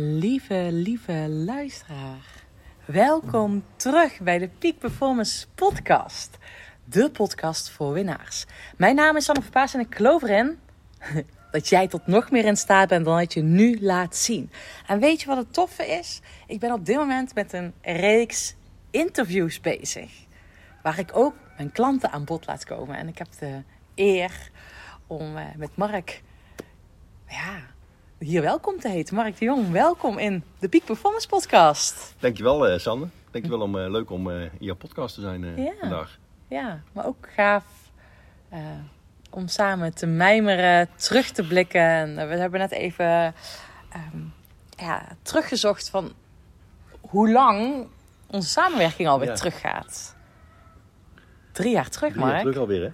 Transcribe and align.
Lieve, 0.00 0.68
lieve 0.72 1.28
luisteraar. 1.28 2.44
Welkom 2.84 3.64
terug 3.76 4.20
bij 4.20 4.38
de 4.38 4.48
Peak 4.48 4.78
Performance 4.78 5.46
Podcast. 5.54 6.38
De 6.84 7.10
podcast 7.10 7.70
voor 7.70 7.92
winnaars. 7.92 8.46
Mijn 8.76 8.94
naam 8.94 9.16
is 9.16 9.24
Sanne 9.24 9.42
Verpaas 9.42 9.74
en 9.74 9.80
ik 9.80 9.94
geloof 9.94 10.22
erin 10.22 10.58
dat 11.52 11.68
jij 11.68 11.88
tot 11.88 12.06
nog 12.06 12.30
meer 12.30 12.44
in 12.44 12.56
staat 12.56 12.88
bent 12.88 13.04
dan 13.04 13.18
dat 13.18 13.32
je 13.32 13.42
nu 13.42 13.80
laat 13.80 14.16
zien. 14.16 14.50
En 14.86 15.00
weet 15.00 15.20
je 15.20 15.26
wat 15.26 15.36
het 15.36 15.52
toffe 15.52 15.86
is? 15.86 16.20
Ik 16.46 16.60
ben 16.60 16.72
op 16.72 16.86
dit 16.86 16.96
moment 16.96 17.34
met 17.34 17.52
een 17.52 17.74
reeks 17.82 18.54
interviews 18.90 19.60
bezig. 19.60 20.12
Waar 20.82 20.98
ik 20.98 21.10
ook 21.16 21.34
mijn 21.56 21.72
klanten 21.72 22.10
aan 22.10 22.24
bod 22.24 22.46
laat 22.46 22.64
komen. 22.64 22.96
En 22.96 23.08
ik 23.08 23.18
heb 23.18 23.28
de 23.38 23.62
eer 23.94 24.50
om 25.06 25.36
eh, 25.36 25.44
met 25.56 25.76
Mark 25.76 26.22
ja, 27.28 27.76
hier 28.18 28.42
welkom 28.42 28.78
te 28.80 28.88
heten. 28.88 29.14
Mark 29.14 29.38
de 29.38 29.44
Jong, 29.44 29.70
welkom 29.70 30.18
in 30.18 30.42
de 30.58 30.68
Peak 30.68 30.84
Performance 30.84 31.28
Podcast. 31.28 32.14
Dankjewel 32.18 32.70
uh, 32.72 32.78
Sanne. 32.78 33.06
Dankjewel 33.30 33.60
om 33.60 33.76
uh, 33.76 33.90
leuk 33.90 34.10
om 34.10 34.28
uh, 34.28 34.42
in 34.42 34.50
jouw 34.58 34.74
podcast 34.74 35.14
te 35.14 35.20
zijn 35.20 35.56
Ja. 35.56 35.72
vandaag. 35.80 36.18
Ja, 36.48 36.80
maar 36.92 37.06
ook 37.06 37.28
gaaf 37.34 37.64
eh, 38.48 38.60
om 39.30 39.48
samen 39.48 39.94
te 39.94 40.06
mijmeren, 40.06 40.88
terug 40.96 41.30
te 41.30 41.46
blikken. 41.46 41.80
En 41.80 42.18
eh, 42.18 42.28
we 42.28 42.34
hebben 42.36 42.60
net 42.60 42.70
even 42.70 43.06
ehm, 43.92 44.18
ja, 44.76 45.02
teruggezocht 45.22 45.90
van 45.90 46.12
hoe 47.00 47.30
lang 47.32 47.86
onze 48.26 48.48
samenwerking 48.48 49.08
alweer 49.08 49.28
Ja. 49.28 49.34
teruggaat. 49.34 50.16
Drie 51.52 51.72
jaar 51.72 51.88
terug, 51.90 52.10
Drie 52.12 52.22
jaar 52.24 52.30
Mark. 52.32 52.40
terug 52.42 52.58
alweer 52.58 52.82
hè? 52.82 52.90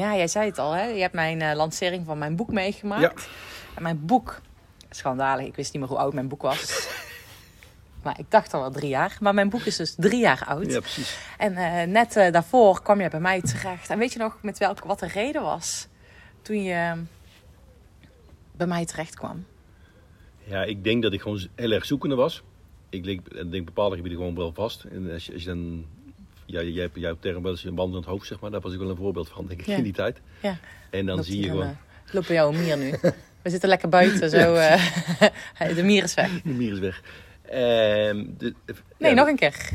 Ja, 0.00 0.16
jij 0.16 0.28
zei 0.28 0.48
het 0.48 0.58
al, 0.58 0.72
hè? 0.72 0.82
Je 0.84 1.00
hebt 1.00 1.14
mijn 1.14 1.42
eh, 1.42 1.56
lancering 1.56 2.06
van 2.06 2.18
mijn 2.18 2.36
boek 2.36 2.52
meegemaakt. 2.52 3.02
Ja. 3.02 3.12
En 3.76 3.82
mijn 3.82 4.04
boek, 4.06 4.40
schandalig, 4.90 5.46
ik 5.46 5.56
wist 5.56 5.72
niet 5.72 5.80
meer 5.82 5.90
hoe 5.90 5.98
oud 6.00 6.12
mijn 6.14 6.28
boek 6.28 6.42
was. 6.42 6.88
maar 8.04 8.18
ik 8.18 8.30
dacht 8.30 8.54
al 8.54 8.60
wel 8.60 8.70
drie 8.70 8.88
jaar. 8.88 9.16
Maar 9.20 9.34
mijn 9.34 9.48
boek 9.50 9.60
is 9.62 9.76
dus 9.76 9.94
drie 9.96 10.20
jaar 10.20 10.44
oud. 10.46 10.70
Ja, 10.72 10.80
precies. 10.80 11.18
En 11.38 11.56
eh, 11.56 11.86
net 11.88 12.16
eh, 12.16 12.32
daarvoor 12.32 12.82
kwam 12.82 13.00
je 13.00 13.08
bij 13.10 13.20
mij 13.20 13.40
terecht. 13.42 13.90
En 13.90 13.98
weet 13.98 14.12
je 14.12 14.18
nog 14.18 14.36
met 14.42 14.58
welke, 14.58 14.86
wat 14.86 14.98
de 14.98 15.06
reden 15.08 15.42
was 15.42 15.86
toen 16.42 16.62
je 16.62 16.94
bij 18.56 18.66
mij 18.66 18.84
terecht 18.86 19.14
kwam? 19.14 19.44
Ja, 20.44 20.62
ik 20.64 20.84
denk 20.84 21.02
dat 21.02 21.12
ik 21.12 21.20
gewoon 21.20 21.46
heel 21.54 21.70
erg 21.70 21.84
zoekende 21.84 22.14
was. 22.14 22.42
Ik 22.88 23.04
denk, 23.04 23.50
denk 23.50 23.64
bepaalde 23.64 23.96
gebieden 23.96 24.18
gewoon 24.18 24.34
wel 24.36 24.52
vast. 24.52 24.84
En 24.84 25.10
als 25.12 25.26
je, 25.26 25.32
als 25.32 25.42
je 25.42 25.48
dan... 25.48 25.84
Ja, 26.46 26.62
jij 26.62 26.82
hebt 26.82 26.96
jouw 26.96 27.16
term 27.20 27.42
wel 27.42 27.50
eens 27.52 27.64
een 27.64 27.74
band 27.74 27.90
in 27.90 27.96
het 27.96 28.04
hoofd, 28.06 28.26
zeg 28.26 28.40
maar. 28.40 28.50
Daar 28.50 28.60
was 28.60 28.72
ik 28.72 28.78
wel 28.78 28.90
een 28.90 28.96
voorbeeld 28.96 29.28
van, 29.28 29.46
denk 29.46 29.60
ik, 29.60 29.66
Ja. 29.66 29.76
in 29.76 29.82
die 29.82 29.92
tijd. 29.92 30.20
Ja. 30.42 30.56
En 30.90 31.06
dan 31.06 31.14
Loopt 31.16 31.26
zie 31.28 31.40
je 31.40 31.48
gewoon... 31.48 31.62
eh, 31.62 31.70
ik 32.06 32.12
loop 32.12 32.24
bij 32.26 32.36
jou 32.36 32.54
een 32.56 32.62
mier 32.62 32.76
nu. 32.78 32.94
We 33.48 33.54
zitten 33.54 33.68
lekker 33.68 33.88
buiten, 33.88 34.30
zo. 34.30 34.54
eh, 34.54 35.74
de 35.76 35.82
mier 35.82 36.02
is 36.02 36.14
weg. 36.14 36.42
De 36.42 36.48
mier 36.50 36.72
is 36.72 36.78
weg. 36.78 37.02
Ehm, 37.42 38.24
de, 38.38 38.54
Nee, 38.98 39.10
ja, 39.10 39.16
nog 39.16 39.28
een 39.28 39.36
keer. 39.36 39.70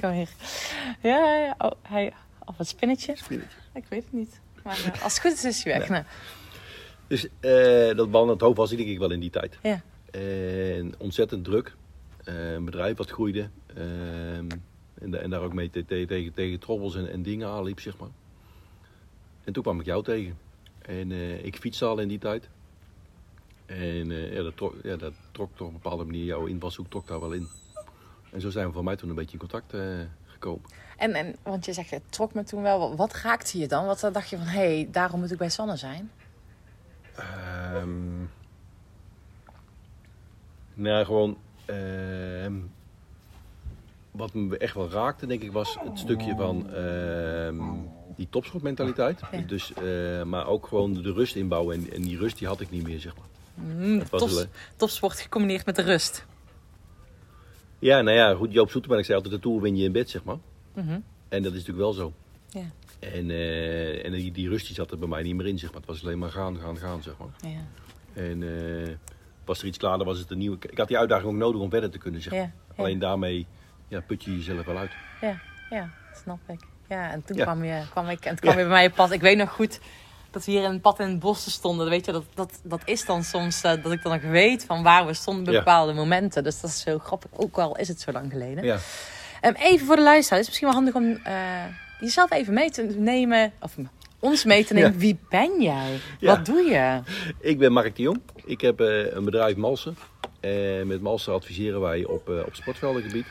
Kom 0.00 0.10
hier. 0.10 0.28
Ja, 1.02 1.18
ja, 1.18 1.36
ja. 1.36 1.54
Oh, 1.58 1.70
hij, 1.82 2.12
of 2.44 2.58
het 2.58 2.66
spinnetje. 2.68 3.16
Spinnetje. 3.16 3.56
Ik 3.74 3.84
weet 3.88 4.04
het 4.04 4.12
niet. 4.12 4.40
Maar 4.62 4.78
eh, 4.94 5.02
als 5.02 5.12
het 5.12 5.20
goed 5.22 5.32
is, 5.32 5.44
is 5.44 5.64
hij 5.64 5.78
weg. 5.78 5.88
Ja. 5.88 5.92
Nou, 5.92 6.04
Dus 7.06 7.26
eh, 7.40 7.96
dat 7.96 8.10
band 8.10 8.24
in 8.26 8.32
het 8.32 8.40
hoofd 8.40 8.56
was 8.56 8.70
ik 8.70 8.76
denk 8.78 8.88
ik 8.90 8.98
wel 8.98 9.10
in 9.10 9.20
die 9.20 9.30
tijd. 9.30 9.58
ja. 9.62 9.80
En 10.10 10.94
ontzettend 10.98 11.44
druk. 11.44 11.74
Een 12.24 12.64
bedrijf 12.64 12.96
wat 12.96 13.10
groeide. 13.10 13.48
Ehm, 13.76 14.48
en, 15.00 15.22
en 15.22 15.30
daar 15.30 15.40
ook 15.40 15.52
mee 15.54 15.70
te- 15.70 15.84
te- 15.84 16.04
tegen, 16.08 16.32
tegen 16.32 16.58
troubles 16.58 16.94
en, 16.94 17.10
en 17.12 17.22
dingen 17.22 17.48
aanliep, 17.48 17.80
zeg 17.80 17.96
maar. 17.98 18.08
En 19.44 19.52
toen 19.52 19.62
kwam 19.62 19.80
ik 19.80 19.86
jou 19.86 20.02
tegen. 20.04 20.38
En 20.86 21.12
eh, 21.12 21.44
ik 21.44 21.56
fietste 21.56 21.84
al 21.84 21.98
in 21.98 22.08
die 22.08 22.18
tijd. 22.18 22.48
En 23.66 24.10
eh, 24.10 24.34
ja, 24.34 24.42
dat, 24.42 24.56
trok, 24.56 24.74
ja, 24.82 24.96
dat 24.96 25.12
trok 25.32 25.50
toch 25.56 25.66
op 25.66 25.74
een 25.74 25.80
bepaalde 25.82 26.04
manier, 26.04 26.24
jouw 26.24 26.46
invalshoek 26.46 26.90
trok 26.90 27.06
daar 27.06 27.20
wel 27.20 27.32
in. 27.32 27.48
En 28.30 28.40
zo 28.40 28.50
zijn 28.50 28.66
we 28.66 28.72
voor 28.72 28.84
mij 28.84 28.96
toen 28.96 29.08
een 29.08 29.14
beetje 29.14 29.32
in 29.32 29.38
contact 29.38 29.74
eh, 29.74 29.80
gekomen. 30.26 30.70
En, 30.96 31.12
en, 31.12 31.36
want 31.42 31.64
je 31.64 31.72
zegt, 31.72 31.90
het 31.90 32.02
trok 32.08 32.34
me 32.34 32.44
toen 32.44 32.62
wel. 32.62 32.96
Wat 32.96 33.12
raakte 33.14 33.58
je 33.58 33.68
dan? 33.68 33.86
Wat 33.86 34.08
dacht 34.12 34.28
je 34.28 34.36
van, 34.36 34.46
hé, 34.46 34.74
hey, 34.74 34.88
daarom 34.90 35.20
moet 35.20 35.32
ik 35.32 35.38
bij 35.38 35.50
Sanne 35.50 35.76
zijn? 35.76 36.10
Ehm 37.14 38.22
nou, 40.74 41.04
gewoon. 41.04 41.36
ehm, 41.64 42.54
wat 44.10 44.34
me 44.34 44.58
echt 44.58 44.74
wel 44.74 44.90
raakte, 44.90 45.26
denk 45.26 45.42
ik, 45.42 45.52
was 45.52 45.78
het 45.80 45.98
stukje 45.98 46.34
van 46.36 46.70
ehm, 46.74 47.62
die 48.16 48.26
topsportmentaliteit. 48.30 49.20
Ja. 49.32 49.38
Dus, 49.38 49.72
eh, 49.72 50.22
maar 50.22 50.46
ook 50.46 50.66
gewoon 50.66 50.92
de 51.02 51.12
rust 51.12 51.36
inbouwen. 51.36 51.76
En, 51.76 51.92
en 51.92 52.02
die 52.02 52.18
rust 52.18 52.38
die 52.38 52.46
had 52.46 52.60
ik 52.60 52.70
niet 52.70 52.82
meer, 52.86 53.00
zeg 53.00 53.12
maar. 53.16 53.26
Mm, 53.66 54.02
tops- 54.08 54.46
topsport 54.76 55.20
gecombineerd 55.20 55.66
met 55.66 55.76
de 55.76 55.82
rust. 55.82 56.26
Ja, 57.78 58.00
nou 58.00 58.16
ja, 58.16 58.34
goed. 58.34 58.52
Joop 58.52 58.70
Zoetemelk 58.70 59.04
zei 59.04 59.16
altijd: 59.16 59.34
de 59.34 59.40
tour 59.40 59.60
win 59.60 59.76
je 59.76 59.84
in 59.84 59.92
bed, 59.92 60.10
zeg 60.10 60.24
maar. 60.24 60.36
Mhm. 60.74 60.98
En 61.28 61.42
dat 61.42 61.52
is 61.52 61.58
natuurlijk 61.66 61.78
wel 61.78 61.92
zo. 61.92 62.12
Ja, 62.48 62.64
En, 62.98 63.30
eh, 63.30 64.04
en 64.04 64.12
die, 64.12 64.32
die 64.32 64.48
rust 64.48 64.66
die 64.66 64.74
zat 64.74 64.90
er 64.90 64.98
bij 64.98 65.08
mij 65.08 65.22
niet 65.22 65.34
meer 65.34 65.46
in, 65.46 65.58
zeg 65.58 65.70
maar. 65.70 65.80
Het 65.80 65.88
was 65.88 66.02
alleen 66.04 66.18
maar 66.18 66.30
gaan, 66.30 66.58
gaan, 66.58 66.76
gaan, 66.76 67.02
zeg 67.02 67.14
maar. 67.18 67.50
ja, 67.52 67.66
En 68.22 68.42
eh, 68.42 68.94
was 69.44 69.60
er 69.60 69.66
iets 69.66 69.78
klaar, 69.78 69.96
dan 69.98 70.06
was 70.06 70.18
het 70.18 70.30
een 70.30 70.38
nieuwe. 70.38 70.56
Ik 70.70 70.78
had 70.78 70.88
die 70.88 70.98
uitdaging 70.98 71.28
ook 71.32 71.38
nodig 71.38 71.60
om 71.60 71.70
verder 71.70 71.90
te 71.90 71.98
kunnen, 71.98 72.22
zeg 72.22 72.32
maar. 72.32 72.52
Alleen 72.76 72.98
daarmee 72.98 73.46
ja, 73.88 74.00
put 74.00 74.24
je 74.24 74.36
jezelf 74.36 74.64
wel 74.64 74.76
uit. 74.76 74.90
ja, 75.20 75.40
ja, 75.70 75.90
snap 76.22 76.38
ik. 76.48 76.60
Ja, 76.88 77.10
en 77.10 77.24
toen 77.24 77.36
Ja. 77.36 77.42
kwam, 77.44 77.64
je, 77.64 77.82
kwam 77.90 78.08
ik 78.08 78.24
en 78.24 78.30
toen 78.30 78.38
kwam 78.40 78.58
je 78.58 78.62
bij 78.64 78.72
mij 78.72 78.86
op 78.86 78.94
pad. 78.94 79.10
Ik 79.10 79.20
weet 79.20 79.36
nog 79.36 79.50
goed 79.50 79.80
dat 80.30 80.44
we 80.44 80.50
hier 80.52 80.62
in 80.62 80.70
een 80.70 80.80
pad 80.80 81.00
in 81.00 81.08
het 81.08 81.18
bos 81.18 81.50
stonden. 81.52 81.88
Weet 81.88 82.06
je, 82.06 82.12
dat, 82.12 82.24
dat, 82.34 82.60
dat 82.62 82.80
is 82.84 83.04
dan 83.04 83.22
soms 83.24 83.62
eh, 83.62 83.82
dat 83.82 83.92
ik 83.92 84.02
dan 84.02 84.12
nog 84.12 84.22
weet 84.22 84.64
van 84.64 84.82
waar 84.82 85.06
we 85.06 85.14
stonden 85.14 85.44
bij 85.44 85.54
bepaalde 85.54 85.92
momenten. 85.92 86.44
Dus 86.44 86.60
dat 86.60 86.70
is 86.70 86.84
heel 86.84 86.98
grappig. 86.98 87.30
Ook 87.32 87.58
al 87.58 87.76
is 87.76 87.88
het 87.88 88.00
zo 88.00 88.12
lang 88.12 88.30
geleden. 88.32 88.64
Ja. 88.64 88.78
Ehm, 89.40 89.54
even 89.54 89.86
voor 89.86 89.96
de 89.96 90.02
luisteraar. 90.02 90.38
Het 90.38 90.48
is 90.48 90.60
misschien 90.60 90.66
wel 90.68 90.76
handig 90.76 90.94
om 90.94 91.24
eh, 91.24 91.64
jezelf 92.00 92.32
even 92.32 92.54
mee 92.54 92.70
te 92.70 92.82
nemen. 92.82 93.52
Of 93.60 93.74
ons 94.18 94.44
mee 94.44 94.64
te 94.64 94.74
nemen. 94.74 94.92
Ja. 94.92 94.98
Wie 94.98 95.18
ben 95.28 95.62
jij? 95.62 95.98
Ja. 96.18 96.36
Wat 96.36 96.46
doe 96.46 96.62
je? 96.62 97.00
Ik 97.40 97.58
ben 97.58 97.72
Mark 97.72 97.96
de 97.96 98.02
Jong. 98.02 98.20
Ik 98.44 98.60
heb 98.60 98.80
eh, 98.80 99.14
een 99.14 99.24
bedrijf 99.24 99.56
Malsen. 99.56 99.96
En 100.40 100.86
met 100.86 101.00
Malsen 101.00 101.32
adviseren 101.32 101.80
wij 101.80 102.04
op, 102.04 102.28
op 102.28 102.54
sportveldengebied, 102.54 103.26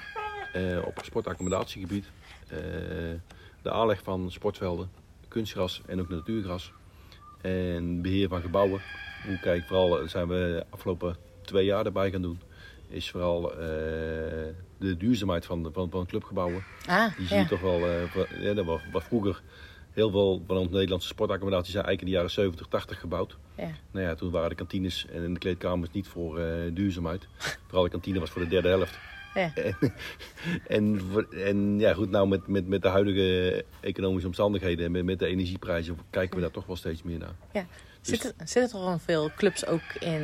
op 0.85 1.00
sportaccommodatiegebied, 1.03 2.06
de 3.63 3.72
aanleg 3.72 4.01
van 4.03 4.31
sportvelden, 4.31 4.90
kunstgras 5.28 5.81
en 5.85 6.00
ook 6.00 6.09
natuurgras. 6.09 6.72
En 7.41 8.01
beheer 8.01 8.28
van 8.28 8.41
gebouwen. 8.41 8.81
Hoe 9.25 9.40
kijk 9.40 9.63
vooral, 9.63 10.07
zijn 10.07 10.28
we 10.28 10.34
de 10.35 10.66
afgelopen 10.69 11.16
twee 11.41 11.66
jaar 11.66 11.85
erbij 11.85 12.12
gaan 12.12 12.22
doen. 12.22 12.40
Is 12.90 13.12
vooral 13.12 13.52
eh, 13.52 13.57
de 14.78 14.97
duurzaamheid 14.97 15.46
van, 15.46 15.69
van, 15.73 15.90
van 15.90 16.06
clubgebouwen. 16.06 16.63
Ah, 16.88 17.18
Die 17.18 17.28
zie 17.28 17.35
ja. 17.35 17.41
je 17.41 17.47
toch 17.47 17.62
wel, 17.62 17.79
wa- 17.79 18.25
ja, 18.40 18.53
dat 18.53 18.66
was, 18.66 18.81
was 18.91 19.03
vroeger 19.03 19.41
heel 19.91 20.12
veel 20.12 20.44
van 20.47 20.57
onze 20.57 20.72
Nederlandse 20.72 21.07
sportaccommodaties 21.07 21.72
zijn 21.72 21.85
eigenlijk 21.85 22.02
in 22.02 22.07
de 22.07 22.31
jaren 22.34 22.44
70, 22.52 22.68
80 22.68 23.00
gebouwd. 23.00 23.38
Ja. 23.57 23.69
Nou 23.91 24.06
ja, 24.06 24.16
toen 24.16 24.31
waren 24.31 24.50
de 24.50 24.56
kantines 24.56 25.06
en 25.13 25.34
de 25.34 25.40
kleedkamers 25.40 25.91
niet 25.91 26.07
voor 26.07 26.40
eh, 26.40 26.47
duurzaamheid. 26.73 27.28
Vooral 27.66 27.84
de 27.84 27.90
kantine 27.90 28.19
was 28.19 28.29
voor 28.29 28.41
de 28.41 28.47
derde 28.47 28.68
helft. 28.68 29.00
Ja. 29.33 29.51
En, 30.67 31.01
en, 31.45 31.79
ja, 31.79 31.94
goed, 31.94 32.09
nou 32.09 32.27
met, 32.27 32.47
met, 32.47 32.67
met 32.67 32.81
de 32.81 32.88
huidige 32.88 33.66
economische 33.81 34.27
omstandigheden 34.27 34.85
en 34.85 34.91
met, 34.91 35.03
met 35.03 35.19
de 35.19 35.27
energieprijzen 35.27 35.97
kijken 36.09 36.35
we 36.35 36.41
daar 36.41 36.51
toch 36.51 36.66
wel 36.66 36.75
steeds 36.75 37.03
meer 37.03 37.17
naar. 37.19 37.35
Ja. 37.53 37.66
Dus- 38.01 38.19
Zitten, 38.19 38.47
zitten 38.47 38.79
er 38.79 38.85
dan 38.85 38.99
veel 38.99 39.31
clubs 39.35 39.66
ook 39.66 39.81
in 39.99 40.22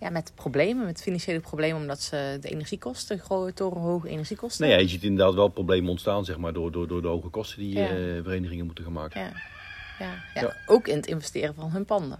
ja, 0.00 0.10
met 0.10 0.32
problemen, 0.34 0.84
met 0.84 1.02
financiële 1.02 1.40
problemen, 1.40 1.80
omdat 1.80 2.00
ze 2.00 2.38
de 2.40 2.48
energiekosten, 2.48 3.18
grote 3.18 3.52
torenhoge 3.52 4.08
energiekosten? 4.08 4.66
Nou 4.66 4.76
ja, 4.76 4.82
je 4.84 4.90
ziet 4.90 5.02
inderdaad 5.02 5.34
wel 5.34 5.48
problemen 5.48 5.90
ontstaan, 5.90 6.24
zeg 6.24 6.36
maar, 6.38 6.52
door, 6.52 6.72
door, 6.72 6.88
door 6.88 7.02
de 7.02 7.08
hoge 7.08 7.28
kosten 7.28 7.58
die 7.58 7.74
Ja. 7.78 7.88
eh, 7.88 7.94
verenigingen 8.22 8.64
moeten 8.66 8.84
gaan 8.84 8.92
maken. 8.92 9.20
Ja, 9.20 9.32
ja. 9.98 10.14
Ja. 10.34 10.56
Ook 10.66 10.88
in 10.88 10.96
het 10.96 11.06
investeren 11.06 11.54
van 11.54 11.70
hun 11.70 11.84
panden. 11.84 12.18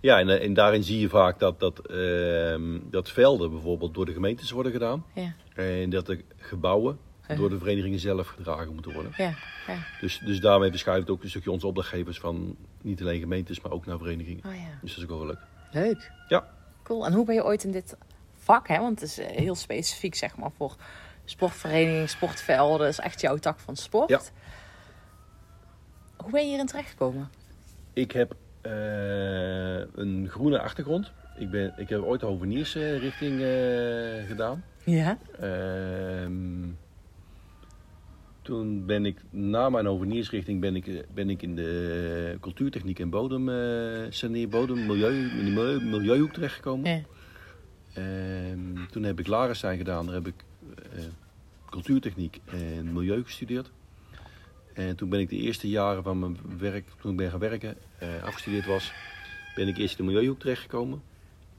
Ja, 0.00 0.18
en, 0.18 0.28
eh, 0.28 0.44
en 0.44 0.54
daarin 0.54 0.82
zie 0.84 1.00
je 1.00 1.08
vaak 1.08 1.38
dat, 1.38 1.60
dat, 1.60 1.86
ehm, 1.86 2.78
dat 2.90 3.10
velden 3.10 3.50
bijvoorbeeld 3.50 3.94
door 3.94 4.06
de 4.06 4.12
gemeentes 4.12 4.50
worden 4.50 4.72
gedaan. 4.72 5.04
Ja, 5.14 5.34
En 5.54 5.90
dat 5.90 6.06
de 6.06 6.24
gebouwen 6.36 6.98
door 7.36 7.50
de 7.50 7.58
verenigingen 7.58 7.98
zelf 7.98 8.28
gedragen 8.28 8.72
moeten 8.72 8.92
worden. 8.92 9.12
ja, 9.16 9.34
ja. 9.66 9.78
Dus, 10.00 10.18
dus 10.18 10.40
daarmee 10.40 10.70
verschuift 10.70 11.10
ook 11.10 11.22
een 11.22 11.28
stukje 11.28 11.50
onze 11.50 11.66
opdrachtgevers 11.66 12.18
van 12.18 12.56
niet 12.82 13.00
alleen 13.00 13.20
gemeentes, 13.20 13.60
maar 13.60 13.72
ook 13.72 13.86
naar 13.86 13.98
verenigingen. 13.98 14.44
Oh 14.46 14.54
ja. 14.54 14.78
Dus 14.80 14.94
dat 14.94 15.04
is 15.04 15.10
ook 15.10 15.18
wel 15.18 15.26
leuk. 15.26 15.40
Leuk. 15.72 16.12
Ja. 16.28 16.48
Cool. 16.82 17.06
En 17.06 17.12
hoe 17.12 17.24
ben 17.24 17.34
je 17.34 17.44
ooit 17.44 17.64
in 17.64 17.70
dit 17.70 17.96
vak, 18.34 18.68
hè? 18.68 18.78
want 18.78 19.00
het 19.00 19.08
is 19.08 19.18
eh, 19.18 19.26
heel 19.26 19.54
specifiek 19.54 20.14
zeg 20.14 20.36
maar 20.36 20.50
voor 20.56 20.76
sportverenigingen, 21.24 22.08
sportvelden, 22.08 22.78
dat 22.78 22.88
is 22.88 22.98
echt 22.98 23.20
jouw 23.20 23.36
tak 23.36 23.58
van 23.58 23.76
sport. 23.76 24.08
Ja. 24.08 24.20
Hoe 26.16 26.30
ben 26.30 26.40
je 26.42 26.48
hierin 26.48 26.66
terechtgekomen? 26.66 27.30
Ik 27.92 28.12
heb 28.12 28.34
eh, 28.66 29.86
een 29.94 30.28
groene 30.28 30.60
achtergrond. 30.60 31.12
Ik, 31.38 31.50
ben, 31.50 31.74
ik 31.76 31.88
heb 31.88 32.02
ooit 32.02 32.20
de 32.20 32.26
hoveniersrichting 32.26 33.40
eh 33.40 34.26
gedaan. 34.26 34.64
Ja. 34.84 35.18
Ehm, 35.40 36.68
toen 38.42 38.86
ben 38.86 39.06
ik, 39.06 39.18
na 39.30 39.68
mijn 39.68 39.86
hoveniersrichting, 39.86 40.60
ben 40.60 40.76
ik, 40.76 40.86
eh, 40.86 40.98
ben 41.14 41.30
ik 41.30 41.42
in 41.42 41.56
de 41.56 42.36
cultuurtechniek 42.40 42.98
en 42.98 43.10
bodem, 43.10 43.48
eh 43.48 44.06
saneer, 44.08 44.48
bodem, 44.48 44.86
milieu, 44.86 45.14
in 45.14 45.44
de 45.44 45.50
milieu, 45.50 45.84
milieuhoek 45.84 46.32
terechtgekomen. 46.32 46.90
ja. 46.90 47.00
Ehm, 47.94 48.86
toen 48.90 49.02
heb 49.02 49.18
ik 49.18 49.26
Larenstein 49.26 49.78
gedaan. 49.78 50.06
Daar 50.06 50.14
heb 50.14 50.26
ik 50.26 50.44
eh, 50.92 51.04
cultuurtechniek 51.70 52.40
en 52.44 52.92
milieu 52.92 53.24
gestudeerd. 53.24 53.70
En 54.76 54.96
toen 54.96 55.08
ben 55.08 55.20
ik 55.20 55.28
de 55.28 55.36
eerste 55.36 55.68
jaren 55.68 56.02
van 56.02 56.18
mijn 56.18 56.38
werk, 56.58 56.88
toen 57.00 57.10
ik 57.10 57.16
ben 57.16 57.30
gaan 57.30 57.38
werken, 57.38 57.76
eh, 57.98 58.22
afgestudeerd 58.22 58.66
was, 58.66 58.92
ben 59.54 59.68
ik 59.68 59.76
eerst 59.76 59.98
in 59.98 60.04
de 60.04 60.12
milieuhoek 60.12 60.38
terechtgekomen. 60.38 61.02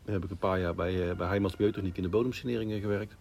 Dan 0.04 0.14
heb 0.14 0.24
ik 0.24 0.30
een 0.30 0.38
paar 0.38 0.60
jaar 0.60 0.76
bij, 0.76 1.10
uh, 1.10 1.16
bij 1.16 1.28
Heijmans 1.28 1.56
Milieutechniek 1.56 1.98
in 1.98 2.04
de 2.04 2.10
bodemsaneringen 2.10 2.80
gewerkt. 2.80 3.16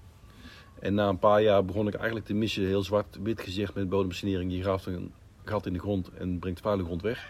En 0.81 0.94
na 0.94 1.08
een 1.08 1.19
paar 1.19 1.43
jaar 1.43 1.64
begon 1.64 1.87
ik 1.87 1.94
eigenlijk 1.94 2.26
te 2.26 2.34
missen, 2.34 2.66
heel 2.66 2.82
zwart-wit 2.82 3.40
gezegd 3.40 3.75
met 3.75 3.88
bodemsanering. 3.88 4.52
Je 4.52 4.62
graaft 4.62 4.87
een 4.87 5.12
gat 5.44 5.66
in 5.66 5.72
de 5.72 5.78
grond 5.78 6.10
en 6.10 6.38
brengt 6.38 6.60
vuile 6.60 6.84
grond 6.84 7.02
weg. 7.02 7.26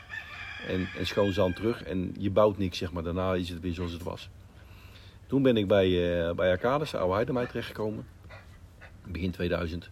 En, 0.66 1.06
schoon 1.06 1.32
zand 1.32 1.56
terug 1.56 1.82
en 1.82 2.14
je 2.18 2.30
bouwt 2.30 2.58
niks, 2.58 2.78
zeg 2.78 2.92
maar. 2.92 3.02
Daarna 3.02 3.34
is 3.34 3.48
het 3.48 3.60
weer 3.60 3.74
zoals 3.74 3.92
het 3.92 4.02
was. 4.02 4.28
Toen 5.26 5.42
ben 5.42 5.56
ik 5.56 5.66
bij, 5.66 5.88
uh, 5.88 6.32
bij 6.32 6.50
Arcades, 6.50 6.94
Oude 6.94 7.14
Heidemij, 7.14 7.46
terechtgekomen. 7.46 8.06
Begin 9.04 9.30
2000. 9.30 9.90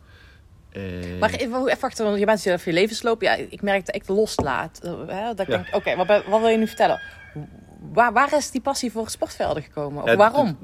Maar 1.20 1.30
even, 1.30 1.66
even 1.66 1.80
wachten, 1.80 2.04
want 2.04 2.18
je 2.18 2.24
bent 2.24 2.40
zelf 2.40 2.64
je 2.64 2.72
levensloop. 2.72 3.22
Ja, 3.22 3.34
ik 3.34 3.62
merk 3.62 3.86
dat 3.86 3.94
ik 3.94 4.08
loslaat. 4.08 4.80
Hè, 5.06 5.34
dat 5.34 5.46
ja. 5.46 5.64
Oké, 5.72 5.96
wat, 5.96 6.06
wat 6.06 6.40
wil 6.40 6.48
je 6.48 6.56
nu 6.56 6.66
vertellen? 6.66 7.00
Waar, 7.92 8.12
waar 8.12 8.36
is 8.36 8.50
die 8.50 8.60
passie 8.60 8.92
voor 8.92 9.08
sportvelden 9.08 9.62
gekomen? 9.62 10.02
Of 10.02 10.08
ja, 10.08 10.16
waarom? 10.16 10.58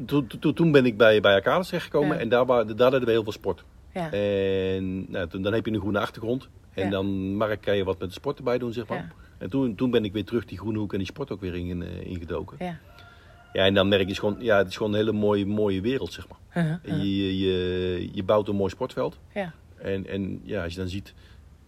Toen, 0.55 0.73
ben 0.73 0.87
ik 0.87 0.97
bij, 0.97 1.21
bij 1.21 1.35
Arcades 1.35 1.67
terechtgekomen 1.67 2.17
ja. 2.17 2.23
en 2.23 2.29
daar, 2.29 2.47
daar 2.47 2.91
deden 2.91 3.05
we 3.05 3.11
heel 3.11 3.23
veel 3.23 3.33
sport. 3.33 3.65
Ja. 3.93 4.13
En 4.13 5.11
nou, 5.11 5.29
toen, 5.29 5.43
dan 5.43 5.53
heb 5.53 5.67
je 5.67 5.73
een 5.73 5.81
groene 5.81 6.01
achtergrond. 6.01 6.49
En 6.75 6.91
dan 6.91 7.35
Mark 7.35 7.61
kan 7.61 7.77
je 7.77 7.85
wat 7.85 7.99
met 7.99 8.09
de 8.09 8.15
sport 8.15 8.39
erbij 8.39 8.59
doen, 8.59 8.73
zeg 8.73 8.87
maar. 8.87 9.13
En 9.39 9.51
toen, 9.51 9.75
toen 9.75 9.91
ben 9.91 10.05
ik 10.05 10.13
weer 10.13 10.25
terug 10.25 10.45
die 10.45 10.59
groene 10.59 10.79
hoek 10.79 10.93
en 10.93 10.99
die 10.99 11.07
sport 11.07 11.31
ook 11.31 11.41
weer 11.41 11.55
in, 11.55 11.81
uh, 11.81 12.07
ingedoken. 12.07 12.57
Ja. 12.61 12.79
Ja, 13.53 13.65
en 13.65 13.75
dan 13.75 13.89
merk 13.89 14.09
je 14.09 14.15
gewoon, 14.15 14.37
ja, 14.39 14.59
het 14.59 14.69
is 14.69 14.77
gewoon 14.77 14.93
een 14.93 14.99
hele 14.99 15.13
mooie, 15.13 15.47
mooie 15.47 15.81
wereld, 15.81 16.13
zeg 16.13 16.27
maar. 16.29 16.65
Uh 16.65 16.71
-huh. 16.71 17.03
je, 17.03 17.39
je, 17.39 18.09
je 18.13 18.23
bouwt 18.23 18.49
een 18.49 18.57
mooi 18.57 18.71
sportveld. 18.71 19.19
Ja. 19.35 19.53
En, 19.83 20.07
en 20.07 20.41
ja, 20.45 20.63
als 20.63 20.73
je 20.73 20.79
dan 20.79 20.89
ziet, 20.89 21.15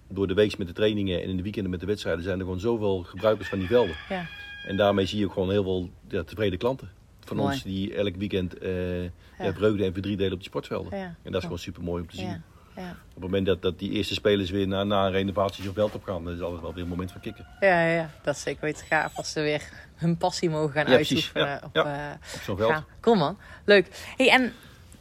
door 0.09 0.27
de 0.27 0.35
week 0.35 0.59
met 0.59 0.67
de 0.67 0.73
trainingen 0.73 1.23
en 1.23 1.29
in 1.29 1.37
de 1.37 1.43
weekenden 1.43 1.71
met 1.71 1.81
de 1.81 1.87
wedstrijden, 1.87 2.23
zijn 2.23 2.39
er 2.39 2.45
gewoon 2.45 2.61
zoveel 2.61 3.03
gebruikers 3.03 3.49
van 3.49 3.59
die 3.59 3.69
velden. 3.69 3.97
Ja. 4.09 4.27
En 4.67 4.77
daarmee 4.77 5.07
zie 5.07 5.19
je 5.19 5.25
ook 5.25 5.33
gewoon 5.33 5.51
heel 5.51 5.63
veel 5.63 5.91
ja, 6.09 6.23
tevreden 6.23 6.59
klanten. 6.59 6.91
Van 7.21 7.37
mooi. 7.37 7.53
ons 7.53 7.63
die 7.63 7.95
elk 7.95 8.17
weekend 8.17 8.63
uh, 8.63 9.05
ja. 9.05 9.11
ja, 9.39 9.53
vreugde 9.53 9.85
en 9.85 9.93
verdriet 9.93 10.19
delen 10.19 10.33
op 10.33 10.39
de 10.39 10.45
sportvelden. 10.45 10.93
En 10.93 11.17
dat 11.23 11.35
is 11.35 11.43
gewoon 11.43 11.59
super 11.59 11.83
mooi 11.83 12.03
om 12.03 12.09
te 12.09 12.17
zien. 12.17 12.43
Ja. 12.77 12.91
Op 12.91 13.15
het 13.15 13.23
moment 13.23 13.47
dat, 13.47 13.63
dat 13.63 13.79
die 13.79 13.91
eerste 13.91 14.15
spelers 14.15 14.51
weer 14.51 14.67
na, 14.67 14.85
na 14.85 15.07
een 15.07 15.13
renovatie 15.13 15.65
zo'n 15.65 15.75
veld 15.75 15.95
op 15.95 16.05
gaan, 16.05 16.25
dat 16.25 16.35
is 16.35 16.41
altijd 16.41 16.61
wel 16.61 16.75
weer 16.75 16.83
een 16.83 16.89
moment 16.89 17.13
van 17.13 17.21
kicken. 17.21 17.47
Ja, 17.61 17.87
ja, 17.87 18.11
dat 18.23 18.35
is 18.35 18.43
zeker 18.43 18.61
weten 18.61 18.87
gaaf 18.87 19.17
als 19.17 19.33
ze 19.33 19.41
weer 19.41 19.63
hun 19.95 20.17
passie 20.17 20.51
mogen 20.51 20.73
gaan 20.73 20.87
ja, 20.87 20.93
uitoefenen. 20.93 21.47
Ja, 21.47 21.61
op, 21.65 21.75
ja. 21.75 22.11
Uh, 22.11 22.15
op 22.35 22.41
zo'n 22.41 22.57
veld. 22.57 22.85
Kom 23.01 23.19
man, 23.19 23.39
leuk. 23.65 24.13
Hey, 24.17 24.31
en 24.31 24.53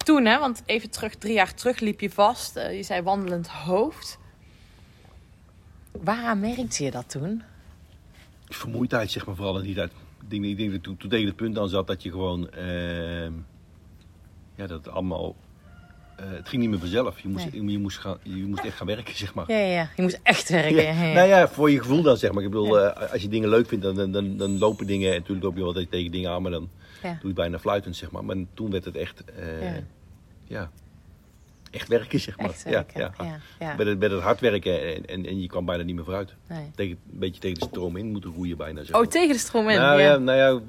toen, 0.04 0.26
hè, 0.26 0.40
want 0.40 0.64
even 0.66 0.90
terug, 0.90 1.16
drie 1.16 1.34
jaar 1.34 1.54
terug 1.54 1.80
liep 1.80 2.00
je 2.00 2.10
vast. 2.10 2.58
Uh, 2.58 2.76
je 2.76 2.84
zei 2.84 3.02
wandelend 3.02 3.48
hoofd. 3.48 4.20
Waaraan 5.92 6.40
merkte 6.40 6.84
je 6.84 6.92
dat 6.92 7.10
toen? 7.10 7.44
Vermoeidheid, 8.50 9.12
zeg 9.12 9.26
maar, 9.26 9.36
vooral 9.36 9.58
in 9.58 9.64
die 9.64 9.76
tijd. 9.76 9.92
Ik 10.22 10.30
denk, 10.30 10.46
ik 10.46 10.58
denk 10.58 10.72
dat 10.72 10.84
toen, 10.84 10.98
toen 10.98 11.10
tegen 11.10 11.28
het 11.28 11.36
punt 11.36 11.58
aan 11.58 11.70
zat 11.70 11.88
dat 11.88 12.04
je 12.04 12.12
gewoon... 12.12 12.50
Uh, 12.58 13.24
ja, 14.56 14.68
dat 14.68 14.86
het 14.86 14.90
allemaal 14.90 15.36
uh, 16.22 16.38
het 16.38 16.50
ging 16.50 16.62
niet 16.62 16.72
meer 16.72 16.80
vanzelf. 16.80 17.20
Je 17.20 17.28
moest, 17.28 17.52
nee. 17.52 17.72
je, 17.72 17.80
moest 17.80 17.98
gaan, 17.98 18.18
je 18.24 18.46
moest 18.46 18.64
echt 18.64 18.76
gaan 18.78 18.88
werken, 18.88 19.16
zeg 19.16 19.34
maar. 19.34 19.52
Ja, 19.52 19.58
ja. 19.58 19.90
je 19.96 20.02
moest 20.02 20.20
echt 20.24 20.50
werken. 20.50 20.84
Ja. 20.84 20.92
Ja, 20.92 21.14
nou 21.14 21.28
ja, 21.28 21.48
voor 21.48 21.72
je 21.72 21.80
gevoel 21.80 22.02
dan, 22.02 22.18
zeg 22.18 22.32
maar. 22.32 22.44
Ik 22.44 22.50
bedoel, 22.50 22.80
uh, 22.80 23.12
als 23.12 23.22
je 23.22 23.28
dingen 23.28 23.50
leuk 23.50 23.68
vindt, 23.68 23.84
dan, 23.84 24.12
dan, 24.12 24.38
dan 24.38 24.58
lopen 24.58 24.88
dingen. 24.88 25.10
En 25.10 25.18
natuurlijk 25.18 25.46
loop 25.46 25.56
je 25.56 25.64
wel 25.64 25.86
tegen 25.90 26.12
dingen 26.12 26.32
aan, 26.32 26.42
maar 26.42 26.52
dan 26.52 26.70
doe 27.02 27.30
je 27.30 27.34
bijna 27.34 27.60
fluitend, 27.60 27.96
zeg 27.96 28.12
maar. 28.12 28.26
Maar 28.26 28.36
toen 28.54 28.72
werd 28.72 28.86
het 28.86 28.96
echt, 28.96 29.24
uh, 29.40 29.78
ja. 30.44 30.72
echt 31.72 31.88
werken, 31.88 32.20
zeg 32.20 32.38
maar. 32.38 32.50
Echt 32.50 32.64
werken. 32.64 33.14
Ja, 33.18 33.40
ja. 33.60 33.76
Met, 33.76 33.88
het, 33.88 34.00
met 34.00 34.12
het 34.12 34.22
hard 34.22 34.40
werken 34.40 34.96
en, 34.96 35.06
en, 35.06 35.26
en 35.26 35.42
je 35.42 35.48
kwam 35.48 35.66
bijna 35.66 35.84
niet 35.84 35.96
meer 35.96 36.04
vooruit. 36.04 36.34
Nee. 36.48 36.72
Tegen, 36.76 36.98
een 37.12 37.20
beetje 37.20 37.42
tegen 37.42 37.60
de 37.60 37.66
stroom 37.66 37.96
in 37.96 38.12
moeten 38.12 38.34
roeien 38.34 38.58
bijna, 38.58 38.84
zeg 38.84 38.96
Oh, 38.96 39.06
tegen 39.08 39.34
de 39.34 39.40
stroom 39.40 39.70
in? 39.70 39.78
Nou 39.78 40.02
ja, 40.02 40.18
nou 40.18 40.38
ja 40.38 40.62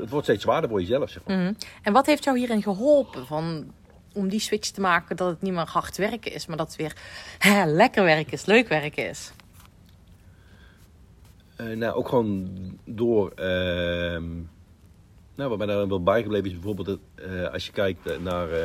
het 0.00 0.10
wordt 0.10 0.26
steeds 0.26 0.42
zwaarder 0.42 0.70
voor 0.70 0.80
jezelf, 0.80 1.10
zeg 1.10 1.22
maar. 1.24 1.36
Mm 1.36 1.42
-hmm. 1.42 1.56
En 1.82 1.92
wat 1.92 2.06
heeft 2.06 2.24
jou 2.24 2.38
hierin 2.38 2.62
geholpen? 2.62 3.26
Van 3.26 3.72
om 4.14 4.28
die 4.28 4.40
switch 4.40 4.70
te 4.70 4.80
maken 4.80 5.16
dat 5.16 5.30
het 5.30 5.42
niet 5.42 5.52
meer 5.52 5.68
hard 5.68 5.96
werken 5.96 6.32
is, 6.32 6.46
maar 6.46 6.56
dat 6.56 6.66
het 6.66 6.76
weer 6.76 6.96
hè, 7.38 7.64
lekker 7.64 8.04
werken 8.04 8.32
is, 8.32 8.44
leuk 8.44 8.68
werken 8.68 9.08
is? 9.08 9.32
Uh, 11.60 11.76
nou, 11.76 11.94
ook 11.94 12.08
gewoon 12.08 12.50
door. 12.84 13.32
Uh, 13.36 14.22
nou, 15.34 15.48
wat 15.48 15.58
mij 15.58 15.66
daar 15.66 15.88
wel 15.88 16.02
bijgebleven 16.02 16.46
is 16.46 16.52
bijvoorbeeld 16.52 16.86
dat, 16.86 16.98
uh, 17.28 17.52
als 17.52 17.66
je 17.66 17.72
kijkt 17.72 18.20
naar, 18.22 18.48
uh, 18.48 18.56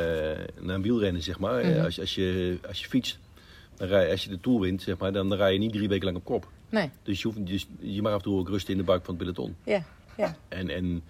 naar 0.60 0.74
een 0.74 0.82
wielrennen, 0.82 1.22
zeg 1.22 1.38
maar. 1.38 1.64
Mm 1.64 1.72
-hmm. 1.72 1.84
als, 1.84 2.00
als, 2.00 2.14
je, 2.14 2.58
als 2.68 2.80
je 2.80 2.88
fietst, 2.88 3.18
dan 3.76 3.88
rij, 3.88 4.10
als 4.10 4.24
je 4.24 4.30
de 4.30 4.40
Tour 4.40 4.60
wint, 4.60 4.82
zeg 4.82 4.98
maar, 4.98 5.12
dan, 5.12 5.28
dan 5.28 5.38
rij 5.38 5.52
je 5.52 5.58
niet 5.58 5.72
drie 5.72 5.88
weken 5.88 6.04
lang 6.04 6.16
op 6.16 6.24
kop. 6.24 6.48
Nee. 6.68 6.90
Dus 7.02 7.22
je, 7.22 7.28
hoeft, 7.28 7.46
dus 7.46 7.66
je 7.78 8.02
mag 8.02 8.12
af 8.12 8.18
en 8.18 8.24
toe 8.24 8.38
ook 8.38 8.48
rusten 8.48 8.72
in 8.72 8.78
de 8.78 8.84
buik 8.84 9.04
van 9.04 9.14
het 9.14 9.22
peloton. 9.22 9.56
Ja, 9.64 9.84
ja. 10.16 10.36
En, 10.48 10.68
en 10.68 11.02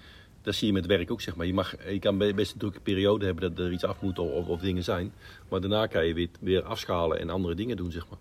dat 0.43 0.55
zie 0.55 0.67
je 0.67 0.73
met 0.73 0.87
werk 0.87 1.11
ook, 1.11 1.21
zeg 1.21 1.37
maar. 1.37 1.47
Je, 1.47 1.55
mag, 1.55 1.75
je 1.89 1.99
kan 1.99 2.19
best 2.19 2.53
een 2.53 2.59
drukke 2.59 2.81
periode 2.81 3.25
hebben 3.25 3.55
dat 3.55 3.67
er 3.67 3.73
iets 3.73 3.85
af 3.85 4.01
moet 4.01 4.19
of, 4.19 4.47
of 4.47 4.61
dingen 4.61 4.85
zijn. 4.85 5.13
Maar 5.49 5.61
daarna 5.61 5.87
kan 5.87 6.07
je 6.07 6.15
weer, 6.15 6.29
weer 6.41 6.63
afschalen 6.63 7.21
en 7.21 7.31
andere 7.31 7.55
dingen 7.55 7.77
doen, 7.77 7.91
zeg 7.91 8.09
maar. 8.09 8.19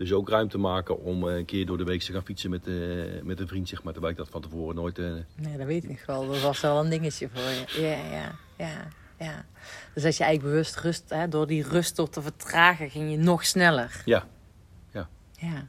Dus 0.00 0.12
ook 0.12 0.28
ruimte 0.28 0.58
maken 0.58 1.02
om 1.02 1.24
een 1.24 1.44
keer 1.44 1.66
door 1.66 1.78
de 1.78 1.84
week 1.84 2.02
te 2.02 2.12
gaan 2.12 2.24
fietsen 2.24 2.50
met, 2.50 2.66
uh, 2.66 3.22
met 3.22 3.40
een 3.40 3.48
vriend, 3.48 3.68
zeg 3.68 3.82
maar. 3.82 3.92
Terwijl 3.92 4.12
ik 4.12 4.18
dat 4.18 4.28
van 4.28 4.42
tevoren 4.42 4.74
nooit... 4.74 4.98
Uh... 4.98 5.12
Nee, 5.34 5.56
dat 5.56 5.66
weet 5.66 5.84
ik 5.84 6.02
wel. 6.06 6.26
Dat 6.26 6.40
was 6.40 6.60
wel 6.60 6.80
een 6.80 6.90
dingetje 6.90 7.28
voor 7.32 7.42
je. 7.42 7.80
Ja, 7.82 8.16
ja, 8.16 8.34
ja, 8.56 8.88
ja. 9.18 9.44
Dus 9.94 10.04
als 10.04 10.16
je 10.16 10.24
eigenlijk 10.24 10.52
bewust 10.52 10.76
rust, 10.76 11.10
hè, 11.10 11.28
door 11.28 11.46
die 11.46 11.68
rust 11.68 11.96
door 11.96 12.08
te 12.08 12.22
vertragen, 12.22 12.90
ging 12.90 13.10
je 13.10 13.16
nog 13.16 13.44
sneller. 13.44 14.02
Ja. 14.04 14.26
Ja. 14.90 15.08
Ja. 15.36 15.68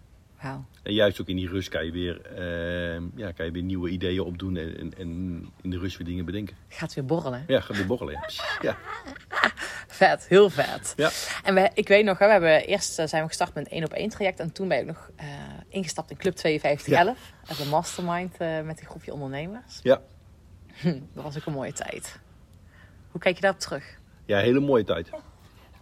En 0.83 0.93
juist 0.93 1.21
ook 1.21 1.27
in 1.27 1.35
die 1.35 1.49
rust 1.49 1.69
kan 1.69 1.85
je 1.85 1.91
weer, 1.91 2.21
uh, 2.39 3.01
ja, 3.15 3.31
kan 3.31 3.45
je 3.45 3.51
weer 3.51 3.63
nieuwe 3.63 3.89
ideeën 3.89 4.21
opdoen 4.21 4.57
en, 4.57 4.77
en, 4.77 4.93
en, 4.97 5.51
in 5.61 5.69
de 5.69 5.77
rust 5.77 5.97
weer 5.97 6.07
dingen 6.07 6.25
bedenken. 6.25 6.55
Gaat 6.67 6.93
weer 6.93 7.05
borrelen. 7.05 7.43
Ja, 7.47 7.59
gaat 7.59 7.77
weer 7.77 7.85
borrelen. 7.85 8.19
Ja. 8.61 8.77
vet, 9.87 10.27
heel 10.27 10.49
vet. 10.49 10.93
Ja. 10.95 11.09
En 11.43 11.53
we, 11.53 11.69
ik 11.73 11.87
weet 11.87 12.05
nog, 12.05 12.19
hè, 12.19 12.25
we 12.25 12.31
hebben 12.31 12.65
eerst 12.65 12.99
uh, 12.99 13.07
zijn 13.07 13.21
we 13.21 13.27
gestart 13.27 13.53
met 13.53 13.65
een 13.65 13.71
één 13.71 13.83
op 13.83 13.93
één 13.93 14.09
traject 14.09 14.39
en 14.39 14.51
toen 14.51 14.67
ben 14.67 14.79
ik 14.79 14.85
nog 14.85 15.09
uh, 15.19 15.25
ingestapt 15.69 16.11
in 16.11 16.17
Club 16.17 16.39
5211 16.39 17.17
ja. 17.17 17.49
als 17.49 17.59
een 17.59 17.69
mastermind 17.69 18.37
met 18.39 18.79
een 18.79 18.87
groepje 18.87 19.13
ondernemers. 19.13 19.79
Ja. 19.83 20.01
Hm, 20.67 20.99
dat 21.13 21.23
was 21.23 21.37
ook 21.37 21.45
een 21.45 21.53
mooie 21.53 21.73
tijd. 21.73 22.19
Hoe 23.11 23.21
kijk 23.21 23.35
je 23.35 23.41
daarop 23.41 23.59
terug? 23.59 23.99
Ja, 24.25 24.37
hele 24.37 24.59
mooie 24.59 24.83
tijd 24.83 25.09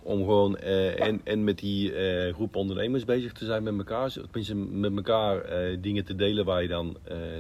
om 0.01 0.17
gewoon 0.17 0.57
uh, 0.63 1.01
en, 1.01 1.21
en 1.23 1.43
met 1.43 1.59
die 1.59 1.93
uh, 1.93 2.33
groep 2.33 2.55
ondernemers 2.55 3.05
bezig 3.05 3.31
te 3.31 3.45
zijn 3.45 3.63
met 3.63 3.77
elkaar. 3.77 4.11
Tenminste, 4.11 4.55
met 4.55 4.95
elkaar 4.95 5.61
uh, 5.71 5.77
dingen 5.81 6.05
te 6.05 6.15
delen 6.15 6.45
waar 6.45 6.61
je 6.61 6.67
dan 6.67 6.97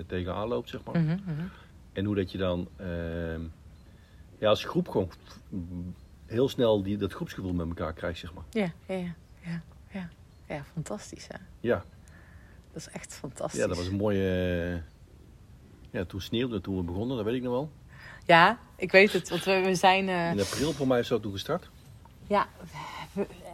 tegenaan 0.07 0.47
loopt, 0.47 0.69
zeg 0.69 0.83
maar. 0.83 0.99
Mm 0.99 1.07
-hmm. 1.07 1.49
En 1.93 2.05
hoe 2.05 2.15
dat 2.15 2.31
je 2.31 2.37
dan 2.37 2.67
ehm, 2.77 3.41
ja, 4.37 4.49
als 4.49 4.63
groep 4.63 4.87
gewoon 4.87 5.09
heel 6.25 6.49
snel 6.49 6.83
die, 6.83 6.97
dat 6.97 7.13
groepsgevoel 7.13 7.53
met 7.53 7.67
elkaar 7.67 7.93
krijgt, 7.93 8.19
zeg 8.19 8.33
maar. 8.33 8.43
Ja, 8.49 8.71
ja, 8.87 8.95
ja. 8.95 9.15
Ja, 9.43 9.61
ja. 9.91 10.09
ja 10.47 10.63
fantastisch 10.73 11.27
hè? 11.27 11.37
Ja. 11.59 11.83
Dat 12.71 12.81
is 12.81 12.89
echt 12.89 13.13
fantastisch. 13.13 13.59
Ja, 13.59 13.67
dat 13.67 13.77
was 13.77 13.87
een 13.87 13.95
mooie... 13.95 14.81
ja, 15.91 16.05
toen 16.05 16.21
sneeuwde, 16.21 16.61
toen 16.61 16.77
we 16.77 16.83
begonnen, 16.83 17.15
dat 17.15 17.25
weet 17.25 17.35
ik 17.35 17.43
nog 17.43 17.51
wel. 17.51 17.71
Ja, 18.25 18.59
ik 18.75 18.91
weet 18.91 19.13
het, 19.13 19.29
want 19.29 19.43
we, 19.43 19.61
we 19.65 19.75
zijn... 19.75 20.09
In 20.09 20.39
april 20.39 20.71
voor 20.71 20.87
mij 20.87 20.99
is 20.99 21.07
dat 21.07 21.21
toen 21.21 21.31
gestart 21.31 21.69
ja, 22.29 22.47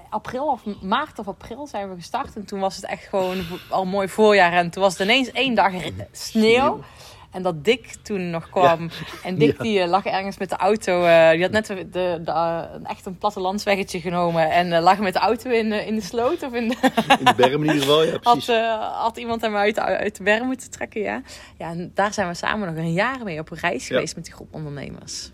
april 0.09 0.45
of 0.47 0.61
maart 0.81 1.19
of 1.19 1.27
april 1.27 1.67
zijn 1.67 1.89
we 1.89 1.95
gestart. 1.95 2.35
En 2.35 2.45
toen 2.45 2.59
was 2.59 2.75
het 2.75 2.85
echt 2.85 3.03
gewoon 3.03 3.43
al 3.69 3.85
mooi 3.85 4.07
voorjaar. 4.07 4.53
En 4.53 4.69
toen 4.69 4.83
was 4.83 4.91
het 4.97 5.01
ineens 5.01 5.31
één 5.31 5.55
dag 5.55 5.73
sneeuw. 6.11 6.83
En 7.31 7.41
dat 7.41 7.63
Dick 7.63 7.95
toen 8.01 8.29
nog 8.29 8.49
kwam. 8.49 8.81
Ja. 8.81 8.89
En 9.23 9.37
Dick 9.37 9.57
ja. 9.57 9.63
die 9.63 9.79
uh, 9.79 9.87
lag 9.87 10.05
ergens 10.05 10.37
met 10.37 10.49
de 10.49 10.55
auto. 10.55 11.03
Uh, 11.03 11.31
die 11.31 11.41
had 11.41 11.51
net 11.51 11.65
de, 11.65 11.89
de, 11.89 12.21
de, 12.23 12.31
uh, 12.31 12.63
echt 12.83 13.05
een 13.05 13.17
plattelandsweggetje 13.17 13.99
genomen. 13.99 14.51
En 14.51 14.81
lag 14.81 14.99
met 14.99 15.13
de 15.13 15.19
auto 15.19 15.49
in, 15.49 15.71
in 15.71 15.95
de 15.95 16.01
sloot. 16.01 16.43
Of 16.43 16.53
in 16.53 16.67
de, 16.67 16.75
in 17.19 17.25
de 17.25 17.33
berm 17.35 17.63
in 17.63 17.73
ieder 17.73 17.81
geval, 17.81 18.03
ja 18.03 18.17
precies. 18.17 18.47
Had, 18.47 18.93
had 18.93 19.17
iemand 19.17 19.41
hem 19.41 19.55
uit, 19.55 19.79
uit 19.79 20.17
de 20.17 20.23
berm 20.23 20.45
moeten 20.45 20.71
trekken, 20.71 21.01
ja. 21.01 21.21
Ja, 21.57 21.69
en 21.69 21.91
daar 21.93 22.13
zijn 22.13 22.27
we 22.27 22.33
samen 22.33 22.73
nog 22.73 22.83
een 22.83 22.93
jaar 22.93 23.23
mee 23.23 23.39
op 23.39 23.49
reis 23.49 23.87
geweest 23.87 24.15
met 24.15 24.25
die 24.25 24.33
groep 24.33 24.53
ondernemers. 24.53 25.31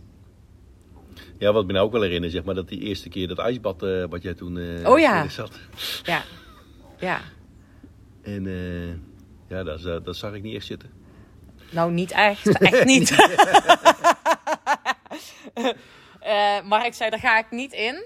Ja, 1.41 1.51
wat 1.51 1.62
ik 1.62 1.67
me 1.67 1.74
nou 1.74 1.86
ook 1.86 1.91
wel 1.91 2.01
herinner, 2.01 2.29
zeg 2.29 2.43
maar, 2.43 2.55
dat 2.55 2.67
die 2.67 2.79
eerste 2.79 3.10
keer 3.10 3.27
dat 3.27 3.38
ijsbad 3.38 3.83
uh, 3.83 4.05
wat 4.10 4.21
jij 4.21 4.33
toen 4.33 4.55
uh, 4.55 4.89
oh, 4.89 5.00
ja. 5.00 5.29
zat. 5.29 5.60
Ja, 6.03 6.24
ja. 7.00 7.21
En 8.21 8.45
uh, 8.45 8.89
ja, 9.48 9.63
dat, 9.63 10.05
dat 10.05 10.15
zag 10.15 10.33
ik 10.33 10.41
niet 10.41 10.55
echt 10.55 10.65
zitten. 10.65 10.89
Nou, 11.69 11.91
niet 11.91 12.12
echt. 12.12 12.48
Echt 12.71 12.86
niet. 12.86 13.10
maar 16.69 16.86
ik 16.86 16.93
zei, 16.93 17.10
daar 17.10 17.19
ga 17.19 17.38
ik 17.38 17.51
niet 17.51 17.74
in. 17.74 18.03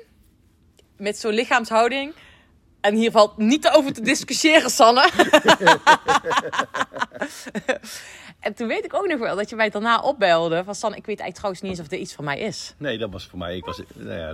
Met 0.98 1.18
zo'n 1.18 1.34
lichaamshouding. 1.34 2.14
En 2.82 2.96
hier 2.96 3.12
valt 3.12 3.38
niet 3.38 3.70
over 3.70 3.94
te 3.94 4.02
discussiëren, 4.02 4.70
Sanne. 4.70 5.10
En 8.46 8.54
toen 8.54 8.68
weet 8.68 8.86
ik 8.86 8.94
ook 8.94 9.08
nog 9.08 9.20
wel 9.20 9.36
dat 9.36 9.50
je 9.50 9.56
mij 9.56 9.70
daarna 9.70 10.02
opbelde. 10.02 10.64
Van 10.64 10.76
San, 10.76 10.96
ik 10.96 11.06
weet 11.06 11.20
eigenlijk 11.20 11.36
trouwens 11.36 11.62
niet 11.62 11.72
eens 11.72 11.80
of 11.80 11.88
dit 11.88 12.00
iets 12.00 12.16
voor 12.16 12.24
mij 12.24 12.40
is. 12.40 12.74
Nee, 12.78 12.98
dat 12.98 13.12
was 13.12 13.26
voor 13.26 13.40
mij. 13.40 13.56
Ik 13.56 13.66
was, 13.66 13.82
nou 13.94 14.20
ja, 14.20 14.34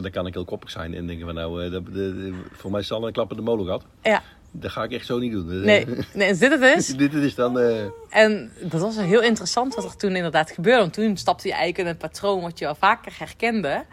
dan 0.00 0.10
kan 0.10 0.26
ik 0.26 0.34
heel 0.34 0.44
koppig 0.44 0.70
zijn 0.70 0.94
en 0.94 1.06
denken 1.06 1.26
van 1.26 1.34
nou, 1.34 1.70
de, 1.70 2.34
voor 2.52 2.70
mij 2.70 2.80
is 2.80 2.86
Sanne 2.86 3.06
een 3.06 3.12
klap 3.12 3.30
in 3.30 3.36
de 3.36 3.42
molen 3.42 3.64
gehad. 3.64 3.84
Ja. 4.02 4.22
Dat 4.50 4.70
ga 4.70 4.82
ik 4.82 4.92
echt 4.92 5.06
zo 5.06 5.18
niet 5.18 5.32
doen. 5.32 5.64
Nee, 5.64 5.86
nee 6.12 6.28
is 6.28 6.38
dit 6.38 6.50
het 6.50 6.62
is? 6.62 6.86
dit 6.96 7.14
is 7.14 7.34
dan... 7.34 7.58
Uh... 7.58 7.84
En 8.10 8.52
dat 8.60 8.80
was 8.80 8.96
heel 8.96 9.22
interessant 9.22 9.74
wat 9.74 9.84
er 9.84 9.96
toen 9.96 10.16
inderdaad 10.16 10.50
gebeurde. 10.50 10.80
Want 10.80 10.92
toen 10.92 11.16
stapte 11.16 11.48
je 11.48 11.54
eigenlijk 11.54 11.84
in 11.84 11.94
een 11.94 12.10
patroon 12.10 12.40
wat 12.40 12.58
je 12.58 12.66
al 12.66 12.74
vaker 12.74 13.12
herkende. 13.18 13.84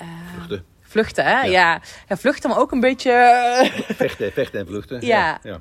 Uh, 0.00 0.06
vluchten. 0.34 0.64
Vluchten, 0.80 1.24
hè? 1.24 1.42
Ja. 1.42 1.80
ja. 2.08 2.16
vluchten, 2.16 2.50
maar 2.50 2.58
ook 2.58 2.72
een 2.72 2.80
beetje... 2.80 3.10
vechten, 3.88 4.32
vechten 4.32 4.60
en 4.60 4.66
vluchten. 4.66 5.06
Ja. 5.06 5.38
ja. 5.42 5.60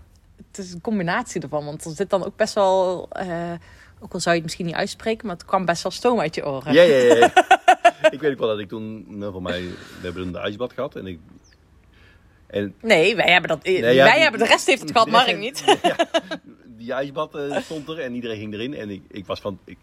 Het 0.52 0.66
is 0.66 0.74
een 0.74 0.82
combinatie 0.82 1.42
ervan. 1.42 1.66
Want 1.66 1.86
er 1.86 1.92
zit 1.92 2.10
dan 2.10 2.26
ook 2.26 2.36
best 2.36 2.54
wel... 2.54 3.10
Uh, 3.22 3.52
ook 4.00 4.14
al 4.14 4.20
zou 4.20 4.36
je 4.36 4.42
het 4.42 4.44
misschien 4.44 4.66
niet 4.66 4.76
uitspreken, 4.76 5.28
maar 5.28 5.36
het 5.36 5.46
kwam 5.46 5.66
best 5.66 5.84
wel 5.84 5.92
stoom 5.92 6.20
uit 6.20 6.36
je 6.36 6.46
oren. 6.46 6.74
Ja, 6.74 6.82
ja, 6.82 7.16
ja. 7.16 7.32
ik 8.12 8.20
weet 8.20 8.32
ook 8.32 8.40
wel 8.40 8.48
dat 8.48 8.60
ik 8.60 8.70
toen, 8.70 9.06
nou, 9.08 9.32
voor 9.32 9.42
mij, 9.42 9.62
we 9.62 10.00
hebben 10.02 10.28
een 10.28 10.36
ijsbad 10.36 10.74
gehad 10.74 10.96
en 10.96 11.08
ik 11.08 11.20
en, 12.52 12.74
nee, 12.82 13.16
wij 13.16 13.32
hebben 13.32 13.50
dat. 13.50 13.64
wij 13.64 14.20
hebben 14.20 14.40
de 14.40 14.46
rest 14.46 14.68
heeft 14.68 14.82
het 14.82 14.92
gehad, 14.92 15.10
maar 15.10 15.30
ik 15.30 15.38
niet. 15.38 15.64
Ja, 15.84 15.96
die 16.78 16.94
ijsbad 16.94 17.36
uh, 17.36 17.58
stond 17.58 17.90
er 17.90 18.00
en 18.00 18.14
iedereen 18.14 18.38
ging 18.38 18.54
erin. 18.54 18.74
En 18.74 18.90
ik, 18.90 19.02
ik 19.08 19.26
was 19.26 19.40
van. 19.42 19.60
Ik, 19.64 19.78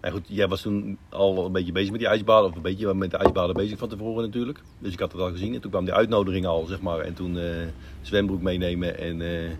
nou 0.00 0.14
goed, 0.14 0.24
jij 0.28 0.48
was 0.48 0.60
toen 0.60 0.98
al 1.08 1.46
een 1.46 1.52
beetje 1.52 1.72
bezig 1.72 1.90
met 1.90 2.00
die 2.00 2.08
ijsbaden. 2.08 2.50
Of 2.50 2.56
een 2.56 2.62
beetje 2.62 2.94
met 2.94 3.10
de 3.10 3.16
ijsbaden 3.16 3.54
bezig 3.54 3.78
van 3.78 3.88
tevoren 3.88 4.24
natuurlijk. 4.24 4.60
Dus 4.78 4.92
ik 4.92 4.98
had 4.98 5.12
het 5.12 5.20
al 5.20 5.30
gezien. 5.30 5.54
En 5.54 5.60
toen 5.60 5.70
kwam 5.70 5.84
die 5.84 5.94
uitnodiging 5.94 6.46
al, 6.46 6.64
zeg 6.64 6.80
maar. 6.80 7.00
En 7.00 7.14
toen 7.14 7.36
uh, 7.36 7.44
zwembroek 8.02 8.42
meenemen 8.42 8.98
en, 8.98 9.20
uh, 9.20 9.50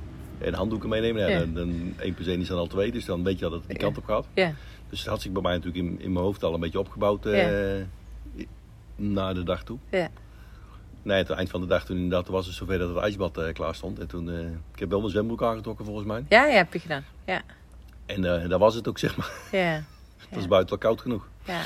en 0.40 0.54
handdoeken 0.54 0.88
meenemen. 0.88 1.30
Ja, 1.30 1.38
Dan, 1.38 1.54
dan 1.54 1.94
1 1.98 2.14
plus 2.14 2.26
1 2.26 2.40
is 2.40 2.48
dan 2.48 2.58
al 2.58 2.66
2. 2.66 2.92
Dus 2.92 3.04
dan 3.04 3.24
weet 3.24 3.38
je 3.38 3.44
dat 3.44 3.52
het 3.52 3.62
die 3.66 3.76
kant 3.76 3.98
op 3.98 4.04
gaat. 4.04 4.26
Ja. 4.34 4.52
Dus 4.88 4.98
dat 5.02 5.12
had 5.12 5.22
zich 5.22 5.32
bij 5.32 5.42
mij 5.42 5.52
natuurlijk 5.52 5.84
in, 5.84 6.00
in 6.00 6.12
mijn 6.12 6.24
hoofd 6.24 6.42
al 6.42 6.54
een 6.54 6.60
beetje 6.60 6.78
opgebouwd. 6.78 7.24
naar 8.96 9.34
de 9.34 9.42
dag 9.42 9.64
toe. 9.64 9.78
Ja. 9.90 10.08
Nee, 11.02 11.18
het 11.18 11.30
eind 11.30 11.50
van 11.50 11.60
de 11.60 11.66
dag 11.66 11.84
toen 11.84 11.96
inderdaad 11.96 12.28
was 12.28 12.46
het 12.46 12.54
zover 12.54 12.78
dat 12.78 12.88
het 12.88 12.98
ijsbad 12.98 13.38
uh, 13.38 13.52
klaar 13.52 13.74
stond. 13.74 13.98
En 13.98 14.06
toen, 14.06 14.28
uh, 14.28 14.40
ik 14.72 14.78
heb 14.78 14.88
wel 14.88 14.98
mijn 14.98 15.10
zwembroek 15.10 15.42
aangetrokken 15.42 15.84
volgens 15.84 16.06
mij. 16.06 16.24
Ja, 16.28 16.46
ja, 16.46 16.56
heb 16.56 16.72
je 16.72 16.78
gedaan. 16.78 17.04
Ja. 17.24 17.42
En 18.06 18.22
daar 18.22 18.58
was 18.58 18.74
het 18.74 18.88
ook, 18.88 18.98
zeg 18.98 19.16
maar. 19.16 19.32
Ja. 19.52 19.72
het 20.28 20.34
was 20.34 20.48
buiten 20.48 20.70
wel 20.70 20.78
koud 20.78 21.00
genoeg. 21.00 21.28
Ja, 21.48 21.62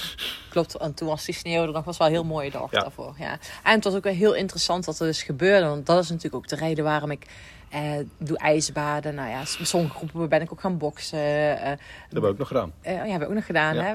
klopt. 0.49 0.77
En 0.77 0.95
toen 0.95 1.09
was 1.09 1.25
die 1.25 1.35
sneeuw 1.35 1.63
er 1.63 1.73
nog 1.73 1.85
was 1.85 1.97
wel 1.97 2.07
een 2.07 2.13
heel 2.13 2.25
mooie 2.25 2.51
dag 2.51 2.71
ja. 2.71 2.81
daarvoor. 2.81 3.15
Ja. 3.19 3.39
En 3.63 3.75
het 3.75 3.85
was 3.85 3.95
ook 3.95 4.05
wel 4.05 4.13
heel 4.13 4.35
interessant 4.35 4.85
wat 4.85 5.01
er 5.01 5.07
dus 5.07 5.23
gebeurde. 5.23 5.67
Want 5.67 5.87
dat 5.87 6.03
is 6.03 6.09
natuurlijk 6.09 6.35
ook 6.35 6.49
de 6.49 6.57
reden 6.57 6.85
waarom 6.85 7.11
ik 7.11 7.27
eh, 7.69 7.93
doe 8.19 8.39
ijsbaden. 8.39 9.15
Nou 9.15 9.31
ja, 9.31 9.39
met 9.39 9.69
sommige 9.69 9.95
groepen 9.97 10.29
ben 10.29 10.41
ik 10.41 10.53
ook 10.53 10.61
gaan 10.61 10.79
boksen. 10.79 11.19
Uh, 11.19 11.65
dat 11.65 11.79
hebben 12.05 12.23
we 12.23 12.29
ook 12.29 12.39
nog 12.39 12.49
gedaan. 12.49 12.73
Uh, 12.83 12.93
ja, 12.93 12.99
hebben 12.99 13.19
we 13.19 13.27
ook 13.27 13.35
nog 13.35 13.47
gedaan. 13.47 13.77
Hè? 13.77 13.95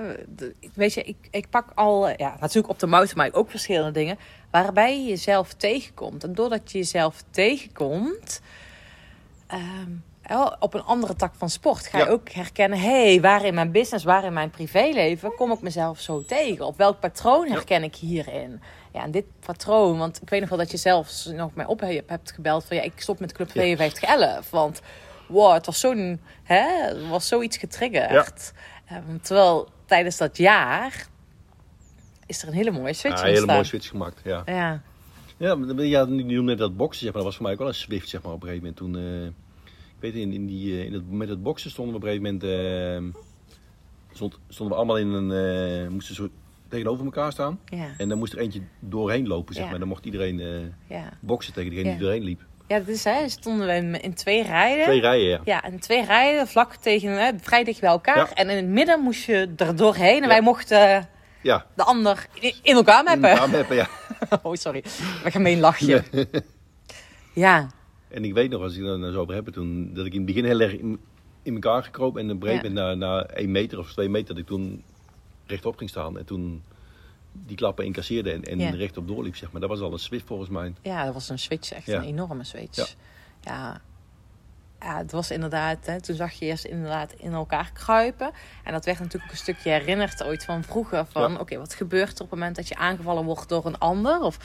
Weet 0.74 0.94
je, 0.94 1.04
ik, 1.04 1.18
ik 1.32 1.50
pak 1.50 1.72
al, 1.76 2.10
ja, 2.10 2.38
natuurlijk 2.40 2.70
op 2.70 2.80
de 2.80 2.88
mountainbike 2.88 3.38
ook 3.38 3.50
verschillende 3.50 3.92
dingen. 3.92 4.18
Waarbij 4.52 5.00
je 5.00 5.08
jezelf 5.08 5.54
tegenkomt. 5.54 6.24
En 6.24 6.34
doordat 6.34 6.72
je 6.72 6.78
jezelf 6.78 7.24
tegenkomt... 7.32 8.42
Um, 9.54 10.04
op 10.60 10.74
een 10.74 10.84
andere 10.84 11.16
tak 11.16 11.36
van 11.36 11.50
sport 11.50 11.88
ga 11.88 11.98
je 11.98 12.10
ook 12.10 12.30
herkennen: 12.30 12.80
hé, 12.80 13.04
hey, 13.04 13.22
waar 13.22 13.46
in 13.46 13.54
mijn 13.54 13.72
business, 13.72 14.06
waar 14.06 14.24
in 14.24 14.34
mijn 14.34 14.50
privéleven 14.50 15.36
kom 15.36 15.52
ik 15.52 15.62
mezelf 15.62 16.00
zo 16.00 16.24
tegen? 16.26 16.66
Op 16.66 16.78
welk 16.78 17.00
patroon 17.00 17.48
herken 17.48 17.84
ik 17.84 17.96
hierin? 17.96 18.62
Ja, 18.94 19.04
en 19.04 19.12
dit 19.12 19.26
patroon, 19.40 19.98
want 19.98 20.22
ik 20.22 20.30
weet 20.30 20.40
nog 20.40 20.50
wel 20.50 20.58
dat 20.58 20.72
je 20.72 20.78
zelfs 20.78 21.26
nog 21.26 21.54
mij 21.54 21.66
op 21.66 21.80
hebt 22.06 22.32
gebeld 22.32 22.66
van 22.66 22.78
ja, 22.78 22.84
ik 22.84 22.94
stop 22.96 23.20
met 23.20 23.34
Club 23.34 23.52
5211. 23.52 24.50
Want 24.50 24.82
wow, 25.28 25.54
het 25.54 25.66
was 25.66 25.80
zo'n, 25.80 26.22
hè, 26.44 26.86
het 26.86 27.08
was 27.08 27.28
zoiets 27.28 27.58
getriggerd. 27.58 28.54
Um, 28.92 29.22
terwijl 29.22 29.70
tijdens 29.86 30.18
dat 30.18 30.38
jaar 30.38 31.08
is 32.26 32.42
er 32.42 32.48
een 32.48 32.54
hele 32.54 32.72
mooie 32.72 32.94
switch 32.94 33.20
ja, 33.20 33.28
een 33.28 33.34
hele 33.34 33.46
mooie 33.46 33.64
switch 33.64 33.88
gemaakt, 33.88 34.22
ja. 34.24 34.42
Ja. 34.46 34.82
Ja, 35.38 35.58
ja, 35.78 36.06
je 36.10 36.24
noemde 36.24 36.56
dat 36.56 36.78
boksen, 36.78 37.04
zeg 37.04 37.14
maar. 37.14 37.24
Dat 37.24 37.24
was 37.24 37.36
voor 37.36 37.44
mij 37.44 37.54
ook 37.54 37.60
wel 37.60 37.68
een 37.68 37.74
swift, 37.74 38.10
zeg 38.10 38.22
maar, 38.22 38.34
op 38.34 38.44
een 38.44 38.48
gegeven 38.48 38.74
moment. 38.78 38.94
Toen, 38.94 39.24
uh, 39.24 39.30
weet 40.00 40.16
in, 40.16 40.34
in, 40.34 40.46
die, 40.46 40.72
uh, 40.74 40.84
in 40.84 40.94
het, 40.94 41.12
met 41.12 41.30
het 41.30 41.44
boksen 41.44 41.72
stonden 41.72 41.94
we 41.94 42.00
op 42.00 42.08
een 42.08 42.14
gegeven 42.14 42.40
moment... 42.40 43.14
Uh, 43.14 43.22
stond, 44.12 44.40
stonden 44.48 44.78
we 44.78 44.84
allemaal 44.84 44.98
in 44.98 45.08
een... 45.08 45.92
moesten 45.92 46.16
zo 46.16 46.30
tegenover 46.70 47.06
elkaar 47.06 47.32
staan. 47.32 47.60
Ja. 47.66 47.88
En 47.98 48.10
dan 48.10 48.18
moest 48.18 48.34
er 48.34 48.40
eentje 48.40 48.62
doorheen 48.80 49.28
lopen, 49.28 49.56
zeg 49.56 49.70
maar. 49.70 49.80
Dan 49.80 49.88
mocht 49.88 50.06
iedereen 50.06 50.74
ja. 50.88 51.10
boksen 51.20 51.54
tegen 51.54 51.70
degene 51.70 51.90
die 51.90 52.00
doorheen 52.00 52.24
liep. 52.24 52.42
Ja, 52.68 52.78
dat 52.78 52.88
is 52.88 53.04
hè. 53.04 53.30
Stonden 53.30 53.68
we 53.68 54.00
in 54.00 54.14
twee 54.14 54.44
rijen. 54.44 54.84
Twee 54.84 55.00
rijen, 55.00 55.30
ja. 55.30 55.42
Ja, 55.46 55.64
en 55.64 55.80
twee 55.80 56.06
rijen 56.06 56.48
vlak 56.48 56.76
tegen, 56.76 57.12
hè, 57.12 57.32
vrij 57.42 57.64
dicht 57.64 57.80
bij 57.80 57.90
elkaar. 57.90 58.32
En 58.32 58.50
in 58.50 58.56
het 58.56 58.66
midden 58.66 59.00
moest 59.00 59.26
je 59.26 59.54
er 59.56 59.76
doorheen. 59.76 60.22
En 60.22 60.28
wij 60.28 60.42
mochten 60.42 61.10
ja. 61.42 61.66
de 61.76 61.84
ander 61.84 62.28
in 62.62 62.76
elkaar 62.76 63.04
meppen. 63.04 63.30
In 63.30 63.36
elkaar 63.36 63.50
meppen, 63.50 63.76
ja. 63.76 63.88
oh, 64.44 64.54
sorry. 64.54 64.84
Wat 65.24 65.32
gemeen 65.32 65.60
lachje. 65.60 66.04
ja. 67.34 67.70
En 68.08 68.24
ik 68.24 68.34
weet 68.34 68.50
nog, 68.50 68.62
als 68.62 68.76
ik 68.76 68.86
er 68.86 69.12
zo 69.12 69.20
over 69.20 69.34
heb, 69.34 69.48
toen, 69.48 69.94
dat 69.94 70.06
ik 70.06 70.12
in 70.12 70.18
het 70.18 70.28
begin 70.28 70.46
heel 70.46 70.60
erg 70.60 70.74
in, 70.74 71.00
in 71.42 71.54
elkaar 71.54 71.84
gekropen. 71.84 72.22
En 72.22 72.30
een 72.30 72.38
breed 72.38 72.62
ja. 72.62 72.70
na, 72.70 72.94
na 72.94 73.26
één 73.26 73.52
meter 73.52 73.80
of 73.80 73.92
twee 73.92 74.10
meter, 74.10 74.28
dat 74.28 74.38
ik 74.38 74.46
toen 74.46 74.84
rechtop 75.46 75.78
ging 75.78 75.90
staan. 75.90 76.18
En 76.18 76.26
toen 76.26 76.64
die 77.32 77.58
klappen 77.58 77.86
incasseerde 77.86 78.32
en, 78.32 78.44
en 78.44 78.76
rechtop 78.76 79.08
doorliep, 79.08 79.36
zeg 79.36 79.52
maar. 79.52 79.62
Dat 79.62 79.70
was 79.70 79.80
al 79.80 79.94
een 79.94 80.00
switch 80.00 80.26
volgens 80.26 80.50
mij. 80.50 80.74
Ja, 80.82 81.06
dat 81.06 81.14
was 81.14 81.30
een 81.30 81.40
switch, 81.40 81.72
echt 81.72 81.88
een 81.88 82.04
enorme 82.04 82.44
switch. 82.44 82.96
Ja. 83.42 83.82
ja. 84.80 84.98
het 84.98 85.12
was 85.12 85.32
inderdaad, 85.32 85.86
hè, 85.86 86.02
toen 86.02 86.16
zag 86.16 86.32
je 86.32 86.46
eerst 86.46 86.66
inderdaad 86.66 87.14
in 87.14 87.34
elkaar 87.34 87.72
kruipen. 87.74 88.32
En 88.64 88.74
dat 88.74 88.86
werd 88.86 89.00
natuurlijk 89.00 89.32
een 89.32 89.38
stukje 89.38 89.70
herinnerd 89.70 90.24
ooit 90.24 90.46
van 90.46 90.64
vroeger. 90.64 91.06
Van 91.06 91.40
oké, 91.40 91.58
wat 91.58 91.74
gebeurt 91.74 92.18
er 92.18 92.24
op 92.24 92.32
het 92.32 92.40
moment 92.40 92.56
dat 92.56 92.68
je 92.68 92.76
aangevallen 92.76 93.24
wordt 93.24 93.50
door 93.50 93.66
een 93.66 93.78
ander? 93.78 94.22
Of 94.22 94.38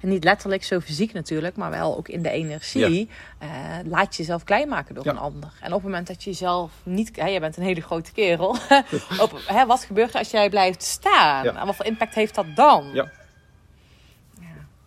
en 0.00 0.08
niet 0.08 0.24
letterlijk 0.24 0.64
zo 0.64 0.80
fysiek 0.80 1.12
natuurlijk, 1.12 1.56
maar 1.56 1.70
wel 1.70 1.96
ook 1.96 2.08
in 2.08 2.22
de 2.22 2.30
energie. 2.30 3.08
Uh, 3.42 3.48
laat 3.84 4.16
je 4.16 4.22
jezelf 4.22 4.44
klein 4.44 4.68
maken 4.68 4.94
door 4.94 5.06
een 5.06 5.18
ander. 5.18 5.52
En 5.60 5.66
op 5.66 5.72
het 5.72 5.82
moment 5.82 6.06
dat 6.06 6.24
je 6.24 6.30
jezelf 6.30 6.72
niet... 6.82 7.16
Hè, 7.16 7.26
jij 7.26 7.40
bent 7.40 7.56
een 7.56 7.62
hele 7.62 7.80
grote 7.80 8.12
kerel. 8.12 8.48
op, 9.24 9.40
hè, 9.46 9.66
wat 9.66 9.84
gebeurt 9.84 10.12
er 10.12 10.18
als 10.18 10.30
jij 10.30 10.50
blijft 10.50 10.82
staan? 10.82 11.46
En 11.46 11.66
wat 11.66 11.76
voor 11.76 11.86
impact 11.86 12.14
heeft 12.14 12.34
dat 12.34 12.46
dan? 12.54 12.90
Ja. 12.92 13.10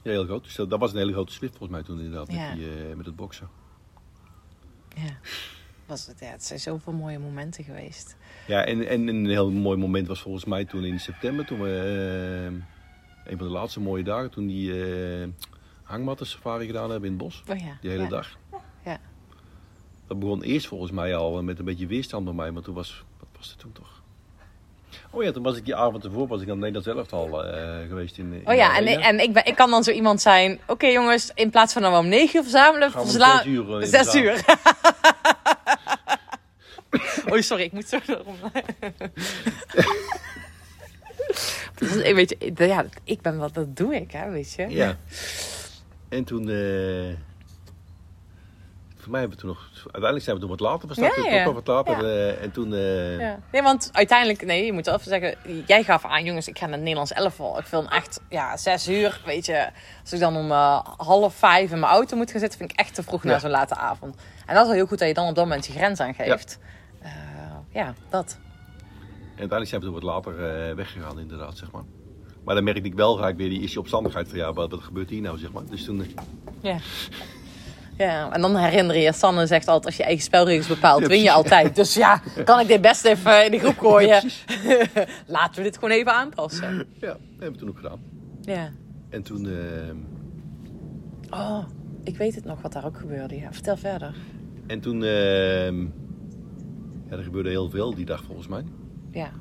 Ja, 0.04 0.12
heel 0.12 0.26
groot. 0.26 0.44
Dus 0.44 0.56
dat 0.56 0.80
was 0.80 0.92
een 0.92 0.98
hele 0.98 1.12
grote 1.12 1.34
swift 1.34 1.58
volgens 1.58 1.72
mij 1.72 1.84
toen 1.84 2.00
inderdaad, 2.00 2.32
met, 2.32 2.56
die, 2.56 2.90
uh, 2.90 2.96
met 2.96 3.06
het 3.06 3.16
boksen. 3.16 3.50
Ja. 4.96 5.18
Was 5.86 6.08
het, 6.08 6.20
ja, 6.20 6.28
het 6.28 6.44
zijn 6.44 6.60
zoveel 6.60 6.94
mooie 6.94 7.20
momenten 7.20 7.64
geweest. 7.64 8.16
Ja, 8.48 8.66
en, 8.66 8.88
en 8.88 9.08
een 9.08 9.26
heel 9.26 9.52
mooi 9.52 9.78
moment 9.78 10.08
was 10.08 10.22
volgens 10.22 10.46
mij 10.46 10.66
toen 10.66 10.84
in 10.84 11.00
september, 11.00 11.46
toen 11.46 11.62
we... 11.62 12.52
Uh, 12.52 12.64
een 13.26 13.38
van 13.38 13.48
de 13.48 13.54
laatste 13.54 13.80
mooie 13.80 14.04
dagen 14.04 14.30
toen 14.30 14.48
die 14.48 14.70
uh, 14.70 15.28
hangmatten 15.84 16.26
safari 16.26 16.66
gedaan 16.66 16.90
hebben 16.90 17.10
in 17.10 17.16
het 17.16 17.24
bos. 17.24 17.44
Oh 17.50 17.58
ja. 17.58 17.78
Die 17.82 17.90
hele 17.90 18.08
dag. 18.08 18.38
Ja. 18.86 19.00
Dat 20.08 20.20
begon 20.20 20.44
eerst 20.44 20.68
volgens 20.68 20.92
mij 20.92 21.16
al 21.16 21.44
met 21.44 21.60
een 21.60 21.66
beetje 21.66 21.88
weerstand 21.88 22.26
bij 22.26 22.34
mij, 22.34 22.52
maar 22.52 22.62
toen 22.62 22.76
was, 22.76 23.04
wat 23.20 23.28
was 23.38 23.50
het 23.50 23.60
toen 23.60 23.72
toch? 23.72 24.02
Oh 25.10 25.24
ja, 25.24 25.32
toen 25.32 25.44
was 25.44 25.58
ik 25.58 25.66
die 25.66 25.76
avond 25.76 26.04
ervoor, 26.04 26.28
was 26.28 26.42
ik 26.42 26.48
dan 26.48 26.60
Nederlands 26.60 26.88
zelf 26.88 27.14
al 27.14 27.46
uh, 27.46 27.88
geweest 27.88 28.18
in, 28.18 28.34
in 28.34 28.48
Oh 28.48 28.56
ja, 28.56 28.78
en, 28.78 28.88
en 28.88 29.20
ik, 29.20 29.34
ben, 29.34 29.46
ik 29.46 29.56
kan 29.56 29.70
dan 29.70 29.84
zo 29.84 29.92
iemand 29.92 30.22
zijn, 30.22 30.60
oké 30.68 30.88
jongens, 30.88 31.32
in 31.34 31.50
plaats 31.50 31.74
van 31.74 31.82
we 31.82 31.98
om 31.98 32.08
negen 32.08 32.36
uur 32.36 32.42
verzamelen, 32.42 32.92
verslaan... 32.92 33.38
Zes 33.38 33.46
uur. 33.46 33.82
Uh, 33.82 33.88
zes 33.88 34.16
uur. 34.16 34.44
oh 37.32 37.40
sorry, 37.40 37.64
ik 37.64 37.72
moet 37.72 37.88
zo 37.88 38.00
erom. 38.08 38.36
Dus, 41.94 42.12
weet 42.14 42.36
je, 42.40 42.68
ja, 42.68 42.86
ik 43.04 43.22
ben 43.22 43.38
wat, 43.38 43.54
dat 43.54 43.78
doe 43.78 43.96
ik, 43.96 44.12
hè, 44.12 44.30
weet 44.30 44.54
je. 44.54 44.70
Ja. 44.70 44.98
En 46.10 46.24
toen, 46.24 46.50
uh, 46.50 47.16
voor 48.96 49.12
mij 49.12 49.20
hebben 49.20 49.38
we 49.38 49.44
toen 49.44 49.50
nog, 49.50 49.70
uiteindelijk 49.84 50.24
zijn 50.24 50.36
we 50.36 50.42
toen 50.42 50.52
wat 50.52 50.60
later 50.60 50.88
gestart. 50.88 51.16
Ja, 51.16 51.32
ja. 51.32 51.44
Toch 51.44 51.54
wat 51.54 51.68
later. 51.68 51.98
Ja. 51.98 52.04
Uh, 52.04 52.44
en 52.44 52.52
toen... 52.52 52.72
Uh... 52.72 53.20
Ja. 53.20 53.40
Nee, 53.52 53.62
want 53.62 53.90
uiteindelijk, 53.92 54.46
nee, 54.46 54.66
je 54.66 54.74
moet 54.74 54.86
wel 54.86 54.96
even 54.96 55.08
zeggen, 55.08 55.36
jij 55.66 55.84
gaf 55.84 56.06
aan, 56.06 56.24
jongens, 56.24 56.48
ik 56.48 56.58
ga 56.58 56.64
naar 56.64 56.74
het 56.74 56.82
Nederlands 56.82 57.12
elftal. 57.12 57.60
Ik 57.60 57.66
film 57.66 57.88
echt, 57.88 58.20
ja, 58.30 58.58
zes 58.58 58.88
uur, 58.88 59.22
weet 59.26 59.46
je. 59.46 59.70
Als 60.02 60.14
ik 60.14 60.20
dan 60.20 60.38
om 60.38 60.52
half 60.98 61.36
vijf 61.36 61.72
in 61.72 61.80
mijn 61.80 61.92
auto 61.92 62.18
moet 62.18 62.32
gaan 62.32 62.40
zitten, 62.40 62.60
vind 62.60 62.72
ik 62.72 62.80
echt 62.80 62.96
te 62.96 63.04
vroeg 63.04 63.24
na 63.24 63.40
zo'n 63.40 63.50
late 63.50 63.76
avond. 63.76 64.16
En 64.46 64.54
dat 64.54 64.64
is 64.64 64.68
wel 64.68 64.78
heel 64.78 64.88
goed 64.88 65.00
dat 65.00 65.08
je 65.08 65.14
dan 65.14 65.28
op 65.28 65.36
dat 65.36 65.46
moment 65.46 65.66
je 65.66 65.74
grens 65.74 66.00
aangeeft. 66.00 66.60
Ja 67.74 67.94
dat. 68.10 68.38
En 69.34 69.40
uiteindelijk 69.40 69.70
zijn 69.70 69.82
we 69.82 69.88
toen 69.88 69.96
wat 69.96 70.04
later 70.04 70.34
uh, 70.70 70.76
weggegaan, 70.76 71.20
inderdaad, 71.20 71.58
zeg 71.58 71.72
maar. 71.72 71.84
Maar 72.44 72.56
dan 72.56 72.64
merkte 72.64 72.84
ik 72.84 72.94
wel 72.94 73.16
gelijk 73.16 73.38
weer 73.38 73.50
die 73.50 73.62
issue 73.62 73.80
opstandigheid 73.80 74.28
van 74.28 74.38
ja, 74.38 74.54
wat, 74.54 74.72
wat 74.72 74.82
gebeurt 74.82 75.10
hier 75.10 75.22
nou, 75.22 75.38
zeg 75.38 75.52
maar. 75.52 75.64
Dus 75.70 75.86
toen... 75.86 76.06
Ja. 76.62 76.78
Ja, 77.98 78.32
en 78.32 78.42
dan 78.42 78.56
herinner 78.56 78.98
je, 78.98 79.14
Sanne 79.14 79.48
zegt 79.48 79.68
altijd, 79.68 79.86
als 79.86 79.98
je 79.98 80.04
eigen 80.04 80.24
spelregels 80.24 80.68
bepaalt, 80.68 81.08
win 81.08 81.22
je 81.22 81.32
altijd. 81.32 81.76
Dus 81.76 81.94
ja, 81.94 82.22
kan 82.44 82.60
ik 82.60 82.68
dit 82.68 82.82
best 82.82 83.06
even 83.06 83.46
in 83.46 83.52
de 83.52 83.60
groep 83.60 83.78
gooien. 83.78 84.24
Laten 85.28 85.56
we 85.56 85.64
dit 85.64 85.76
gewoon 85.76 85.92
even 85.92 86.14
aanpassen. 86.14 86.88
Ja, 87.00 87.08
dat 87.08 87.18
hebben 87.30 87.52
we 87.52 87.58
toen 87.58 87.70
ook 87.70 87.76
gedaan. 87.76 88.00
Ja. 88.42 88.72
En 89.10 89.24
toen... 89.24 89.46
Uh... 89.46 89.60
Oh, 91.30 91.64
ik 92.04 92.18
weet 92.18 92.36
het 92.36 92.46
nog 92.46 92.62
wat 92.62 92.74
daar 92.74 92.86
ook 92.86 92.98
gebeurde. 92.98 93.36
Ja, 93.36 93.54
vertel 93.54 93.78
verder. 93.78 94.16
En 94.68 94.80
toen... 94.80 95.02
Uh 95.02 95.68
Ja, 97.10 97.18
er 97.18 97.24
gebeurde 97.24 97.50
heel 97.50 97.70
veel 97.70 97.96
die 97.96 98.06
dag 98.06 98.24
volgens 98.24 98.48
mij. 98.48 98.64
Ja. 99.14 99.32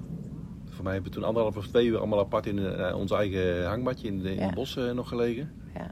Voor 0.70 0.84
mij 0.84 0.92
hebben 0.92 1.10
we 1.12 1.16
toen 1.18 1.26
anderhalf 1.26 1.56
of 1.56 1.66
twee 1.66 1.86
uur 1.86 1.98
allemaal 1.98 2.18
apart 2.18 2.46
in 2.46 2.58
eh, 2.66 2.96
ons 2.96 3.10
eigen 3.10 3.66
hangbadje 3.66 4.06
in, 4.08 4.22
de, 4.22 4.30
in 4.30 4.38
Ja. 4.38 4.44
het 4.46 4.54
bos 4.54 4.76
eh, 4.76 4.90
nog 4.90 5.08
gelegen. 5.08 5.52
Ja. 5.74 5.90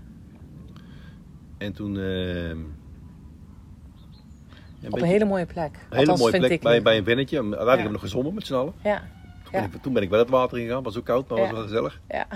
En 1.59 1.73
toen... 1.73 1.97
eh, 1.99 2.49
een 2.49 2.67
Op 4.85 4.91
beetje- 4.91 5.01
een 5.01 5.05
hele 5.13 5.25
mooie 5.25 5.47
plek. 5.47 5.87
een 5.91 5.97
hele 5.99 6.17
mooie 6.17 6.39
plek 6.39 6.51
ik 6.51 6.61
bij, 6.61 6.83
bij 6.83 6.97
een 6.99 7.05
vennetje. 7.05 7.37
Uiteindelijk 7.37 7.69
Ja. 7.69 7.75
hebben 7.75 7.87
we 7.87 7.93
nog 7.93 8.01
gezongen 8.01 8.35
met 8.35 8.47
z'n 8.47 8.55
allen. 8.55 8.73
Ja. 8.83 8.99
Toen, 9.43 9.53
Ja. 9.53 9.61
ben 9.61 9.75
ik, 9.75 9.83
toen 9.83 9.93
ben 9.93 10.03
ik 10.03 10.11
wel 10.11 10.19
het 10.19 10.31
water 10.31 10.59
ingegaan. 10.59 10.83
was 10.83 10.99
ook 10.99 11.05
koud, 11.05 11.29
maar 11.29 11.39
Ja. 11.39 11.45
was 11.45 11.53
wel 11.53 11.63
gezellig. 11.63 12.01
Ja. 12.09 12.27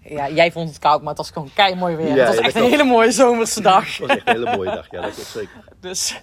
ja, 0.16 0.28
jij 0.30 0.52
vond 0.52 0.68
het 0.68 0.78
koud, 0.78 0.98
maar 1.00 1.08
het 1.08 1.18
was 1.18 1.30
gewoon 1.30 1.50
kei 1.54 1.74
mooi 1.74 1.96
weer. 1.96 2.08
Het 2.18 2.26
was 2.26 2.36
echt 2.36 2.54
een 2.54 2.62
hele 2.62 2.84
mooie 2.84 3.10
zomerse 3.12 3.60
dag. 3.62 3.86
Het 3.96 3.98
was 3.98 4.08
echt 4.16 4.28
een 4.28 4.34
hele 4.34 4.56
mooie 4.56 4.70
dag. 4.70 4.90
Ja, 4.90 5.00
dat 5.00 5.14
klopt 5.14 5.28
zeker. 5.28 5.64
Dus 5.80 6.22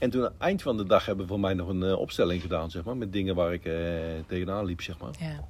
En 0.00 0.10
toen 0.10 0.24
aan 0.24 0.32
het 0.32 0.40
eind 0.40 0.62
van 0.62 0.76
de 0.76 0.84
dag 0.84 1.06
hebben 1.06 1.24
we 1.24 1.30
voor 1.30 1.40
mij 1.40 1.54
nog 1.54 1.68
een 1.68 1.82
eh, 1.82 1.98
opstelling 1.98 2.40
gedaan, 2.42 2.70
zeg 2.70 2.84
maar. 2.84 2.96
Met 2.96 3.12
dingen 3.12 3.34
waar 3.34 3.52
ik 3.52 3.64
eh, 3.64 3.74
tegenaan 4.26 4.64
liep, 4.64 4.80
zeg 4.82 4.98
maar. 4.98 5.14
ja. 5.18 5.46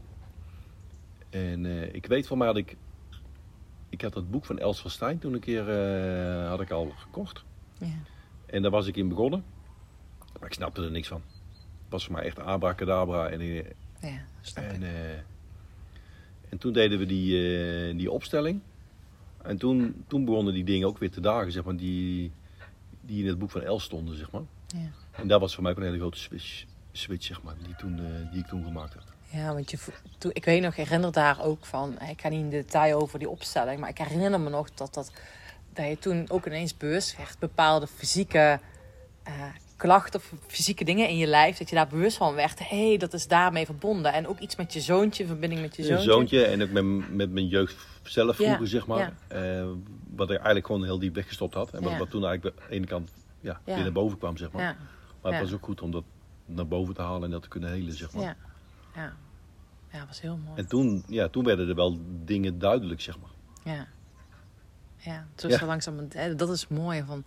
En 1.30 1.66
eh, 1.66 1.95
ik 1.95 2.07
weet 2.07 2.26
van 2.26 2.38
mij 2.38 2.47
dat 2.47 2.57
ik... 2.57 2.76
Ik 3.88 4.00
had 4.00 4.12
dat 4.12 4.30
boek 4.30 4.45
van 4.45 4.59
Els 4.59 4.80
van 4.80 4.90
Stein 4.90 5.19
toen 5.19 5.33
een 5.35 5.40
keer 5.40 5.71
had 6.47 6.61
ik 6.61 6.71
al 6.71 6.92
gekocht. 6.97 7.45
Ja. 7.78 7.87
En 8.47 8.62
daar 8.62 8.71
was 8.71 8.87
ik 8.87 8.97
in 8.97 9.09
begonnen. 9.09 9.45
Maar 10.38 10.49
ik 10.49 10.54
snapte 10.54 10.83
er 10.83 10.90
niks 10.90 11.09
van. 11.09 11.23
Het 11.52 11.90
was 11.90 12.04
voor 12.04 12.14
mij 12.14 12.25
echt 12.25 12.38
abracadabra. 12.38 13.28
En, 13.28 13.42
Ja, 13.42 13.64
snap 14.40 14.64
ik. 14.64 14.71
en, 14.71 14.83
en 16.49 16.59
toen 16.59 16.73
deden 16.73 16.99
we 16.99 17.07
die, 17.07 17.97
die 17.97 18.11
opstelling. 18.11 18.61
En 19.42 19.57
toen, 19.59 20.04
toen 20.07 20.25
begonnen 20.25 20.54
die 20.54 20.64
dingen 20.64 20.88
ook 20.88 20.99
weer 20.99 21.11
te 21.11 21.21
dagen, 21.21 21.52
zeg 21.52 21.64
maar. 21.64 21.76
Die, 21.76 22.33
die 23.00 23.23
in 23.23 23.28
het 23.28 23.38
boek 23.38 23.50
van 23.50 23.62
Els 23.62 23.85
stonden, 23.85 24.16
zeg 24.16 24.30
maar. 24.30 24.42
Ja. 24.66 24.90
En 25.11 25.28
dat 25.28 25.40
was 25.40 25.54
voor 25.54 25.62
mij 25.62 25.73
ook 25.73 25.78
een 25.78 25.85
hele 25.85 25.99
grote 25.99 26.19
switch, 26.19 26.64
switch 26.92 27.25
zeg 27.25 27.42
maar. 27.42 27.54
Die, 27.64 27.75
toen, 27.75 27.99
eh, 27.99 28.33
die 28.33 28.40
ik 28.40 28.47
toen 28.47 28.64
gemaakt 28.64 28.92
heb. 28.92 29.02
Ja, 29.30 29.52
want 29.52 29.71
je, 29.71 29.78
toen, 30.19 30.30
ik 30.35 30.45
weet 30.45 30.62
nog, 30.62 30.71
ik 30.76 30.85
herinner 30.85 31.12
daar 31.12 31.42
ook 31.42 31.66
van. 31.66 32.00
Ik 32.00 32.21
ga 32.21 32.28
niet 32.28 32.40
in 32.40 32.50
detail 32.50 33.00
over 33.00 33.19
die 33.19 33.28
opstelling, 33.28 33.80
maar 33.80 33.88
ik 33.88 33.99
herinner 33.99 34.40
me 34.40 34.50
nog 34.50 34.71
dat, 34.71 34.95
dat, 34.95 35.12
dat 35.73 35.87
je 35.87 35.99
toen 35.99 36.30
ook 36.30 36.47
ineens 36.47 36.76
bewust 36.76 37.16
werd 37.16 37.38
bepaalde 37.38 37.87
fysieke 37.87 38.61
eh, 39.23 39.33
klachten 39.81 40.21
of 40.21 40.33
fysieke 40.47 40.85
dingen 40.85 41.09
in 41.09 41.17
je 41.17 41.27
lijf. 41.27 41.59
Dat 41.59 41.69
je 41.69 41.75
daar 41.75 41.89
bewust 41.89 42.17
van 42.17 42.35
werd. 42.35 42.69
Hé, 42.69 42.89
hey, 42.89 42.97
dat 42.97 43.13
is 43.13 43.27
daarmee 43.29 43.65
verbonden. 43.67 44.13
En 44.13 44.27
ook 44.27 44.39
iets 44.39 44.57
met 44.57 44.73
je 44.73 44.81
zoontje, 44.81 45.27
verbinding 45.27 45.61
met 45.61 45.77
je 45.77 45.83
Een 45.83 45.89
zoontje. 45.89 46.11
zoontje 46.11 46.45
en 46.45 46.63
ook 46.63 46.71
met, 46.71 47.15
met 47.15 47.31
mijn 47.31 47.47
jeugd 47.49 47.77
zelf 48.03 48.39
Ja, 48.39 48.45
vroeger, 48.45 48.69
zeg 48.69 48.87
maar. 48.87 48.99
ja. 48.99 49.37
Eh, 49.37 49.67
wat 50.15 50.29
ik 50.29 50.37
eigenlijk 50.37 50.67
gewoon 50.67 50.85
heel 50.85 50.99
diep 50.99 51.15
weggestopt 51.15 51.55
had. 51.55 51.71
En 51.71 51.83
wat, 51.83 51.93
Ja. 51.93 51.99
wat 51.99 52.11
toen 52.11 52.25
eigenlijk 52.25 52.57
aan 52.61 52.67
de 52.69 52.75
ene 52.75 52.87
kant 52.87 53.11
ja, 53.41 53.61
weer 53.65 53.77
naar 53.77 53.93
boven 53.93 54.19
kwam, 54.19 54.37
zeg 54.37 54.51
maar. 54.53 54.77
Maar 55.23 55.33
het 55.33 55.41
was 55.43 55.53
ook 55.53 55.65
goed 55.65 55.81
om 55.83 55.91
dat 55.91 56.05
naar 56.47 56.67
boven 56.67 56.95
te 56.95 57.03
halen 57.03 57.23
en 57.25 57.31
dat 57.31 57.43
te 57.43 57.49
kunnen 57.49 57.71
helen, 57.71 57.93
zeg 57.93 58.13
maar. 58.13 58.23
ja, 58.23 58.37
ja. 58.95 59.13
Ja, 59.93 59.99
dat 59.99 60.07
was 60.09 60.21
heel 60.21 60.39
mooi. 60.45 60.59
En 60.59 60.67
toen, 60.67 61.03
ja, 61.07 61.29
toen 61.29 61.45
werden 61.45 61.69
er 61.69 61.75
wel 61.75 61.99
dingen 62.25 62.59
duidelijk, 62.59 63.01
zeg 63.01 63.17
maar. 63.19 63.31
Ja. 63.75 63.87
Ja, 64.97 65.27
zo 65.37 65.67
langzaam. 65.67 66.09
Dat 66.37 66.51
is 66.51 66.69
mooi 66.69 67.03
van. 67.07 67.25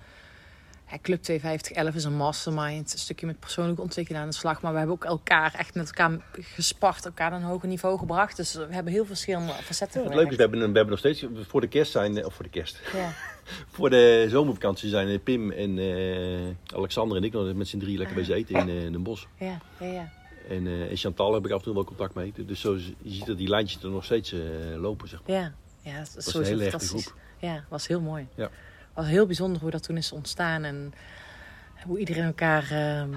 Ja, 0.94 1.00
Club 1.02 1.22
25011 1.22 1.96
is 1.96 2.04
een 2.04 2.16
mastermind. 2.16 2.94
Een 2.94 3.00
stukje 3.00 3.26
met 3.26 3.40
persoonlijke 3.40 3.82
ontwikkeling 3.82 4.24
aan 4.24 4.30
de 4.30 4.36
slag. 4.36 4.62
Maar 4.62 4.72
we 4.72 4.78
hebben 4.78 4.96
ook 4.96 5.04
elkaar 5.04 5.54
echt 5.54 5.76
met 5.76 5.86
elkaar 5.86 6.20
gespart. 6.32 7.06
Elkaar 7.06 7.30
naar 7.30 7.40
een 7.40 7.46
hoger 7.46 7.68
niveau 7.68 7.98
gebracht. 7.98 8.36
Dus 8.36 8.54
we 8.54 8.68
hebben 8.70 8.94
heel 8.94 9.06
verschillende 9.06 9.52
facetten. 9.52 10.04
Het 10.04 10.14
leuke 10.14 10.30
is, 10.30 10.36
we 10.36 10.42
hebben, 10.42 10.60
we 10.60 10.66
hebben 10.66 10.90
nog 10.90 11.00
steeds, 11.00 11.26
voor 11.48 11.62
de 11.62 11.68
kerst 11.68 11.92
zijn, 11.92 12.26
of 12.26 12.34
voor 12.34 12.44
de 12.44 12.52
kerst, 12.52 12.80
Ja, 12.94 13.14
voor 13.76 13.90
de 13.90 14.26
zomervakantie 14.30 14.90
zijn 14.90 15.08
eh, 15.08 15.20
Pim 15.24 15.52
en 15.52 15.80
eh, 15.80 16.76
Alexander 16.78 17.18
en 17.18 17.24
ik 17.24 17.34
nog 17.34 17.54
met 17.54 17.68
z'n 17.68 17.78
drie 17.78 17.98
lekker 17.98 18.16
bezig 18.16 18.36
eten 18.36 18.56
in, 18.56 18.70
eh, 18.70 18.84
in 18.84 18.94
een 18.94 19.04
bos. 19.04 19.28
ja, 19.40 19.60
ja. 19.80 19.86
ja. 19.86 20.12
En, 20.50 20.68
en 20.68 20.98
Chantal 20.98 21.34
heb 21.34 21.46
ik 21.46 21.52
af 21.52 21.58
en 21.58 21.64
toe 21.64 21.74
wel 21.74 21.84
contact 21.84 22.14
mee. 22.14 22.34
Dus 22.46 22.60
zo, 22.60 22.76
je 23.02 23.12
ziet 23.12 23.26
dat 23.26 23.38
die 23.38 23.50
lijntjes 23.50 23.84
er 23.84 23.90
nog 23.90 24.06
steeds 24.06 24.36
lopen, 24.76 25.08
zeg 25.08 25.20
maar. 25.28 25.36
Ja, 25.36 25.54
ja 25.82 25.98
dat 25.98 26.16
is 26.18 26.32
sowieso 26.32 26.58
fantastisch. 26.58 27.06
groep. 27.06 27.18
Ja, 27.40 27.66
was 27.70 27.88
heel 27.88 28.02
mooi. 28.02 28.28
Ja. 28.36 28.50
Was 28.94 29.08
heel 29.08 29.26
bijzonder 29.26 29.62
hoe 29.62 29.72
dat 29.72 29.84
toen 29.84 29.98
is 29.98 30.12
ontstaan. 30.12 30.64
En 30.64 30.94
hoe 31.86 32.00
iedereen 32.00 32.24
elkaar 32.24 32.72
ehm, 32.72 33.14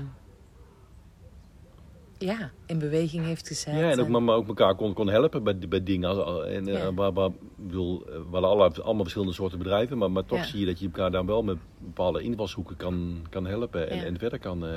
ja, 2.19 2.51
in 2.67 2.79
beweging 2.79 3.25
heeft 3.25 3.47
gezet. 3.47 3.75
Ja, 3.75 3.91
en 3.91 4.01
ook, 4.01 4.07
En- 4.15 4.25
maar, 4.25 4.35
ook 4.35 4.49
elkaar 4.49 4.75
kon, 4.75 4.93
kon 4.95 5.09
helpen 5.09 5.43
bij, 5.45 5.59
bij 5.69 5.83
dingen. 5.83 6.09
Als- 6.09 6.45
En, 6.47 6.69
eh, 6.69 6.75
Ja. 6.75 6.95
waar, 6.95 7.13
waar, 7.13 7.29
ik 7.29 7.35
bedoel, 7.57 8.07
eh, 8.07 8.13
we 8.13 8.27
hadden 8.31 8.51
alle, 8.51 8.71
allemaal 8.83 9.03
verschillende 9.03 9.35
soorten 9.35 9.59
bedrijven, 9.59 9.99
maar, 9.99 10.11
maar 10.11 10.25
toch 10.25 10.39
Ja. 10.39 10.45
zie 10.45 10.61
je 10.61 10.67
dat 10.67 10.79
je 10.79 10.87
elkaar 10.87 11.11
dan 11.11 11.27
wel 11.27 11.43
met 11.43 11.57
bepaalde 11.79 12.23
invalshoeken 12.23 12.77
kan, 12.77 13.27
kan 13.31 13.47
helpen 13.47 13.91
en, 13.91 13.97
Ja. 13.97 14.05
en 14.05 14.19
verder 14.19 14.39
kan. 14.39 14.67
eh, 14.67 14.73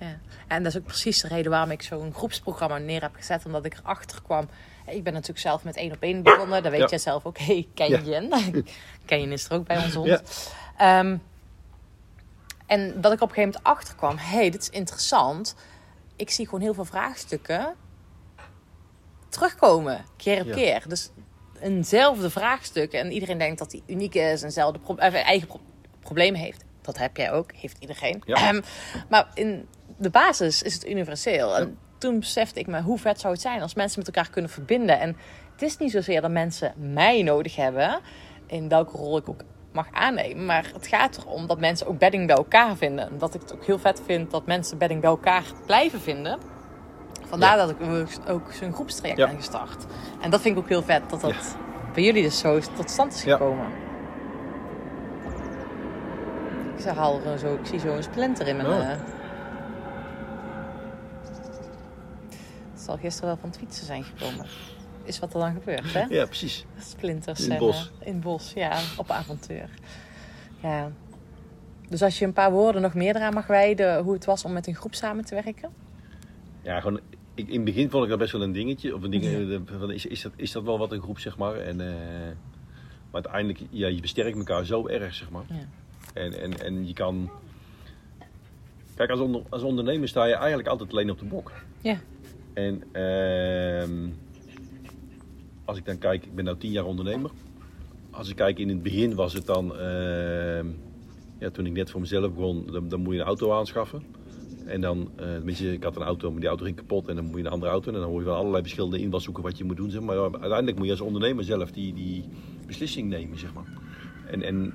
Ja. 0.00 0.20
En 0.46 0.62
dat 0.62 0.72
is 0.72 0.78
ook 0.78 0.86
precies 0.86 1.20
de 1.20 1.28
reden 1.28 1.50
waarom 1.50 1.70
ik 1.70 1.82
zo'n 1.82 2.12
groepsprogramma 2.14 2.78
neer 2.78 3.00
heb 3.02 3.14
gezet. 3.14 3.46
Omdat 3.46 3.64
ik 3.64 3.78
erachter 3.82 4.22
kwam. 4.22 4.48
Ik 4.90 5.04
ben 5.04 5.12
natuurlijk 5.12 5.40
zelf 5.40 5.64
met 5.64 5.76
één 5.76 5.92
op 5.92 6.02
één 6.02 6.22
begonnen. 6.22 6.62
Dat 6.62 6.72
weet 6.72 6.80
Ja. 6.80 6.86
jij 6.86 6.98
zelf 6.98 7.24
ook. 7.26 7.38
Hey, 7.38 7.68
Kenjen. 7.74 8.30
Kenjen 9.06 9.32
is 9.32 9.44
er 9.44 9.52
ook 9.52 9.66
bij 9.66 9.76
onze 9.76 9.98
hond. 9.98 10.08
Ja. 10.08 10.98
Ehm, 11.00 11.16
en 12.66 13.00
dat 13.00 13.12
ik 13.12 13.20
op 13.20 13.28
een 13.28 13.34
gegeven 13.34 13.42
moment 13.42 13.62
achter 13.62 13.94
kwam. 13.94 14.16
hey, 14.18 14.50
dit 14.50 14.60
is 14.62 14.70
interessant. 14.70 15.54
Ik 16.16 16.30
zie 16.30 16.44
gewoon 16.44 16.60
heel 16.60 16.74
veel 16.74 16.84
vraagstukken 16.84 17.74
terugkomen. 19.28 20.04
Keer 20.16 20.40
op 20.46 20.50
keer. 20.52 20.82
Dus 20.88 21.10
eenzelfde 21.60 22.30
vraagstuk. 22.30 22.92
En 22.92 23.12
iedereen 23.12 23.38
denkt 23.38 23.58
dat 23.58 23.72
hij 23.72 23.82
uniek 23.86 24.14
is. 24.14 24.42
Eenzelfde 24.42 24.78
pro- 24.78 24.96
eh, 24.96 25.14
eigen 25.26 25.48
pro- 25.48 25.60
problemen 26.00 26.40
heeft. 26.40 26.64
Dat 26.82 26.98
heb 26.98 27.16
jij 27.16 27.32
ook. 27.32 27.52
Heeft 27.52 27.76
iedereen. 27.80 28.22
Maar 29.10 29.28
in 29.34 29.68
de 29.96 30.10
basis 30.10 30.62
is 30.62 30.74
het 30.74 30.86
universeel. 30.86 31.56
En 31.56 31.78
toen 31.98 32.18
besefte 32.18 32.60
ik 32.60 32.66
me, 32.66 32.82
hoe 32.82 32.98
vet 32.98 33.20
zou 33.20 33.32
het 33.32 33.42
zijn 33.42 33.62
als 33.62 33.74
mensen 33.74 33.98
met 33.98 34.06
elkaar 34.16 34.30
kunnen 34.30 34.50
verbinden. 34.50 35.00
En 35.00 35.16
het 35.52 35.62
is 35.62 35.76
niet 35.78 35.90
zozeer 35.90 36.20
dat 36.20 36.30
mensen 36.30 36.72
mij 36.76 37.22
nodig 37.22 37.56
hebben, 37.56 37.98
in 38.46 38.68
welke 38.68 38.96
rol 38.96 39.16
ik 39.18 39.28
ook 39.28 39.40
mag 39.72 39.86
aannemen. 39.92 40.44
Maar 40.46 40.70
het 40.74 40.86
gaat 40.86 41.16
erom 41.16 41.46
dat 41.46 41.60
mensen 41.60 41.86
ook 41.86 41.98
bedding 41.98 42.26
bij 42.26 42.36
elkaar 42.36 42.76
vinden. 42.76 43.08
En 43.10 43.18
dat 43.18 43.34
ik 43.34 43.40
het 43.40 43.54
ook 43.54 43.64
heel 43.64 43.78
vet 43.78 44.02
vind 44.06 44.30
dat 44.30 44.46
mensen 44.46 44.78
bedding 44.78 45.00
bij 45.00 45.10
elkaar 45.10 45.42
blijven 45.66 46.00
vinden. 46.00 46.38
Vandaar 47.28 47.56
Ja. 47.56 47.66
dat 47.66 47.70
ik 47.70 47.76
ook- 48.28 48.52
zo'n 48.52 48.72
groepstraject 48.72 49.18
Ja. 49.18 49.26
ben 49.26 49.36
gestart. 49.36 49.84
En 50.20 50.30
dat 50.30 50.40
vind 50.40 50.56
ik 50.56 50.62
ook 50.62 50.68
heel 50.68 50.82
vet, 50.82 51.10
dat 51.10 51.20
dat 51.20 51.56
bij 51.94 52.02
jullie 52.02 52.22
dus 52.22 52.38
zo 52.38 52.58
tot 52.76 52.90
stand 52.90 53.12
is 53.14 53.22
gekomen. 53.22 53.66
Ik, 56.76 56.84
zeg 56.84 56.98
al 56.98 57.20
zo, 57.38 57.54
ik 57.54 57.66
zie 57.66 57.78
zo 57.78 57.88
een 57.96 58.02
splinter 58.02 58.48
in 58.48 58.56
mijn... 58.56 58.68
Oh. 58.68 58.90
Zal 62.88 62.96
gisteren 62.96 63.28
wel 63.28 63.38
van 63.38 63.48
het 63.48 63.58
fietsen 63.58 63.86
zijn 63.86 64.04
gekomen. 64.04 64.46
Is 65.04 65.18
wat 65.18 65.34
er 65.34 65.40
dan 65.40 65.52
gebeurt, 65.52 65.92
hè? 65.92 66.04
ja, 66.08 66.26
precies. 66.26 66.64
Splinters. 66.78 67.44
In 67.44 67.50
het 67.50 67.58
bos. 67.58 67.90
in 68.00 68.12
het 68.12 68.20
bos, 68.20 68.52
ja. 68.52 68.78
Op 68.96 69.10
avontuur. 69.10 69.68
Ja. 70.62 70.92
Dus 71.88 72.02
als 72.02 72.18
je 72.18 72.24
een 72.24 72.32
paar 72.32 72.52
woorden 72.52 72.82
nog 72.82 72.94
meer 72.94 73.16
eraan 73.16 73.34
mag 73.34 73.46
wijden... 73.46 74.02
hoe 74.02 74.12
het 74.12 74.24
was 74.24 74.44
om 74.44 74.52
met 74.52 74.66
een 74.66 74.74
groep 74.74 74.94
samen 74.94 75.24
te 75.24 75.34
werken? 75.34 75.70
Ja, 76.62 76.80
gewoon, 76.80 77.00
ik, 77.34 77.48
in 77.48 77.54
het 77.54 77.64
begin 77.64 77.90
vond 77.90 78.04
ik 78.04 78.10
dat 78.10 78.18
best 78.18 78.32
wel 78.32 78.42
een 78.42 78.52
dingetje. 78.52 78.94
Of 78.94 79.02
een 79.02 79.10
ding, 79.10 79.24
eh, 79.24 79.58
van, 79.78 79.90
is, 79.90 80.06
is, 80.06 80.22
dat, 80.22 80.32
is 80.36 80.52
dat 80.52 80.62
wel 80.62 80.78
wat 80.78 80.92
een 80.92 81.02
groep, 81.02 81.18
zeg 81.18 81.36
maar. 81.36 81.54
En, 81.54 81.80
eh, 81.80 81.96
maar 83.10 83.22
uiteindelijk, 83.22 83.60
ja, 83.70 83.88
je 83.88 83.98
versterkt 83.98 84.36
elkaar 84.36 84.64
zo 84.64 84.86
erg, 84.86 85.14
zeg 85.14 85.30
maar. 85.30 85.44
Ja. 85.48 85.68
En, 86.14 86.40
en, 86.40 86.60
en 86.64 86.86
je 86.86 86.92
kan... 86.92 87.30
Kijk, 88.94 89.10
als, 89.10 89.20
onder, 89.20 89.42
als 89.48 89.62
ondernemer 89.62 90.08
sta 90.08 90.24
je 90.24 90.34
eigenlijk 90.34 90.68
altijd 90.68 90.90
alleen 90.90 91.10
op 91.10 91.18
de 91.18 91.24
bok. 91.24 91.52
Ja. 91.80 91.98
En 92.58 92.82
ehm, 92.92 94.08
als 95.64 95.78
ik 95.78 95.84
dan 95.84 95.98
kijk, 95.98 96.24
ik 96.24 96.34
ben 96.34 96.44
nu 96.44 96.56
tien 96.56 96.70
jaar 96.70 96.84
ondernemer. 96.84 97.30
Als 98.10 98.28
ik 98.28 98.36
kijk, 98.36 98.58
in 98.58 98.68
het 98.68 98.82
begin 98.82 99.14
was 99.14 99.32
het 99.32 99.46
dan, 99.46 99.76
ehm, 99.76 100.66
ja, 101.38 101.50
toen 101.50 101.66
ik 101.66 101.72
net 101.72 101.90
voor 101.90 102.00
mezelf 102.00 102.34
begon, 102.34 102.66
dan, 102.88 103.00
moet 103.00 103.14
je 103.14 103.20
een 103.20 103.26
auto 103.26 103.52
aanschaffen. 103.52 104.02
En 104.66 104.80
dan, 104.80 105.10
tenminste, 105.16 105.72
ik 105.72 105.82
had 105.82 105.96
een 105.96 106.02
auto, 106.02 106.30
maar 106.30 106.40
die 106.40 106.48
auto 106.48 106.64
ging 106.64 106.76
kapot 106.76 107.08
en 107.08 107.14
dan 107.14 107.24
moet 107.24 107.36
je 107.36 107.44
een 107.44 107.52
andere 107.52 107.72
auto. 107.72 107.92
En 107.92 107.98
dan 108.00 108.08
hoor 108.08 108.20
je 108.20 108.26
van 108.26 108.36
allerlei 108.36 108.62
verschillende 108.62 108.98
invalshoeken 108.98 109.42
wat 109.42 109.58
je 109.58 109.64
moet 109.64 109.76
doen. 109.76 109.90
Zeg 109.90 110.00
maar 110.00 110.18
uiteindelijk 110.18 110.76
moet 110.76 110.86
je 110.86 110.92
als 110.92 111.00
ondernemer 111.00 111.44
zelf 111.44 111.70
die, 111.70 111.94
die 111.94 112.24
beslissing 112.66 113.08
nemen, 113.08 113.38
zeg 113.38 113.54
maar. 113.54 113.66
En, 114.26 114.42
en 114.42 114.72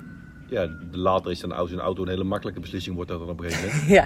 ja, 0.49 0.69
later 0.91 1.32
is 1.32 1.39
dan 1.39 1.49
een 1.51 1.56
auto, 1.58 1.73
een 1.73 1.79
auto 1.79 2.01
een 2.03 2.10
hele 2.10 2.23
makkelijke 2.23 2.60
beslissing, 2.62 2.95
wordt 2.95 3.10
dat 3.10 3.19
dan 3.19 3.29
op 3.29 3.39
een 3.39 3.49
gegeven 3.51 3.69
moment. 3.69 3.89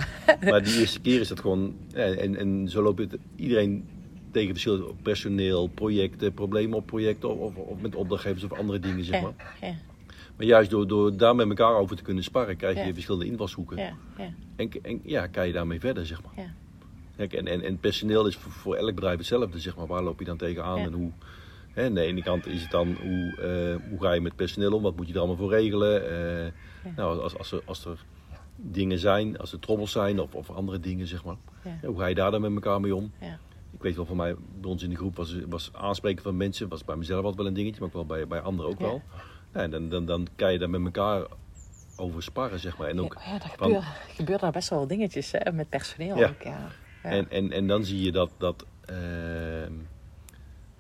Ja. 0.42 0.50
Maar 0.52 0.64
die 0.64 0.80
eerste 0.80 1.00
keer 1.02 1.20
is 1.20 1.28
dat 1.28 1.40
gewoon. 1.40 1.76
ja, 1.94 2.04
En, 2.04 2.36
en 2.36 2.70
zo 2.70 2.82
loopt 2.82 3.00
het 3.00 3.18
iedereen 3.36 3.90
tegen 4.32 4.50
verschillende 4.52 4.94
personeel, 5.02 5.68
projecten, 5.68 6.34
problemen 6.34 6.78
op 6.78 6.86
projecten 6.86 7.38
of, 7.38 7.56
of 7.56 7.82
met 7.82 7.96
opdrachtgevers 7.96 8.44
of 8.44 8.54
andere 8.54 8.80
dingen, 8.80 9.04
zeg 9.06 9.22
maar. 9.22 9.56
Ja. 9.62 9.74
Maar 10.38 10.46
juist 10.46 10.70
door, 10.70 10.88
door 10.88 11.18
daar 11.18 11.36
met 11.36 11.48
elkaar 11.48 11.76
over 11.76 11.96
te 11.96 12.04
kunnen 12.04 12.24
sparren, 12.24 12.58
krijg 12.58 12.78
je 12.78 12.86
Ja. 12.86 12.94
verschillende 12.94 13.26
invalshoeken. 13.26 13.78
Ja. 13.78 13.94
Ja. 14.18 14.34
En, 14.56 14.70
en 14.82 15.00
ja, 15.04 15.28
kan 15.28 15.48
je 15.48 15.54
daarmee 15.54 15.80
verder, 15.80 16.06
zeg 16.06 16.22
maar. 16.24 16.56
En, 17.16 17.48
en, 17.48 17.62
en 17.62 17.78
personeel 17.80 18.28
is 18.28 18.36
voor, 18.36 18.52
voor 18.52 18.76
elk 18.76 18.96
bedrijf 18.96 19.18
hetzelfde, 19.18 19.60
zeg 19.60 19.76
maar. 19.76 19.88
Waar 19.88 20.04
loop 20.04 20.20
je 20.20 20.26
dan 20.26 20.38
tegenaan 20.38 20.78
en 20.78 20.94
hoe... 20.94 21.12
Hè, 21.78 21.86
aan 21.86 21.94
de 21.94 22.02
ene 22.02 22.24
kant 22.24 22.48
is 22.48 22.62
het 22.62 22.72
dan 22.72 22.98
hoe, 23.02 23.36
eh, 23.38 23.90
hoe 23.90 24.02
ga 24.02 24.12
je 24.12 24.22
met 24.22 24.36
personeel 24.36 24.74
om, 24.74 24.82
wat 24.82 24.96
moet 24.96 25.08
je 25.08 25.14
er 25.14 25.20
allemaal 25.20 25.38
voor 25.38 25.50
regelen. 25.50 26.10
Eh, 26.10 26.52
nou, 26.96 27.22
als, 27.22 27.38
als, 27.38 27.52
er, 27.52 27.62
als 27.66 27.86
er 27.86 28.06
dingen 28.56 29.00
zijn, 29.00 29.38
als 29.38 29.54
er 29.54 29.60
trommels 29.60 29.92
zijn 29.92 30.20
of, 30.20 30.36
of 30.36 30.50
andere 30.50 30.80
dingen, 30.80 31.08
zeg 31.08 31.24
maar. 31.24 31.36
Ja. 31.64 31.88
Hoe 31.88 32.00
ga 32.00 32.06
je 32.06 32.16
daar 32.16 32.32
dan 32.32 32.42
met 32.42 32.54
elkaar 32.54 32.82
mee 32.82 32.96
om? 32.96 33.12
Ja. 33.20 33.40
Ik 33.74 33.82
weet 33.82 33.96
wel 33.96 34.06
van 34.06 34.16
mij, 34.16 34.36
bij 34.62 34.72
ons 34.72 34.84
in 34.84 34.90
de 34.90 34.96
groep 34.96 35.16
was, 35.16 35.36
was 35.50 35.70
aanspreken 35.74 36.24
van 36.24 36.38
mensen, 36.38 36.68
was 36.68 36.86
bij 36.86 36.96
mezelf 36.96 37.18
altijd 37.18 37.38
wel 37.38 37.48
een 37.48 37.54
dingetje, 37.54 37.80
maar 37.80 37.90
ook 37.90 37.96
wel 37.96 38.06
bij, 38.06 38.28
bij 38.28 38.42
anderen 38.42 38.72
ook 38.72 38.80
wel. 38.80 39.02
Ja, 39.54 39.62
en 39.62 39.72
dan, 39.72 39.90
dan, 39.90 40.06
dan 40.06 40.28
kan 40.36 40.52
je 40.52 40.60
daar 40.60 40.70
met 40.70 40.84
elkaar 40.84 41.26
over 41.96 42.24
sparren, 42.24 42.60
zeg 42.60 42.78
maar. 42.78 42.88
En, 42.88 43.02
ook, 43.02 43.18
Ja, 43.26 43.40
gebeuren, 43.40 43.84
gebeuren 44.08 44.44
daar 44.44 44.52
best 44.52 44.70
wel 44.70 44.80
wat 44.80 44.90
dingetjes 44.90 45.32
hè, 45.32 45.52
met 45.52 45.70
personeel 45.70 46.16
ook, 46.16 46.42
ja. 46.42 46.70
Ja. 47.04 47.10
en, 47.10 47.30
en, 47.30 47.52
en 47.52 47.68
dan 47.68 47.86
zie 47.86 48.04
je 48.04 48.12
dat, 48.12 48.32
dat 48.38 48.66
ehm, 48.86 49.74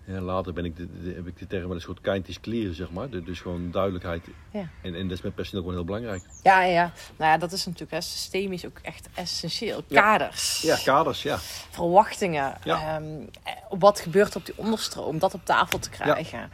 ja, 0.08 0.20
later 0.22 0.54
ben 0.54 0.66
ik 0.66 0.76
de, 0.78 0.88
de- 1.04 1.14
heb 1.16 1.28
ik 1.28 1.38
de 1.40 1.48
term 1.48 1.64
wel 1.68 1.76
een 1.76 1.82
soort 1.82 2.02
kind 2.02 2.28
is 2.28 2.40
clear, 2.40 2.74
zeg 2.74 2.92
maar. 2.92 3.10
De- 3.10 3.24
dus 3.24 3.40
gewoon 3.42 3.72
duidelijkheid. 3.72 4.26
Ja. 4.52 4.68
En, 4.84 4.96
en 4.96 5.08
dat 5.08 5.18
is 5.18 5.24
met 5.24 5.36
personeel 5.36 5.62
gewoon 5.62 5.78
heel 5.78 5.86
belangrijk. 5.86 6.24
Ja, 6.44 6.62
ja. 6.64 6.92
Nou 7.18 7.32
ja, 7.32 7.38
dat 7.38 7.52
is 7.52 7.66
natuurlijk 7.66 7.92
hè, 7.92 8.02
systemisch 8.02 8.66
ook 8.66 8.80
echt 8.82 9.08
essentieel. 9.14 9.84
Kaders, 9.90 10.62
Ja, 10.62 10.78
kaders, 10.84 11.24
ja. 11.24 11.38
verwachtingen. 11.82 12.54
Ja. 12.64 12.96
ehm, 12.96 13.04
eh, 13.44 13.54
wat 13.80 14.00
gebeurt 14.00 14.36
op 14.36 14.46
die 14.46 14.58
onderstroom, 14.58 15.20
dat 15.20 15.34
op 15.34 15.46
tafel 15.46 15.80
te 15.80 15.90
krijgen. 15.90 16.40
Ja. 16.40 16.50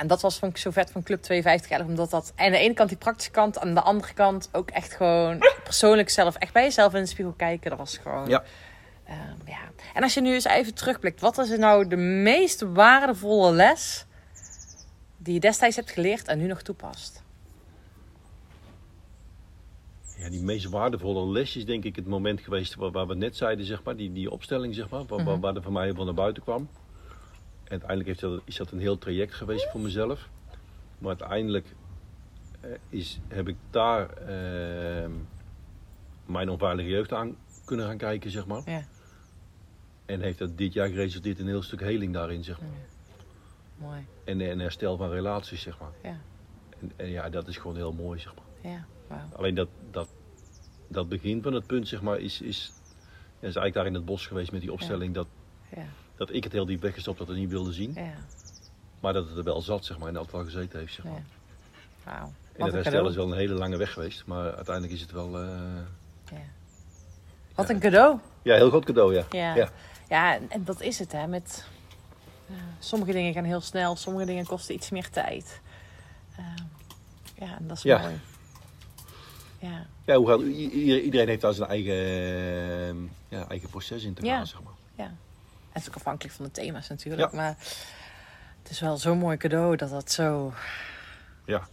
en 0.00 0.06
dat 0.06 0.20
was 0.20 0.38
vond 0.38 0.52
ik 0.52 0.58
zo 0.58 0.70
vet 0.70 0.90
van 0.90 1.02
Club 1.02 1.22
52 1.22 1.70
eigenlijk, 1.70 2.00
omdat 2.00 2.22
dat 2.22 2.32
aan 2.36 2.50
de 2.50 2.58
ene 2.58 2.74
kant 2.74 2.88
die 2.88 2.98
praktische 2.98 3.30
kant, 3.30 3.58
aan 3.58 3.74
de 3.74 3.80
andere 3.80 4.12
kant 4.14 4.48
ook 4.52 4.70
echt 4.70 4.92
gewoon 4.92 5.38
persoonlijk 5.64 6.10
zelf, 6.10 6.34
echt 6.34 6.52
bij 6.52 6.62
jezelf 6.62 6.94
in 6.94 7.00
de 7.02 7.06
spiegel 7.08 7.34
kijken. 7.36 7.70
Dat 7.70 7.78
was 7.78 7.98
gewoon... 7.98 8.28
Ja. 8.28 8.42
Ehm, 9.08 9.46
ja. 9.46 9.58
En 9.94 10.02
als 10.02 10.14
je 10.14 10.20
nu 10.20 10.32
eens 10.32 10.44
even 10.44 10.74
terugblikt, 10.74 11.20
wat 11.20 11.38
is 11.38 11.50
er 11.50 11.58
nou 11.58 11.88
de 11.88 11.96
meest 11.96 12.60
waardevolle 12.60 13.52
les 13.52 14.06
die 15.16 15.34
je 15.34 15.40
destijds 15.40 15.76
hebt 15.76 15.90
geleerd 15.90 16.28
en 16.28 16.38
nu 16.38 16.46
nog 16.46 16.62
toepast? 16.62 17.22
Ja, 20.18 20.30
die 20.30 20.42
meest 20.42 20.64
waardevolle 20.68 21.32
les 21.32 21.56
is 21.56 21.64
denk 21.64 21.84
ik 21.84 21.96
het 21.96 22.06
moment 22.06 22.40
geweest 22.40 22.74
waar, 22.74 22.90
waar 22.90 23.06
we 23.06 23.14
net 23.14 23.36
zeiden, 23.36 23.64
zeg 23.66 23.82
maar, 23.82 23.96
die, 23.96 24.12
die 24.12 24.30
opstelling, 24.30 24.74
zeg 24.74 24.88
maar, 24.88 25.04
waar, 25.06 25.24
waar, 25.24 25.32
Mhm. 25.34 25.40
waar 25.40 25.54
er 25.56 25.62
van 25.62 25.72
mij 25.72 25.92
van 25.92 26.04
naar 26.04 26.14
buiten 26.14 26.42
kwam. 26.42 26.68
En 27.64 27.70
uiteindelijk 27.70 28.08
heeft 28.08 28.20
dat, 28.20 28.40
is 28.44 28.56
dat 28.56 28.70
een 28.70 28.78
heel 28.80 28.98
traject 28.98 29.34
geweest 29.34 29.70
voor 29.70 29.80
mezelf. 29.80 30.28
Maar 30.98 31.08
uiteindelijk 31.08 31.66
eh, 32.60 32.70
is, 32.88 33.20
heb 33.28 33.48
ik 33.48 33.56
daar 33.70 34.10
eh, 34.10 35.08
mijn 36.26 36.48
onveilige 36.50 36.88
jeugd 36.88 37.12
aan 37.12 37.36
kunnen 37.64 37.86
gaan 37.86 37.96
kijken, 37.96 38.30
zeg 38.30 38.46
maar. 38.46 38.62
Ja, 38.66 38.82
En 40.08 40.20
heeft 40.20 40.38
dat 40.38 40.58
dit 40.58 40.72
jaar 40.72 40.88
geresulteerd 40.88 41.38
in 41.38 41.44
een 41.44 41.50
heel 41.50 41.62
stuk 41.62 41.80
heling 41.80 42.12
daarin, 42.12 42.44
zeg 42.44 42.60
maar. 42.60 42.68
mooi. 43.88 44.06
En, 44.24 44.40
en 44.40 44.58
herstel 44.58 44.96
van 44.96 45.10
relaties, 45.10 45.60
zeg 45.62 45.78
maar. 45.78 45.90
Ja, 46.02 46.16
En, 46.80 46.92
en 46.96 47.08
ja, 47.08 47.28
dat 47.28 47.48
is 47.48 47.56
gewoon 47.56 47.76
heel 47.76 47.92
mooi, 47.92 48.18
zeg 48.20 48.32
maar. 48.34 48.72
ja. 48.72 48.86
Alleen 49.36 49.54
dat, 49.54 49.68
dat, 49.90 50.08
dat 50.88 51.08
begin 51.08 51.42
van 51.42 51.52
het 51.52 51.66
punt, 51.66 51.88
zeg 51.88 52.02
maar, 52.02 52.18
is, 52.18 52.40
is, 52.40 52.72
ja, 53.40 53.48
is 53.48 53.56
eigenlijk 53.56 53.74
daar 53.74 53.86
in 53.86 53.94
het 53.94 54.04
bos 54.04 54.26
geweest 54.26 54.52
met 54.52 54.60
die 54.60 54.72
opstelling. 54.72 55.14
Dat, 55.14 55.26
Ja, 55.76 55.84
dat 56.16 56.32
ik 56.32 56.44
het 56.44 56.52
heel 56.52 56.66
diep 56.66 56.80
weggestopt 56.80 57.18
had 57.18 57.28
en 57.28 57.34
niet 57.34 57.50
wilde 57.50 57.72
zien. 57.72 57.92
ja, 57.94 58.12
Maar 59.00 59.12
dat 59.12 59.28
het 59.28 59.36
er 59.36 59.44
wel 59.44 59.60
zat, 59.60 59.84
zeg 59.84 59.98
maar, 59.98 60.08
en 60.08 60.16
altijd 60.16 60.34
wel 60.36 60.44
gezeten 60.44 60.78
heeft, 60.78 60.94
zeg 60.94 61.04
maar. 61.04 61.14
ja. 61.14 61.22
Wauw. 62.04 62.32
En 62.56 62.66
een 62.66 62.72
herstel 62.72 63.08
is 63.08 63.16
wel 63.16 63.32
een 63.32 63.38
hele 63.38 63.54
lange 63.54 63.76
weg 63.76 63.92
geweest, 63.92 64.26
maar 64.26 64.54
uiteindelijk 64.54 64.94
is 64.94 65.00
het 65.00 65.12
wel... 65.12 65.38
eh, 65.38 65.48
Ja. 66.30 66.36
Wat 67.54 67.68
een 67.68 67.78
cadeau. 67.80 68.18
Ja, 68.42 68.54
heel 68.54 68.68
groot 68.68 68.84
cadeau, 68.84 69.14
ja. 69.14 69.24
Ja. 69.54 69.70
Ja. 70.08 70.34
En, 70.34 70.50
en 70.50 70.64
dat 70.64 70.80
is 70.80 70.98
het 70.98 71.12
hè. 71.12 71.26
Met, 71.26 71.64
ja, 72.46 72.54
sommige 72.78 73.12
dingen 73.12 73.32
gaan 73.32 73.44
heel 73.44 73.60
snel, 73.60 73.96
sommige 73.96 74.26
dingen 74.26 74.46
kosten 74.46 74.74
iets 74.74 74.90
meer 74.90 75.10
tijd. 75.10 75.60
Ehm, 76.36 76.64
ja, 77.34 77.56
en 77.58 77.66
dat 77.68 77.76
is 77.76 77.82
Ja. 77.82 77.98
mooi. 77.98 78.20
Ja, 79.58 79.86
Ja, 80.04 80.16
hoe 80.16 80.28
gaat, 80.28 80.40
iedereen 80.40 81.28
heeft 81.28 81.40
daar 81.40 81.52
zijn 81.52 81.68
eigen, 81.68 81.94
eh, 81.94 83.38
ja, 83.38 83.48
eigen 83.48 83.68
proces 83.68 84.02
in 84.04 84.14
te 84.14 84.22
gaan, 84.26 84.30
Ja. 84.38 84.44
zeg 84.44 84.62
maar. 84.62 84.72
ja. 84.94 85.04
En 85.04 85.16
het 85.72 85.82
is 85.82 85.88
ook 85.88 85.94
afhankelijk 85.96 86.34
van 86.34 86.44
de 86.44 86.50
thema's 86.50 86.88
natuurlijk. 86.88 87.32
Maar 87.32 87.56
het 88.62 88.70
is 88.70 88.80
wel 88.80 88.96
zo'n 88.96 89.18
mooi 89.18 89.36
cadeau 89.36 89.76
dat 89.76 89.90
dat 89.90 90.10
zo 90.12 90.52
Ja. 91.44 91.68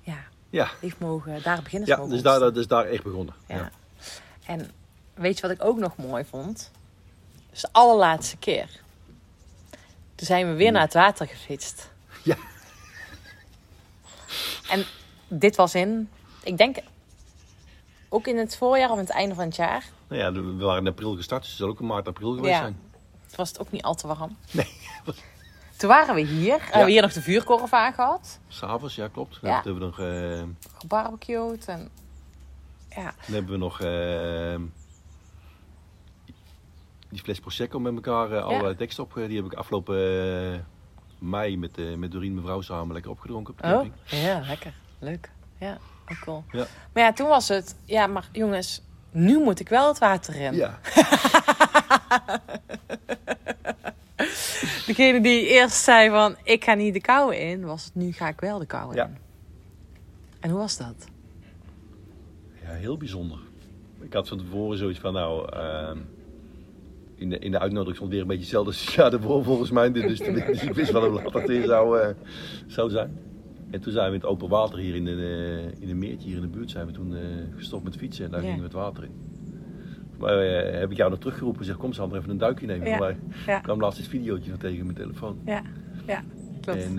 ja, 0.00 0.18
Ja, 0.50 0.70
heeft 0.80 0.98
mogen, 0.98 1.42
daar 1.42 1.62
beginnen 1.62 1.88
ze 1.88 1.94
ja 2.02 2.06
dus, 2.08 2.22
daar, 2.22 2.56
is 2.56 2.66
daar 2.66 2.84
echt 2.86 3.02
begonnen. 3.02 3.34
Ja. 3.48 3.70
En 4.46 4.70
weet 5.14 5.36
je 5.36 5.42
wat 5.42 5.50
ik 5.50 5.64
ook 5.64 5.78
nog 5.78 5.96
mooi 5.96 6.24
vond? 6.24 6.70
Dus 7.50 7.60
de 7.60 7.68
allerlaatste 7.72 8.36
keer. 8.36 8.80
Toen 10.14 10.26
zijn 10.26 10.46
we 10.48 10.54
weer 10.54 10.72
naar 10.72 10.82
het 10.82 10.94
water 10.94 11.26
gefietst. 11.26 11.90
Ja. 12.24 12.36
En 14.70 14.84
dit 15.28 15.56
was 15.56 15.74
in, 15.74 16.10
ik 16.42 16.56
denk, 16.58 16.76
ook 18.08 18.26
in 18.26 18.36
het 18.38 18.56
voorjaar 18.56 18.86
of 18.90 18.92
aan 18.96 19.02
het 19.04 19.10
einde 19.10 19.34
van 19.34 19.44
het 19.44 19.56
jaar. 19.56 19.84
Nou 20.08 20.20
ja, 20.22 20.32
we 20.32 20.64
waren 20.64 20.82
in 20.82 20.88
april 20.90 21.16
gestart, 21.16 21.40
dus 21.42 21.50
het 21.50 21.58
zal 21.60 21.68
ook 21.68 21.80
in 21.80 21.86
maart, 21.86 22.08
april 22.08 22.32
geweest 22.34 22.54
Ja. 22.54 22.60
zijn. 22.60 22.80
Het 23.26 23.36
was 23.36 23.48
het 23.48 23.60
ook 23.60 23.70
niet 23.70 23.82
al 23.82 23.94
te 23.94 24.06
warm. 24.06 24.36
Nee. 24.50 24.72
Toen 25.76 25.88
waren 25.88 26.14
we 26.14 26.20
hier. 26.20 26.62
Hebben 26.62 26.84
we 26.84 26.90
hier 26.90 27.02
nog 27.02 27.12
de 27.12 27.22
vuurkorf 27.22 27.72
aangehad. 27.72 28.38
S'avonds, 28.48 28.94
ja 28.94 29.08
klopt. 29.08 29.38
Dan 29.40 29.50
Ja. 29.50 29.56
hebben 29.64 29.74
we 29.74 29.80
nog... 29.84 29.98
eh, 29.98 30.42
Gebarbecued. 30.78 31.64
En 31.68 31.90
ja, 32.88 33.02
Dan 33.26 33.34
hebben 33.34 33.52
we 33.52 33.58
nog 33.58 33.80
eh, 33.80 34.54
die 37.12 37.22
fles 37.22 37.40
Prosecco 37.40 37.78
met 37.80 37.94
elkaar, 37.94 38.32
eh, 38.32 38.44
alle 38.44 38.74
teksten 38.76 39.04
op. 39.04 39.16
eh, 39.16 39.26
die 39.26 39.36
heb 39.36 39.44
ik 39.46 39.54
afgelopen 39.54 39.96
eh, 40.52 40.58
mei 41.18 41.56
met, 41.58 41.78
eh 41.78 41.94
met 41.94 42.12
Doreen 42.12 42.34
mevrouw 42.34 42.60
samen 42.60 42.92
lekker 42.92 43.10
opgedronken 43.10 43.52
op 43.52 43.58
de 43.60 43.64
Oh, 43.66 43.70
camping. 43.72 43.92
ja, 44.04 44.40
lekker. 44.46 44.74
Leuk. 44.98 45.30
Ja, 45.58 45.78
ook 46.10 46.18
cool. 46.18 46.44
Ja. 46.52 46.66
Maar 46.92 47.02
ja, 47.02 47.12
toen 47.12 47.28
was 47.28 47.48
het, 47.48 47.76
ja, 47.84 48.06
maar 48.06 48.28
jongens, 48.32 48.82
nu 49.10 49.38
moet 49.38 49.60
ik 49.60 49.68
wel 49.68 49.88
het 49.88 49.98
water 49.98 50.34
in. 50.36 50.54
Ja. 50.54 50.78
Degene 54.86 55.20
die 55.20 55.46
eerst 55.46 55.76
zei 55.76 56.10
van, 56.10 56.36
ik 56.42 56.64
ga 56.64 56.74
niet 56.74 56.94
de 56.94 57.00
kou 57.00 57.34
in, 57.34 57.64
was 57.64 57.84
het, 57.84 57.94
nu 57.94 58.12
ga 58.12 58.28
ik 58.28 58.40
wel 58.40 58.58
de 58.58 58.66
kou 58.66 58.94
Ja. 58.94 59.04
in. 59.06 59.16
En 60.40 60.50
hoe 60.50 60.58
was 60.58 60.76
dat? 60.76 60.94
ja, 62.62 62.68
heel 62.70 62.96
bijzonder. 62.96 63.38
Ik 64.00 64.12
had 64.12 64.28
van 64.28 64.38
tevoren 64.38 64.78
zoiets 64.78 64.98
van, 64.98 65.12
nou, 65.12 65.52
ehm, 65.52 65.98
in, 67.22 67.30
de, 67.30 67.38
in 67.38 67.50
de 67.50 67.58
uitnodiging 67.58 67.96
stond 67.96 68.10
weer 68.12 68.20
een 68.20 68.26
beetje 68.26 68.42
hetzelfde 68.42 68.92
jaar 68.96 69.12
ervoor 69.12 69.44
volgens 69.44 69.70
mij. 69.70 69.92
Dus, 69.92 70.18
dus 70.18 70.62
ik 70.62 70.72
wist 70.74 70.90
wel 70.92 71.08
hoe 71.10 71.22
laat 71.22 71.32
dat 71.32 71.46
weer 71.46 71.64
zou, 71.66 72.00
eh, 72.00 72.08
zou 72.66 72.90
zijn. 72.90 73.18
En 73.70 73.80
toen 73.80 73.92
zijn 73.92 74.08
we 74.08 74.14
in 74.14 74.20
het 74.20 74.28
open 74.30 74.48
water 74.48 74.78
hier 74.78 74.94
in, 74.94 75.04
de, 75.04 75.10
eh, 75.10 75.82
in 75.82 75.88
een 75.90 75.98
meertje 75.98 76.26
hier 76.28 76.36
in 76.36 76.42
de 76.42 76.48
buurt 76.48 76.70
zijn 76.70 76.86
we 76.86 76.92
toen 76.92 77.14
eh, 77.16 77.20
gestopt 77.56 77.84
met 77.84 77.96
fietsen 77.96 78.24
en 78.24 78.30
daar 78.30 78.40
Ja. 78.40 78.46
gingen 78.46 78.60
we 78.60 78.66
het 78.68 78.76
water 78.76 79.04
in. 79.04 79.10
Maar 80.18 80.36
heb 80.80 80.90
ik 80.90 80.96
jou 80.96 81.10
nog 81.10 81.18
teruggeroepen, 81.18 81.64
zeg 81.64 81.76
kom 81.76 81.92
Sander 81.92 82.18
even 82.18 82.30
een 82.30 82.38
duikje 82.38 82.66
nemen. 82.66 82.88
Ja. 82.88 82.98
Maar 82.98 83.16
Ja. 83.46 83.56
ik 83.56 83.62
kwam 83.62 83.80
laatst 83.80 83.98
het 83.98 84.08
videootje 84.08 84.50
nog 84.50 84.58
tegen 84.60 84.84
mijn 84.84 84.96
telefoon. 84.96 85.38
Ja, 85.44 85.62
ja, 86.06 86.22
klopt. 86.60 86.82
En 86.84 86.94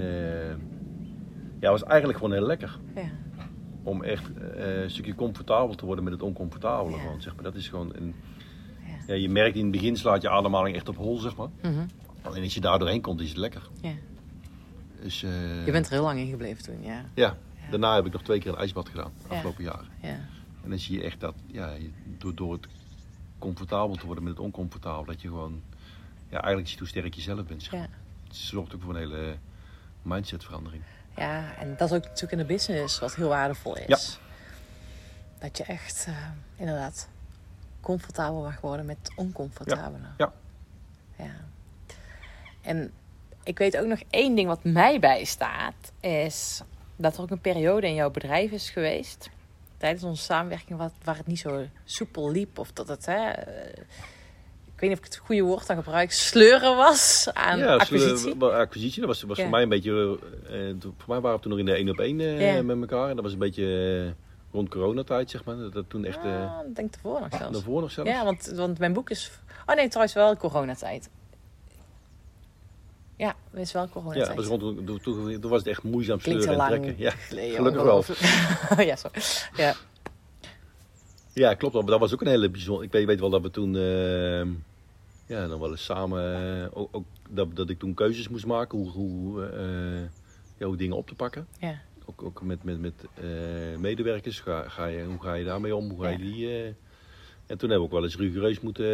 ja, 1.60 1.70
het 1.72 1.80
was 1.80 1.84
eigenlijk 1.84 2.20
gewoon 2.20 2.34
heel 2.34 2.46
lekker. 2.46 2.80
ja. 2.96 3.02
Om 3.84 4.04
echt 4.04 4.30
een 4.56 4.90
stukje 4.90 5.16
comfortabel 5.16 5.76
te 5.76 5.86
worden 5.86 6.04
met 6.04 6.14
het 6.14 6.22
oncomfortabele. 6.22 6.96
Ja. 6.96 7.02
Gewoon, 7.02 7.22
zeg 7.22 7.36
maar. 7.36 7.44
Dat 7.44 7.56
is 7.56 7.68
gewoon 7.68 7.92
een, 7.96 8.14
Ja. 9.08 9.14
je 9.14 9.30
merkt 9.30 9.56
in 9.56 9.62
het 9.64 9.72
begin 9.72 9.98
slaat 9.98 10.22
je 10.22 10.30
ademhaling 10.30 10.76
echt 10.76 10.90
op 10.90 10.96
hol, 10.98 11.18
zeg 11.18 11.36
maar. 11.36 11.50
Mhm. 11.62 11.86
Alleen 12.22 12.44
als 12.44 12.54
je 12.54 12.60
daar 12.62 12.80
doorheen 12.80 13.02
komt, 13.02 13.22
is 13.22 13.30
het 13.30 13.38
lekker. 13.38 13.70
ja. 13.82 13.94
Dus, 15.02 15.24
eh, 15.24 15.66
Je 15.66 15.72
bent 15.72 15.86
er 15.86 15.92
heel 15.92 16.04
lang 16.04 16.20
in 16.20 16.30
gebleven 16.30 16.64
toen, 16.64 16.84
ja. 16.84 17.06
ja. 17.14 17.38
daarna 17.70 17.96
heb 17.96 18.06
ik 18.06 18.12
nog 18.12 18.22
twee 18.24 18.40
keer 18.40 18.52
een 18.52 18.58
ijsbad 18.58 18.90
gedaan, 18.90 19.12
afgelopen 19.28 19.64
jaar. 19.64 19.84
ja. 20.02 20.20
En 20.64 20.70
dan 20.70 20.80
zie 20.80 20.98
je 20.98 21.04
echt 21.04 21.20
dat, 21.20 21.36
ja, 21.46 21.74
door, 22.18 22.36
door 22.36 22.54
het 22.54 22.68
comfortabel 23.40 23.96
te 23.96 24.06
worden 24.06 24.24
met 24.24 24.34
het 24.34 24.42
oncomfortabel, 24.42 25.06
dat 25.06 25.22
je 25.22 25.28
gewoon, 25.28 25.62
ja, 26.30 26.38
eigenlijk 26.38 26.68
ziet 26.68 26.80
hoe 26.80 26.88
sterk 26.88 27.14
je 27.14 27.22
zelf 27.22 27.46
bent. 27.46 27.64
Zeg. 27.64 27.72
maar. 27.72 27.82
Ja. 27.82 27.88
Het 28.28 28.36
zorgt 28.36 28.76
ook 28.76 28.82
voor 28.82 28.94
een 28.94 29.00
hele 29.00 29.36
mindsetverandering. 30.02 30.84
Ja, 31.18 31.56
en 31.56 31.76
dat 31.78 31.90
is 31.92 31.96
ook 31.98 32.04
natuurlijk 32.04 32.32
in 32.32 32.38
de 32.38 32.46
business 32.46 33.00
wat 33.00 33.16
heel 33.16 33.28
waardevol 33.28 33.78
is. 33.78 33.86
Ja. 33.88 33.98
Dat 35.40 35.58
je 35.58 35.64
echt 35.64 36.06
eh, 36.08 36.16
inderdaad 36.56 37.10
comfortabel 37.84 38.42
mag 38.42 38.62
worden 38.62 38.86
met 38.86 38.98
het 39.02 39.12
oncomfortabele. 39.16 40.06
Ja. 40.18 40.34
Ja. 41.18 41.32
En 42.62 42.92
ik 43.44 43.58
weet 43.58 43.78
ook 43.78 43.88
nog 43.88 44.00
één 44.10 44.36
ding 44.36 44.48
wat 44.48 44.64
mij 44.64 45.00
bijstaat, 45.00 45.92
is 46.00 46.62
dat 46.96 47.16
er 47.18 47.22
ook 47.22 47.30
een 47.32 47.40
periode 47.42 47.88
in 47.88 47.94
jouw 47.94 48.10
bedrijf 48.12 48.52
is 48.52 48.70
geweest, 48.70 49.30
tijdens 49.78 50.04
onze 50.04 50.24
samenwerking, 50.24 50.80
wat, 50.80 50.94
waar 51.04 51.18
het 51.18 51.28
niet 51.28 51.40
zo 51.40 51.66
soepel 51.86 52.32
liep. 52.32 52.58
Of 52.60 52.72
dat 52.72 52.88
het, 52.88 53.06
hè, 53.06 53.30
eh, 53.30 53.68
ik 54.76 54.80
weet 54.80 54.90
niet 54.90 54.92
of 54.92 54.98
ik 54.98 55.14
het 55.14 55.16
goede 55.18 55.42
woord 55.42 55.68
dan 55.68 55.76
gebruik, 55.78 56.12
sleuren 56.12 56.76
was 56.76 57.30
aan 57.34 57.58
ja, 57.60 57.76
acquisitie. 57.76 58.36
wel 58.40 58.54
acquisitie, 58.54 59.00
dat 59.00 59.10
was, 59.10 59.22
was 59.22 59.38
Ja. 59.38 59.44
voor 59.44 59.52
mij 59.52 59.62
een 59.62 59.70
beetje, 59.70 60.20
eh, 60.50 60.76
voor 60.80 60.94
mij 61.08 61.20
waren 61.20 61.36
we 61.38 61.42
toen 61.44 61.52
nog 61.52 61.60
in 61.60 61.66
de 61.66 61.74
één 61.76 61.90
op 61.90 62.00
één 62.00 62.20
eh, 62.20 62.56
Ja. 62.56 62.62
met 62.62 62.80
elkaar. 62.80 63.10
En 63.10 63.16
dat 63.16 63.24
was 63.24 63.34
een 63.34 63.40
beetje 63.40 63.66
eh, 64.08 64.23
rond 64.54 64.70
coronatijd, 64.70 65.30
zeg 65.30 65.44
maar. 65.44 65.56
Dat, 65.72 65.86
toen 65.88 66.06
echt, 66.06 66.24
eh 66.24 66.58
Ah, 66.58 66.68
ik 66.68 66.76
denk 66.76 66.94
ervoor 66.94 67.20
nog 67.20 67.30
zelfs. 67.38 67.54
daarvoor 67.54 67.82
nog 67.82 67.92
zelfs. 67.92 68.10
Ja, 68.10 68.24
want, 68.24 68.46
want 68.56 68.80
mijn 68.80 68.94
boek 68.94 69.10
is. 69.10 69.32
Oh 69.66 69.76
nee, 69.76 69.88
trouwens 69.88 70.14
wel 70.16 70.38
coronatijd. 70.38 71.10
Ja, 73.18 73.36
dat 73.52 73.62
is 73.62 73.72
wel 73.72 73.84
Ja, 73.84 73.90
coronatijd. 73.90 74.28
dat 74.28 74.36
was 74.36 74.46
rond, 74.48 75.04
toen, 75.04 75.42
was 75.50 75.60
het 75.60 75.68
echt 75.68 75.84
moeizaam 75.84 76.18
Klinkt 76.18 76.44
sleuren 76.44 76.66
te 76.66 76.72
en 76.74 76.80
lang 76.80 76.84
trekken. 76.96 77.04
Ja, 77.04 77.12
geleden, 77.12 77.56
gelukkig 77.56 77.84
wel. 77.84 78.04
ja, 78.90 78.96
sorry. 78.96 79.22
Ja, 79.56 79.74
Ja, 81.34 81.54
klopt. 81.54 81.74
Maar 81.74 81.86
dat 81.86 82.00
was 82.00 82.14
ook 82.14 82.22
een 82.22 82.28
hele 82.28 82.50
bijzonder. 82.50 82.84
Ik 82.84 82.92
weet, 82.92 83.06
weet 83.06 83.20
wel 83.20 83.30
dat 83.30 83.42
we 83.42 83.52
toen, 83.52 83.76
ehm, 83.76 84.50
ja, 85.26 85.48
dan 85.48 85.60
wel 85.60 85.72
eens 85.72 85.84
samen, 85.84 86.36
eh, 86.64 86.78
ook, 86.80 86.90
ook 86.92 87.06
dat, 87.30 87.56
dat 87.56 87.70
ik 87.70 87.80
toen 87.80 87.94
keuzes 87.94 88.30
moest 88.30 88.46
maken 88.46 88.78
hoe, 88.78 88.90
hoe, 88.92 89.46
eh, 89.46 90.02
ja, 90.58 90.66
hoe 90.66 90.78
dingen 90.78 90.98
op 90.98 91.08
te 91.08 91.16
pakken. 91.16 91.48
ja, 91.60 91.82
Ook, 92.06 92.24
ook 92.24 92.42
met, 92.42 92.64
met, 92.64 92.80
met 92.82 92.94
eh, 93.14 93.78
medewerkers. 93.80 94.40
Ga, 94.40 94.70
ga 94.70 94.86
je, 94.86 95.04
hoe 95.04 95.22
ga 95.22 95.34
je 95.34 95.46
daarmee 95.46 95.76
om? 95.76 95.90
Hoe 95.90 96.04
ga 96.04 96.10
je 96.10 96.18
Ja. 96.18 96.24
die... 96.32 96.48
eh, 96.50 96.66
en 97.46 97.58
toen 97.58 97.70
hebben 97.70 97.78
we 97.78 97.84
ook 97.84 97.92
wel 97.92 98.04
eens 98.04 98.18
rigoureus 98.18 98.60
moeten, 98.60 98.86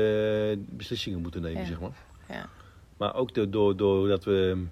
eh, 0.52 0.58
beslissingen 0.70 1.22
moeten 1.22 1.42
nemen, 1.42 1.62
Ja. 1.62 1.68
zeg 1.68 1.80
maar. 1.80 1.98
ja. 2.30 2.50
Maar 2.98 3.16
ook 3.16 3.34
door, 3.34 3.50
door, 3.50 3.78
doordat 3.78 4.24
we 4.24 4.66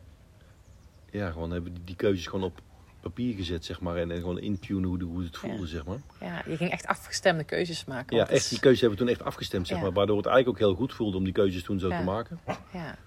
ja, 1.12 1.32
gewoon 1.32 1.52
hebben 1.52 1.76
die, 1.84 1.96
keuzes 1.96 2.28
gewoon 2.28 2.46
op 2.46 2.60
papier 3.02 3.36
gezet, 3.36 3.66
zeg 3.66 3.82
maar. 3.82 3.96
En, 3.96 4.12
en 4.12 4.18
gewoon 4.18 4.40
intunen 4.40 4.84
hoe, 4.90 5.04
hoe 5.04 5.24
het 5.24 5.38
voelde, 5.38 5.58
Ja. 5.62 5.66
zeg 5.66 5.86
maar. 5.86 6.02
ja, 6.20 6.44
je 6.48 6.58
ging 6.58 6.72
echt 6.72 6.86
afgestemde 6.86 7.44
keuzes 7.44 7.86
maken. 7.86 8.18
Ja, 8.18 8.28
echt, 8.30 8.50
die 8.50 8.60
keuzes 8.60 8.82
hebben 8.82 9.00
we 9.00 9.06
toen 9.06 9.14
echt 9.14 9.24
afgestemd, 9.24 9.68
zeg 9.68 9.82
maar. 9.82 9.92
Waardoor 9.92 10.18
het 10.18 10.26
eigenlijk 10.26 10.58
ook 10.62 10.68
heel 10.68 10.78
goed 10.78 10.94
voelde 10.94 11.18
om 11.18 11.24
die 11.24 11.34
keuzes 11.34 11.64
toen 11.64 11.80
zo 11.80 11.90
te 11.90 12.04
maken. 12.04 12.40
Ja, 12.74 12.98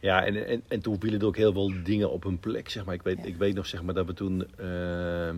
Ja, 0.00 0.24
en, 0.24 0.46
en, 0.46 0.62
en 0.68 0.80
toen 0.80 1.00
vielen 1.00 1.20
er 1.20 1.26
ook 1.26 1.36
heel 1.36 1.52
veel 1.52 1.72
dingen 1.84 2.10
op 2.10 2.22
hun 2.22 2.38
plek, 2.38 2.68
zeg 2.68 2.84
maar. 2.84 2.94
Ik 2.94 3.02
weet, 3.02 3.18
Ja. 3.18 3.24
ik 3.24 3.36
weet 3.36 3.54
nog, 3.54 3.66
zeg 3.66 3.82
maar, 3.82 3.94
dat 3.94 4.06
we 4.06 4.14
toen... 4.14 4.46
ehm, 4.56 5.36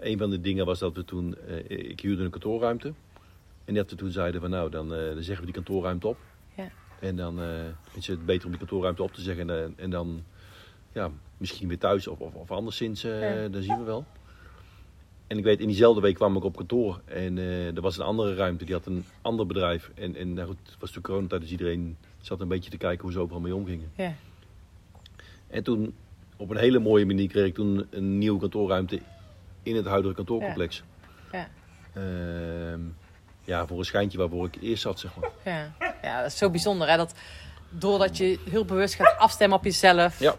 een 0.00 0.18
van 0.18 0.30
de 0.30 0.40
dingen 0.40 0.66
was 0.66 0.78
dat 0.78 0.94
we 0.96 1.04
toen... 1.04 1.36
eh, 1.46 1.90
ik 1.90 2.00
huurde 2.00 2.22
een 2.24 2.30
kantoorruimte. 2.30 2.92
En 3.64 3.74
dat 3.74 3.90
we 3.90 3.96
toen 3.96 4.10
zeiden 4.10 4.40
van, 4.40 4.50
nou, 4.50 4.70
dan, 4.70 4.94
eh, 4.94 5.06
dan 5.06 5.22
zeggen 5.22 5.38
we 5.46 5.52
die 5.52 5.62
kantoorruimte 5.62 6.06
op. 6.08 6.18
Ja. 6.56 6.68
En 7.00 7.16
dan 7.16 7.40
eh, 7.40 7.48
is 7.92 8.06
het 8.06 8.26
beter 8.26 8.44
om 8.44 8.50
die 8.50 8.58
kantoorruimte 8.58 9.02
op 9.02 9.12
te 9.12 9.20
zeggen. 9.20 9.50
En, 9.50 9.72
en 9.76 9.90
dan, 9.90 10.22
ja, 10.92 11.10
misschien 11.36 11.68
weer 11.68 11.78
thuis 11.78 12.06
of, 12.08 12.18
of, 12.18 12.34
of 12.34 12.50
anderszins, 12.50 13.02
Ja. 13.02 13.48
dan 13.48 13.62
zien 13.62 13.78
we 13.78 13.84
wel. 13.84 14.04
En 15.26 15.38
ik 15.38 15.44
weet, 15.44 15.60
in 15.60 15.66
diezelfde 15.66 16.00
week 16.00 16.14
kwam 16.14 16.36
ik 16.36 16.44
op 16.44 16.56
kantoor. 16.56 17.00
En 17.04 17.38
er 17.38 17.80
was 17.80 17.96
een 17.98 18.04
andere 18.04 18.34
ruimte, 18.34 18.64
die 18.64 18.74
had 18.74 18.86
een 18.86 19.04
ander 19.22 19.46
bedrijf. 19.46 19.90
En, 19.94 20.16
en 20.16 20.32
nou 20.32 20.48
goed, 20.48 20.58
het 20.64 20.76
was 20.78 20.90
toen 20.90 21.02
coronatijd, 21.02 21.40
dus 21.40 21.50
iedereen 21.50 21.96
zat 22.28 22.40
een 22.40 22.48
beetje 22.48 22.70
te 22.70 22.76
kijken 22.76 23.02
hoe 23.02 23.12
ze 23.12 23.18
overal 23.18 23.40
mee 23.40 23.54
omgingen. 23.54 23.92
ja, 23.94 24.12
En 25.50 25.62
toen, 25.62 25.94
op 26.36 26.50
een 26.50 26.56
hele 26.56 26.78
mooie 26.78 27.06
manier, 27.06 27.28
kreeg 27.28 27.46
ik 27.46 27.54
toen 27.54 27.86
een 27.90 28.18
nieuwe 28.18 28.40
kantoorruimte 28.40 29.00
in 29.62 29.76
het 29.76 29.86
huidige 29.86 30.14
kantoorcomplex. 30.14 30.82
ja, 31.32 31.48
Ehm, 31.94 32.80
ja, 33.44 33.66
voor 33.66 33.78
een 33.78 33.84
schijntje 33.84 34.18
waarvoor 34.18 34.46
ik 34.46 34.56
eerst 34.62 34.82
zat, 34.82 34.98
zeg 35.00 35.10
maar. 35.20 35.30
ja. 35.44 35.72
ja, 36.02 36.22
dat 36.22 36.30
is 36.32 36.38
zo 36.38 36.50
bijzonder 36.50 36.88
hè, 36.88 36.96
dat 36.96 37.14
doordat 37.68 38.16
je 38.16 38.38
heel 38.50 38.64
bewust 38.64 38.94
gaat 38.94 39.18
afstemmen 39.18 39.58
op 39.58 39.64
jezelf. 39.64 40.18
Ja. 40.18 40.34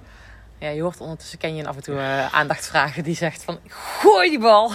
Ja, 0.60 0.70
je 0.70 0.82
hoort 0.82 1.02
ondertussen 1.02 1.38
ken 1.40 1.56
je 1.56 1.68
af 1.68 1.76
en 1.76 1.84
toe 1.84 1.96
eh, 1.98 2.34
aandacht 2.34 2.68
vragen 2.68 3.04
die 3.04 3.16
zegt 3.16 3.44
van 3.44 3.60
gooi 3.68 4.30
die 4.30 4.40
bal. 4.40 4.72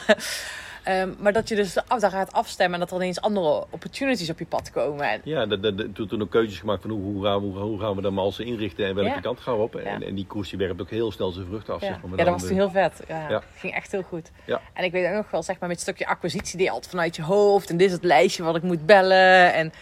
Ehm, 0.84 1.10
maar 1.18 1.32
dat 1.32 1.48
je 1.48 1.54
dus 1.54 1.76
af- 1.88 2.00
daar 2.00 2.10
gaat 2.10 2.32
afstemmen 2.32 2.74
en 2.74 2.80
dat 2.80 2.90
er 2.90 2.96
ineens 3.02 3.20
andere 3.20 3.64
opportunities 3.70 4.30
op 4.30 4.38
je 4.38 4.46
pad 4.46 4.70
komen. 4.70 5.10
En, 5.10 5.20
Ja, 5.24 5.46
dat, 5.46 5.62
dat, 5.62 5.78
dat- 5.78 6.08
toen, 6.08 6.22
ook 6.22 6.30
keuzes 6.30 6.58
gemaakt 6.58 6.82
van 6.82 6.90
hoe, 6.90 7.02
hoe, 7.02 7.24
gaan, 7.24 7.40
we, 7.40 7.46
hoe, 7.46 7.58
hoe 7.58 7.80
gaan 7.80 7.94
we 7.96 8.02
dan 8.02 8.14
malsen 8.14 8.44
inrichten 8.44 8.86
en 8.86 8.94
welke 8.94 9.10
Ja. 9.10 9.20
kant 9.20 9.40
gaan 9.40 9.56
we 9.56 9.62
op. 9.62 9.74
En, 9.76 10.00
Ja. 10.00 10.06
en 10.06 10.14
die 10.14 10.26
koers 10.26 10.48
die 10.48 10.58
werpt 10.58 10.80
ook 10.80 10.90
heel 10.90 11.12
snel 11.12 11.30
zijn 11.30 11.46
vruchten 11.46 11.74
af. 11.74 11.80
ja, 11.80 11.86
Zeg 11.86 12.00
maar. 12.00 12.08
Maar 12.10 12.18
ja 12.18 12.24
dat 12.24 12.32
was 12.32 12.42
de- 12.42 12.48
toen 12.48 12.56
heel 12.56 12.70
vet. 12.70 13.02
Ja, 13.08 13.28
Ja. 13.28 13.42
ging 13.56 13.74
echt 13.74 13.92
heel 13.92 14.02
goed. 14.02 14.30
Ja. 14.44 14.60
En 14.72 14.84
ik 14.84 14.92
weet 14.92 15.06
ook 15.06 15.14
nog 15.14 15.30
wel, 15.30 15.42
zeg 15.42 15.58
maar, 15.58 15.68
met 15.68 15.78
het 15.78 15.86
stukje 15.88 16.06
acquisitie 16.06 16.56
die 16.56 16.66
je 16.66 16.72
altijd 16.72 16.90
vanuit 16.90 17.16
je 17.16 17.22
hoofd. 17.22 17.70
En 17.70 17.76
dit 17.76 17.86
is 17.86 17.92
het 17.92 18.04
lijstje 18.04 18.42
wat 18.42 18.56
ik 18.56 18.62
moet 18.62 18.86
bellen. 18.86 19.54
En 19.54 19.72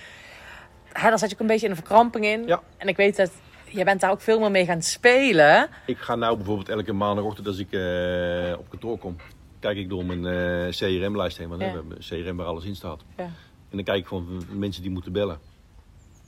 hè, 0.93 1.09
daar 1.09 1.19
zat 1.19 1.29
je 1.29 1.35
ook 1.35 1.41
een 1.41 1.47
beetje 1.47 1.65
in 1.65 1.71
een 1.71 1.77
verkramping 1.77 2.25
in. 2.25 2.47
Ja. 2.47 2.61
En 2.77 2.89
ik 2.89 2.97
weet 2.97 3.17
dat 3.17 3.31
jij 3.65 3.85
bent 3.85 4.01
daar 4.01 4.11
ook 4.11 4.21
veel 4.21 4.41
meer 4.41 4.51
mee 4.51 4.65
gaan 4.65 4.83
spelen. 4.83 5.69
Ik 5.87 5.99
ga 5.99 6.15
nou 6.15 6.37
bijvoorbeeld 6.37 6.69
elke 6.69 6.93
maandagochtend 6.93 7.47
als 7.47 7.59
ik 7.59 7.73
eh, 7.73 8.59
op 8.59 8.69
kantoor 8.71 8.99
kom, 8.99 9.17
kijk 9.63 9.77
ik 9.77 9.89
door 9.89 10.05
mijn 10.05 10.27
eh, 10.27 10.69
CRM-lijst 10.71 11.39
heen. 11.39 11.49
Want 11.49 11.61
we 11.61 11.67
hebben 11.67 11.97
een 11.99 12.25
CRM 12.25 12.37
waar 12.37 12.47
alles 12.47 12.65
in 12.65 12.77
staat. 12.77 13.01
Ja. 13.17 13.23
En 13.71 13.77
dan 13.79 13.85
kijk 13.85 13.99
ik 13.99 14.07
gewoon 14.07 14.43
mensen 14.51 14.83
die 14.83 14.91
moeten 14.91 15.13
bellen. 15.13 15.39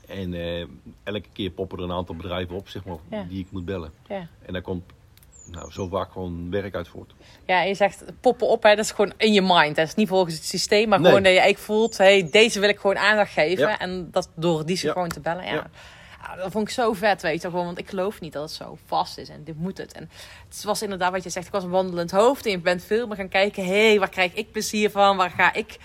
En 0.08 0.34
eh, 0.34 0.60
elke 1.02 1.28
keer 1.32 1.50
poppen 1.50 1.78
er 1.78 1.84
een 1.84 1.92
aantal 1.92 2.14
bedrijven 2.16 2.56
op, 2.56 2.68
zeg 2.68 2.84
maar, 2.84 2.96
Ja. 3.10 3.26
die 3.28 3.40
ik 3.40 3.46
moet 3.50 3.64
bellen. 3.64 3.92
Ja. 4.08 4.28
En 4.46 4.52
daar 4.52 4.62
komt 4.62 4.84
nou, 5.50 5.72
zo 5.72 5.88
vaak 5.88 6.12
gewoon 6.12 6.50
werk 6.50 6.74
uit 6.74 6.88
voort. 6.88 7.12
Ja, 7.46 7.62
en 7.62 7.68
je 7.68 7.74
zegt 7.74 8.04
poppen 8.20 8.48
op, 8.48 8.62
hè, 8.62 8.74
dat 8.74 8.84
is 8.84 8.90
gewoon 8.90 9.12
in 9.16 9.32
je 9.32 9.42
mind. 9.42 9.76
Dat 9.76 9.86
is 9.86 9.94
niet 9.94 10.08
volgens 10.08 10.34
het 10.34 10.44
systeem, 10.44 10.88
maar 10.88 10.98
Nee. 10.98 11.06
gewoon 11.08 11.22
dat 11.22 11.32
je 11.32 11.38
eigenlijk 11.38 11.68
voelt, 11.68 11.96
hey, 11.98 12.28
deze 12.30 12.60
wil 12.60 12.68
ik 12.68 12.78
gewoon 12.78 12.98
aandacht 12.98 13.32
geven. 13.32 13.68
Ja. 13.68 13.78
En 13.78 14.08
dat 14.10 14.30
door 14.36 14.66
die 14.66 14.76
ze 14.76 14.90
gewoon 14.92 15.08
te 15.08 15.20
bellen. 15.20 15.44
Ja. 15.44 15.70
Ja, 16.26 16.36
dat 16.36 16.52
vond 16.52 16.68
ik 16.68 16.74
zo 16.74 16.92
vet, 16.92 17.22
weet 17.22 17.42
je 17.42 17.50
gewoon. 17.50 17.64
Want 17.64 17.78
ik 17.78 17.88
geloof 17.88 18.20
niet 18.20 18.32
dat 18.32 18.42
het 18.42 18.52
zo 18.52 18.78
vast 18.86 19.18
is 19.18 19.28
en 19.28 19.44
dit 19.44 19.56
moet 19.58 19.78
het. 19.78 19.92
En 19.92 20.10
het 20.48 20.64
was 20.64 20.82
inderdaad 20.82 21.12
wat 21.12 21.22
je 21.24 21.30
zegt, 21.30 21.46
ik 21.46 21.52
was 21.52 21.62
een 21.64 21.70
wandelend 21.70 22.10
hoofd. 22.10 22.44
En 22.44 22.50
je 22.50 22.58
bent 22.60 22.84
veel 22.84 23.06
meer 23.06 23.16
gaan 23.16 23.28
kijken, 23.28 23.64
hé, 23.64 23.88
hey, 23.88 23.98
waar 23.98 24.08
krijg 24.08 24.32
ik 24.34 24.52
plezier 24.52 24.90
van? 24.90 25.16
Waar 25.16 25.30
ga 25.30 25.52
ik... 25.54 25.76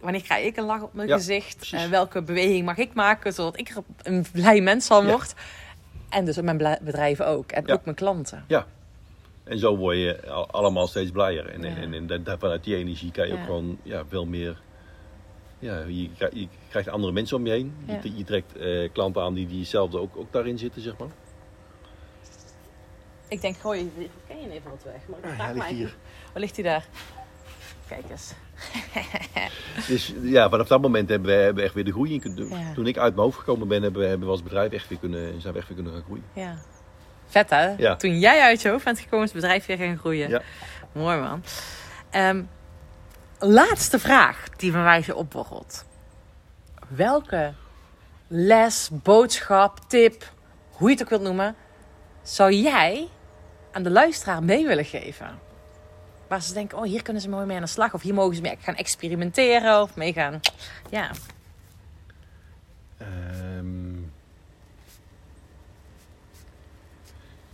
Wanneer 0.00 0.22
krijg 0.22 0.46
ik 0.46 0.56
een 0.56 0.64
lach 0.64 0.82
op 0.82 0.94
mijn 0.94 1.08
Ja, 1.08 1.16
gezicht? 1.16 1.68
En 1.72 1.90
welke 1.90 2.22
beweging 2.22 2.64
mag 2.64 2.76
ik 2.76 2.94
maken, 2.94 3.32
zodat 3.32 3.58
ik 3.58 3.68
er 3.68 3.82
een 4.02 4.26
blij 4.32 4.60
mens 4.60 4.86
van 4.86 5.04
Ja. 5.06 5.10
word? 5.10 5.34
En 6.08 6.24
dus 6.24 6.40
mijn 6.40 6.78
bedrijven 6.82 7.26
ook. 7.26 7.52
En 7.52 7.62
Ja. 7.66 7.72
ook 7.72 7.84
mijn 7.84 7.96
klanten. 7.96 8.44
Ja. 8.48 8.66
En 9.44 9.58
zo 9.58 9.76
word 9.76 9.96
je 9.96 10.26
al- 10.30 10.50
allemaal 10.50 10.86
steeds 10.86 11.10
blijer. 11.10 11.48
En, 11.48 11.64
en, 11.64 11.94
en, 12.10 12.22
dat- 12.24 12.38
vanuit 12.38 12.64
die 12.64 12.76
energie 12.76 13.10
kan 13.10 13.26
je 13.26 13.32
ook 13.32 13.44
gewoon 13.44 13.78
ja, 13.82 14.02
veel 14.08 14.24
meer... 14.26 14.60
Ja, 15.62 15.78
je, 15.86 16.10
krijgt- 16.16 16.34
je 16.36 16.48
krijgt 16.68 16.88
andere 16.88 17.12
mensen 17.12 17.36
om 17.36 17.46
je 17.46 17.52
heen. 17.52 17.74
Ja. 17.86 17.98
Je, 18.02 18.16
je 18.16 18.24
trekt 18.24 18.56
eh, 18.56 18.88
klanten 18.92 19.22
aan 19.22 19.34
die, 19.34 19.46
die 19.46 19.58
hetzelfde 19.60 19.98
ook, 19.98 20.16
ook 20.16 20.32
daarin 20.32 20.58
zitten, 20.58 20.82
zeg 20.82 20.96
maar. 20.98 21.08
Ik 23.28 23.40
denk, 23.40 23.56
gooi, 23.56 23.92
ken 24.28 24.40
je 24.40 24.50
even 24.50 24.70
wat 24.70 24.82
weg? 24.84 25.00
Maar 25.08 25.32
ik 25.32 25.40
Ah, 25.40 25.50
vraag 25.54 25.68
hier. 25.68 25.94
Waar 26.32 26.40
ligt 26.42 26.54
hij 26.56 26.64
daar? 26.64 26.86
Kijk 27.88 28.04
eens. 28.10 28.32
Dus 29.88 30.14
ja, 30.22 30.48
vanaf 30.50 30.66
dat 30.68 30.80
moment 30.80 31.08
hebben 31.08 31.28
we, 31.28 31.36
hebben 31.36 31.54
we 31.54 31.62
echt 31.62 31.74
weer 31.74 31.84
de 31.84 31.92
groei 31.92 32.12
in 32.12 32.20
kunnen 32.20 32.38
doen. 32.38 32.58
Ja. 32.58 32.72
Toen 32.74 32.86
ik 32.86 32.98
uit 32.98 33.14
mijn 33.14 33.24
hoofd 33.26 33.38
gekomen 33.38 33.68
ben, 33.68 33.82
hebben 33.82 34.00
we, 34.02 34.06
hebben 34.08 34.26
we 34.26 34.32
als 34.32 34.42
bedrijf 34.42 34.72
echt 34.72 34.88
weer 34.88 34.98
kunnen, 34.98 35.40
zijn 35.40 35.52
we 35.52 35.58
echt 35.58 35.68
weer 35.68 35.76
kunnen 35.76 35.92
gaan 35.94 36.02
groeien. 36.02 36.24
Ja. 36.32 36.58
Vet 37.26 37.50
hè? 37.50 37.74
Ja. 37.76 37.96
Toen 37.96 38.18
jij 38.18 38.40
uit 38.40 38.62
je 38.62 38.68
hoofd 38.68 38.84
bent 38.84 38.98
gekomen, 39.00 39.26
is 39.26 39.32
het 39.32 39.40
bedrijf 39.40 39.66
weer 39.66 39.76
gaan 39.76 39.98
groeien. 39.98 40.28
Ja. 40.28 40.42
Mooi 40.92 41.18
man. 41.20 41.42
Ehm, 42.10 42.42
laatste 43.46 43.98
vraag 43.98 44.48
die 44.48 44.72
van 44.72 44.82
mij 44.82 45.02
zo 45.02 45.14
opborrelt. 45.14 45.84
Welke 46.88 47.52
les, 48.26 48.90
boodschap, 48.92 49.78
tip, 49.86 50.32
hoe 50.70 50.88
je 50.88 50.94
het 50.94 51.02
ook 51.02 51.10
wilt 51.10 51.22
noemen, 51.22 51.54
zou 52.22 52.52
jij 52.52 53.08
aan 53.72 53.82
de 53.82 53.90
luisteraar 53.90 54.42
mee 54.42 54.66
willen 54.66 54.84
geven? 54.84 55.38
Waar 56.28 56.42
ze 56.42 56.52
denken, 56.52 56.78
oh 56.78 56.84
hier 56.84 57.02
kunnen 57.02 57.22
ze 57.22 57.28
mooi 57.28 57.46
mee 57.46 57.56
aan 57.56 57.62
de 57.62 57.68
slag. 57.68 57.94
Of 57.94 58.02
hier 58.02 58.14
mogen 58.14 58.36
ze 58.36 58.40
mee 58.40 58.56
gaan 58.60 58.74
experimenteren. 58.74 59.82
Of 59.82 59.96
mee 59.96 60.12
gaan, 60.12 60.40
ja. 60.90 61.10
Ehm, 62.98 63.96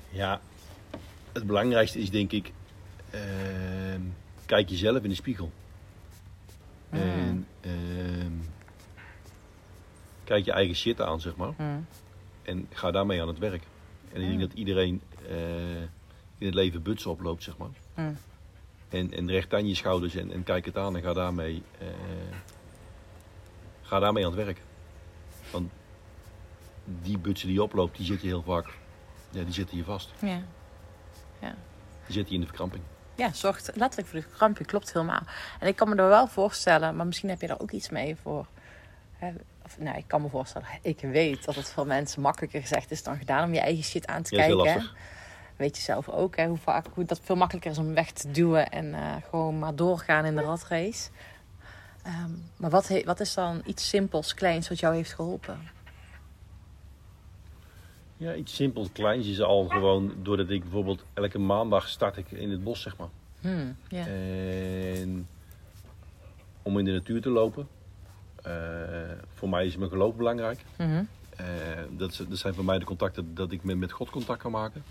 ja, 0.08 0.40
het 1.32 1.46
belangrijkste 1.46 1.98
is 1.98 2.10
denk 2.10 2.32
ik, 2.32 2.52
ehm, 3.10 4.00
kijk 4.46 4.68
jezelf 4.68 5.02
in 5.02 5.08
de 5.08 5.14
spiegel. 5.14 5.50
Hmm. 6.90 7.00
En 7.00 7.46
ehm, 7.60 8.32
kijk 10.24 10.44
je 10.44 10.52
eigen 10.52 10.76
shit 10.76 11.00
aan, 11.00 11.20
zeg 11.20 11.36
maar. 11.36 11.52
Hmm. 11.56 11.86
En 12.42 12.66
ga 12.72 12.90
daarmee 12.90 13.20
aan 13.20 13.28
het 13.28 13.38
werk. 13.38 13.62
En 14.12 14.20
ik 14.20 14.28
denk 14.28 14.40
dat 14.40 14.52
iedereen 14.52 15.00
eh, 15.28 15.80
in 16.38 16.46
het 16.46 16.54
leven 16.54 16.82
butsen 16.82 17.10
oploopt, 17.10 17.42
zeg 17.42 17.56
maar. 17.56 17.70
Hmm. 17.94 18.16
En, 18.88 19.12
en 19.12 19.30
recht 19.30 19.54
aan 19.54 19.68
je 19.68 19.74
schouders 19.74 20.14
en, 20.14 20.32
en 20.32 20.42
kijk 20.42 20.64
het 20.64 20.76
aan 20.76 20.96
en 20.96 21.02
ga 21.02 21.12
daarmee, 21.12 21.62
eh, 21.78 21.86
ga 23.82 23.98
daarmee 23.98 24.26
aan 24.26 24.32
het 24.32 24.44
werk. 24.44 24.62
Want 25.50 25.70
die 27.02 27.18
butsen 27.18 27.48
die 27.48 27.62
oploopt, 27.62 27.96
die 27.96 28.06
zitten 28.06 28.28
heel 28.28 28.42
vaak, 28.42 28.66
ja, 29.30 29.44
die 29.44 29.52
zitten 29.52 29.76
je 29.76 29.84
vast. 29.84 30.12
Ja. 30.20 30.42
Die 32.06 32.16
zitten 32.16 32.28
je 32.28 32.34
in 32.34 32.40
de 32.40 32.46
verkramping. 32.46 32.82
Ja, 33.18 33.32
zorgt 33.32 33.70
letterlijk 33.74 34.08
voor 34.08 34.20
de 34.20 34.26
krampje, 34.36 34.64
klopt 34.64 34.92
helemaal. 34.92 35.22
En 35.60 35.66
ik 35.68 35.76
kan 35.76 35.88
me 35.88 35.94
er 35.96 36.08
wel 36.08 36.26
voorstellen, 36.26 36.96
maar 36.96 37.06
misschien 37.06 37.28
heb 37.28 37.40
je 37.40 37.46
daar 37.46 37.60
ook 37.60 37.70
iets 37.70 37.88
mee 37.88 38.16
voor. 38.22 38.46
Hè, 39.16 39.32
Of, 39.64 39.78
nou, 39.78 39.96
ik 39.96 40.04
kan 40.06 40.22
me 40.22 40.28
voorstellen, 40.28 40.68
ik 40.82 41.00
weet 41.00 41.44
dat 41.44 41.54
het 41.54 41.70
voor 41.70 41.86
mensen 41.86 42.20
makkelijker 42.22 42.60
gezegd 42.60 42.90
is 42.90 43.02
dan 43.02 43.16
gedaan 43.18 43.44
om 43.44 43.54
je 43.54 43.60
eigen 43.60 43.84
shit 43.84 44.06
aan 44.06 44.22
te 44.22 44.36
Ja, 44.36 44.46
kijken. 44.46 44.90
Weet 45.56 45.76
je 45.76 45.82
zelf 45.82 46.08
ook, 46.08 46.36
hè, 46.36 46.46
hoe, 46.46 46.58
vaak, 46.58 46.86
hoe 46.94 47.04
dat 47.04 47.20
veel 47.24 47.36
makkelijker 47.36 47.70
is 47.70 47.78
om 47.78 47.94
weg 47.94 48.10
te 48.10 48.30
duwen 48.30 48.70
en 48.70 48.94
eh, 48.94 49.00
gewoon 49.30 49.58
maar 49.58 49.74
doorgaan 49.74 50.24
in 50.24 50.36
de 50.36 50.42
ratrace. 50.42 51.08
Ehm, 52.02 52.30
maar 52.56 52.70
wat, 52.70 53.02
wat 53.04 53.20
is 53.20 53.34
dan 53.34 53.62
iets 53.64 53.88
simpels, 53.88 54.34
kleins 54.34 54.68
wat 54.68 54.80
jou 54.80 54.94
heeft 54.94 55.12
geholpen? 55.12 55.58
Ja, 58.18 58.34
iets 58.34 58.54
simpels, 58.54 58.88
kleins 58.92 59.26
is 59.26 59.40
al 59.40 59.68
gewoon 59.68 60.12
doordat 60.22 60.50
ik 60.50 60.62
bijvoorbeeld 60.62 61.04
elke 61.14 61.38
maandag 61.38 61.88
start 61.88 62.16
ik 62.16 62.30
in 62.30 62.50
het 62.50 62.64
bos, 62.64 62.80
zeg 62.82 62.96
maar. 62.96 63.08
Hmm. 63.40 63.76
En 63.90 65.26
om 66.62 66.78
in 66.78 66.84
de 66.84 66.92
natuur 66.92 67.20
te 67.20 67.30
lopen. 67.30 67.68
eh, 68.42 68.52
voor 69.34 69.48
mij 69.48 69.66
is 69.66 69.76
mijn 69.76 69.90
geloof 69.90 70.14
belangrijk. 70.14 70.60
Mhm. 70.78 71.02
Eh, 71.36 71.46
dat, 71.90 72.24
dat 72.28 72.38
zijn 72.38 72.54
voor 72.54 72.64
mij 72.64 72.78
de 72.78 72.84
contacten 72.84 73.34
dat 73.34 73.52
ik 73.52 73.62
met, 73.64 73.76
met 73.76 73.92
God 73.92 74.10
contact 74.10 74.42
kan 74.42 74.50
maken. 74.50 74.82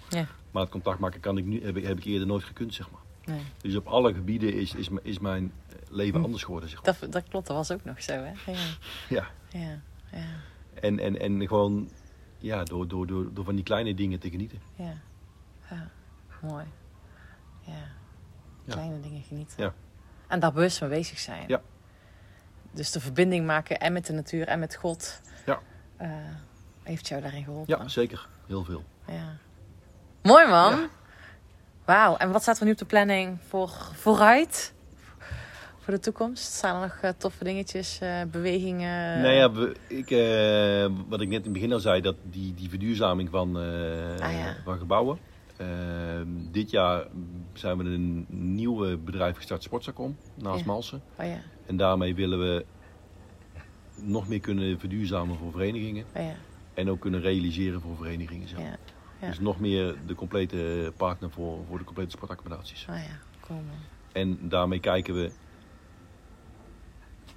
Maar 0.52 0.62
het 0.62 0.72
contact 0.72 1.00
maken 1.00 1.20
kan 1.20 1.38
ik 1.38 1.46
nu, 1.46 1.64
heb, 1.64 1.78
ik, 1.78 1.84
heb 1.84 1.98
ik 1.98 2.04
eerder 2.04 2.28
nooit 2.28 2.44
gekund, 2.44 2.74
zeg 2.74 2.90
maar. 2.92 3.02
Nee. 3.36 3.42
Dus 3.62 3.76
op 3.76 3.88
alle 3.88 4.14
gebieden 4.14 4.54
is, 4.54 4.74
is, 4.76 4.88
is 5.02 5.20
mijn 5.20 5.52
leven 5.90 6.20
Hm. 6.20 6.26
anders 6.26 6.44
geworden, 6.44 6.70
zeg 6.70 6.84
maar. 6.84 6.98
Dat, 7.00 7.12
dat 7.12 7.24
klopt, 7.30 7.48
dat 7.48 7.56
was 7.56 7.72
ook 7.72 7.84
nog 7.84 8.02
zo, 8.02 8.12
hè? 8.14 8.52
Ja, 8.52 8.58
Ja. 9.18 9.28
ja, 9.50 9.80
ja, 10.12 10.26
En, 10.74 11.00
en, 11.00 11.20
en 11.20 11.48
gewoon 11.48 11.90
ja, 12.38 12.64
door, 12.64 12.88
door, 12.88 13.08
door, 13.08 13.34
door 13.34 13.46
van 13.46 13.56
die 13.56 13.64
kleine 13.64 13.94
dingen 13.94 14.20
te 14.20 14.30
genieten. 14.30 14.60
ja. 14.76 14.94
ja. 15.70 15.90
Mooi. 16.42 16.66
Ja. 17.60 17.74
Ja. 18.64 18.74
Kleine 18.74 19.00
dingen 19.00 19.22
genieten. 19.24 19.64
Ja. 19.64 19.74
En 20.28 20.40
daar 20.40 20.54
bewust 20.54 20.82
mee 20.82 20.90
bezig 20.90 21.20
zijn. 21.20 21.44
Ja. 21.48 21.62
Dus 22.72 22.92
de 22.92 23.00
verbinding 23.00 23.46
maken 23.46 23.80
en 23.80 23.94
met 23.94 24.06
de 24.06 24.14
natuur 24.14 24.48
en 24.48 24.60
met 24.60 24.76
God. 24.76 25.22
Ja. 25.46 25.60
eh, 25.98 26.10
heeft 26.84 27.08
jou 27.08 27.22
daarin 27.22 27.44
geholpen. 27.44 27.78
Ja, 27.78 27.88
zeker. 27.88 28.28
Heel 28.48 28.64
veel. 28.64 28.84
Ja. 29.08 29.38
Mooi 30.22 30.48
man. 30.48 30.88
Wauw. 31.86 32.16
En 32.18 32.32
wat 32.32 32.42
staat 32.42 32.60
er 32.60 32.66
nu 32.66 32.72
op 32.72 32.78
de 32.78 32.86
planning 32.86 33.38
voor 33.48 33.70
vooruit? 33.94 34.74
Voor 35.88 35.96
de 35.96 36.02
toekomst? 36.02 36.44
Staan 36.54 36.76
er 36.76 36.82
nog 36.82 36.98
eh, 37.02 37.10
toffe 37.18 37.44
dingetjes, 37.44 38.00
eh, 38.00 38.22
bewegingen? 38.32 39.22
Nou 39.22 39.34
ja, 39.34 39.74
ik, 39.88 40.12
eh, 40.12 40.92
wat 41.08 41.22
ik 41.22 41.28
net 41.28 41.38
in 41.38 41.44
het 41.44 41.54
begin 41.54 41.74
al 41.74 41.80
zei, 41.80 42.02
dat 42.02 42.16
die, 42.24 42.54
die 42.54 42.70
verduurzaming 42.70 43.30
van, 43.30 43.56
Ah, 43.56 44.32
ja. 44.34 44.56
van 44.64 44.78
gebouwen. 44.78 45.18
Eh, 45.58 45.68
dit 46.52 46.70
jaar 46.72 47.08
zijn 47.54 47.78
we 47.78 47.84
een 47.84 48.26
nieuw 48.30 48.98
bedrijf 49.04 49.36
gestart, 49.36 49.64
Sportsacom, 49.64 50.18
naast 50.36 50.60
Ja. 50.60 50.66
Malsen. 50.66 51.02
Oh 51.20 51.26
ja, 51.26 51.38
En 51.66 51.78
daarmee 51.78 52.16
willen 52.16 52.40
we 52.40 52.66
nog 53.96 54.28
meer 54.28 54.40
kunnen 54.40 54.80
verduurzamen 54.80 55.38
voor 55.38 55.52
verenigingen. 55.52 56.06
oh 56.16 56.24
ja, 56.24 56.36
En 56.74 56.90
ook 56.90 57.00
kunnen 57.00 57.22
realiseren 57.22 57.82
voor 57.82 57.96
verenigingen. 57.98 58.48
Ja. 58.58 59.28
Dus 59.28 59.40
nog 59.40 59.60
meer 59.60 59.96
de 60.06 60.16
complete 60.16 60.94
partner 60.98 61.32
voor, 61.32 61.58
voor 61.68 61.78
de 61.78 61.84
complete 61.84 62.12
sportaccommodaties. 62.12 62.86
Oh 62.90 62.96
cool. 63.42 63.62
En 64.12 64.40
daarmee 64.50 64.80
kijken 64.80 65.14
we. 65.14 65.32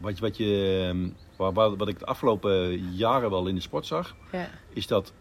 Wat, 0.01 0.17
je- 0.17 0.23
wat, 0.23 0.37
je, 0.37 0.85
ehm, 0.89 1.09
waar- 1.37 1.53
waar- 1.53 1.77
wat 1.77 1.89
ik 1.89 1.99
de 1.99 2.05
afgelopen 2.07 2.79
jaren 2.95 3.31
wel 3.31 3.47
in 3.47 3.55
de 3.55 3.61
sport 3.61 3.87
zag, 3.87 4.17
Ja, 4.33 4.51
is 4.73 4.87
dat 4.87 5.13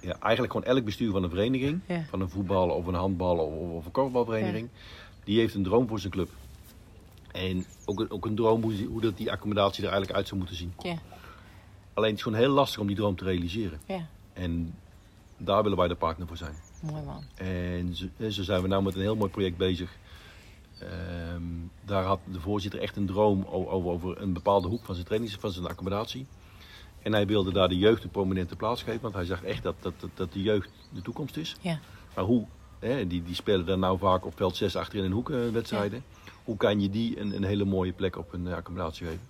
ja, 0.00 0.16
eigenlijk 0.20 0.52
gewoon 0.52 0.66
elk 0.76 0.84
bestuur 0.84 1.10
van 1.10 1.22
een 1.22 1.30
vereniging, 1.30 1.80
Ja. 1.86 2.04
van 2.08 2.20
een 2.20 2.28
voetbal 2.30 2.68
of 2.70 2.86
een 2.86 2.94
handbal 2.94 3.36
of, 3.38 3.70
of 3.70 3.84
een 3.84 3.90
korfbalvereniging, 3.92 4.68
die 5.24 5.38
heeft 5.38 5.54
een 5.54 5.62
droom 5.62 5.88
voor 5.88 5.98
zijn 6.00 6.12
club. 6.12 6.30
En 7.32 7.64
ook, 7.84 8.00
een- 8.00 8.10
ook 8.10 8.24
een 8.26 8.34
droom 8.34 8.62
hoe, 8.62 8.76
die- 8.76 8.86
hoe 8.86 9.00
dat 9.00 9.16
die 9.16 9.30
accommodatie 9.32 9.82
er 9.82 9.88
eigenlijk 9.88 10.16
uit 10.18 10.26
zou 10.26 10.38
moeten 10.40 10.56
zien. 10.56 10.72
ja, 10.78 10.96
Alleen 11.94 12.08
het 12.10 12.18
is 12.18 12.24
gewoon 12.24 12.38
heel 12.38 12.50
lastig 12.52 12.80
om 12.80 12.86
die 12.86 12.96
droom 12.96 13.16
te 13.16 13.24
realiseren. 13.24 13.80
ja. 13.86 14.06
En 14.32 14.74
daar 15.36 15.62
willen 15.62 15.78
wij 15.78 15.88
de 15.88 15.94
partner 15.94 16.26
voor 16.26 16.36
zijn. 16.36 16.54
Mooi 16.80 17.02
man. 17.02 17.24
En 17.34 17.94
zo, 17.96 18.06
en 18.16 18.32
zo 18.32 18.42
zijn 18.42 18.62
we 18.62 18.68
nou 18.68 18.82
met 18.82 18.94
een 18.94 19.00
heel 19.00 19.16
mooi 19.16 19.30
project 19.30 19.56
bezig. 19.56 19.96
Ehm, 20.78 21.42
daar 21.84 22.04
had 22.04 22.20
de 22.32 22.40
voorzitter 22.40 22.80
echt 22.80 22.96
een 22.96 23.06
droom 23.06 23.44
over, 23.44 23.90
over 23.90 24.20
een 24.20 24.32
bepaalde 24.32 24.68
hoek 24.68 24.84
van 24.84 24.94
zijn 24.94 25.06
trainings, 25.06 25.36
van 25.40 25.50
zijn 25.50 25.66
accommodatie. 25.66 26.26
En 27.02 27.12
hij 27.12 27.26
wilde 27.26 27.52
daar 27.52 27.68
de 27.68 27.78
jeugd 27.78 28.04
een 28.04 28.10
prominente 28.10 28.56
plaats 28.56 28.82
geven, 28.82 29.00
want 29.00 29.14
hij 29.14 29.24
zag 29.24 29.42
echt 29.42 29.62
dat, 29.62 29.74
dat, 29.80 29.92
dat, 30.00 30.10
dat 30.14 30.32
de 30.32 30.42
jeugd 30.42 30.70
de 30.92 31.02
toekomst 31.02 31.36
is. 31.36 31.56
Ja, 31.60 31.78
Maar 32.14 32.24
hoe, 32.24 32.46
hè, 32.78 33.06
die, 33.06 33.22
die 33.22 33.34
spelen 33.34 33.66
dan 33.66 33.78
nou 33.80 33.98
vaak 33.98 34.26
op 34.26 34.36
veld 34.36 34.56
6 34.56 34.76
achterin 34.76 35.04
een 35.04 35.12
hoek 35.12 35.30
eh, 35.30 35.48
wedstrijden. 35.52 36.04
Hoe 36.44 36.56
kan 36.56 36.80
je 36.80 36.90
die 36.90 37.20
een, 37.20 37.36
een 37.36 37.44
hele 37.44 37.64
mooie 37.64 37.92
plek 37.92 38.16
op 38.16 38.32
een 38.32 38.46
eh, 38.46 38.54
accommodatie 38.54 39.06
geven? 39.06 39.20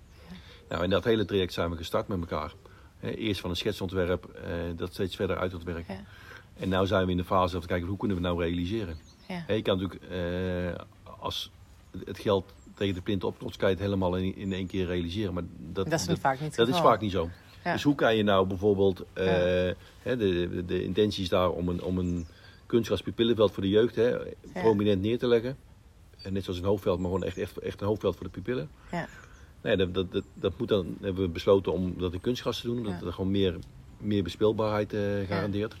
Nou, 0.69 0.83
in 0.83 0.89
dat 0.89 1.03
hele 1.03 1.25
traject 1.25 1.53
zijn 1.53 1.69
we 1.69 1.75
gestart 1.77 2.07
met 2.07 2.19
elkaar. 2.19 2.53
Eerst 3.01 3.41
van 3.41 3.49
een 3.49 3.55
schetsontwerp, 3.55 4.25
eh, 4.25 4.51
dat 4.75 4.93
steeds 4.93 5.15
verder 5.15 5.37
uit 5.37 5.53
ontwerpen. 5.53 5.95
ja, 5.95 6.01
En 6.59 6.69
nu 6.69 6.85
zijn 6.87 7.05
we 7.05 7.11
in 7.11 7.17
de 7.17 7.23
fase 7.23 7.55
om 7.55 7.61
te 7.61 7.67
kijken 7.67 7.87
hoe 7.87 7.97
kunnen 7.97 8.17
we 8.17 8.23
het 8.27 8.33
nou 8.33 8.45
realiseren. 8.47 8.97
ja. 9.27 9.53
Je 9.53 9.61
kan 9.61 9.79
natuurlijk, 9.79 10.03
eh, 10.11 10.85
als 11.25 11.51
het 12.05 12.19
geld 12.19 12.53
tegen 12.73 12.93
de 12.95 13.01
plint 13.01 13.23
opklotst, 13.23 13.57
kan 13.57 13.69
je 13.69 13.75
het 13.75 13.83
helemaal 13.83 14.17
in, 14.17 14.35
in 14.35 14.53
één 14.53 14.67
keer 14.67 14.85
realiseren. 14.85 15.33
Maar 15.33 15.43
dat, 15.57 15.89
Dat 15.89 15.99
is 16.09 16.19
vaak 16.19 16.39
niet 16.39 16.55
dat 16.55 16.67
is 16.67 16.77
vaak 16.79 17.01
niet 17.01 17.11
zo. 17.11 17.29
Ja. 17.63 17.73
Dus 17.73 17.83
hoe 17.83 17.95
kan 17.95 18.15
je 18.15 18.23
nou 18.23 18.47
bijvoorbeeld, 18.47 19.03
eh, 19.13 19.67
Ja. 19.67 19.73
hè, 20.01 20.17
de, 20.17 20.49
de, 20.49 20.65
de 20.65 20.83
intentie 20.83 21.23
is 21.23 21.29
daar 21.29 21.49
om 21.49 21.69
een, 21.69 21.83
om 21.83 21.97
een 21.97 22.25
kunstgras 22.65 23.01
pupillenveld 23.01 23.51
voor 23.51 23.63
de 23.63 23.69
jeugd 23.69 23.95
hè, 23.95 24.17
prominent 24.53 25.01
neer 25.01 25.17
te 25.19 25.27
leggen. 25.27 25.57
En 26.21 26.33
net 26.33 26.43
zoals 26.43 26.59
een 26.59 26.65
hoofdveld, 26.65 26.97
maar 26.99 27.05
gewoon 27.11 27.23
echt, 27.23 27.37
echt, 27.37 27.57
echt 27.57 27.81
een 27.81 27.87
hoofdveld 27.87 28.15
voor 28.15 28.25
de 28.25 28.31
pupillen. 28.31 28.69
Ja, 28.91 29.07
Nee, 29.61 29.77
dat, 29.77 29.93
dat, 29.93 30.11
dat, 30.11 30.23
dat 30.33 30.53
moet 30.57 30.67
dan, 30.67 30.97
hebben 31.01 31.23
we 31.23 31.29
besloten 31.29 31.71
om 31.73 31.93
dat 31.97 32.13
in 32.13 32.21
kunstgras 32.21 32.61
te 32.61 32.67
doen, 32.67 32.77
omdat 32.77 32.99
Ja. 32.99 33.05
het 33.05 33.13
gewoon 33.13 33.31
meer, 33.31 33.55
meer 33.97 34.23
bespeelbaarheid 34.23 34.93
eh, 34.93 35.01
garandeert. 35.27 35.75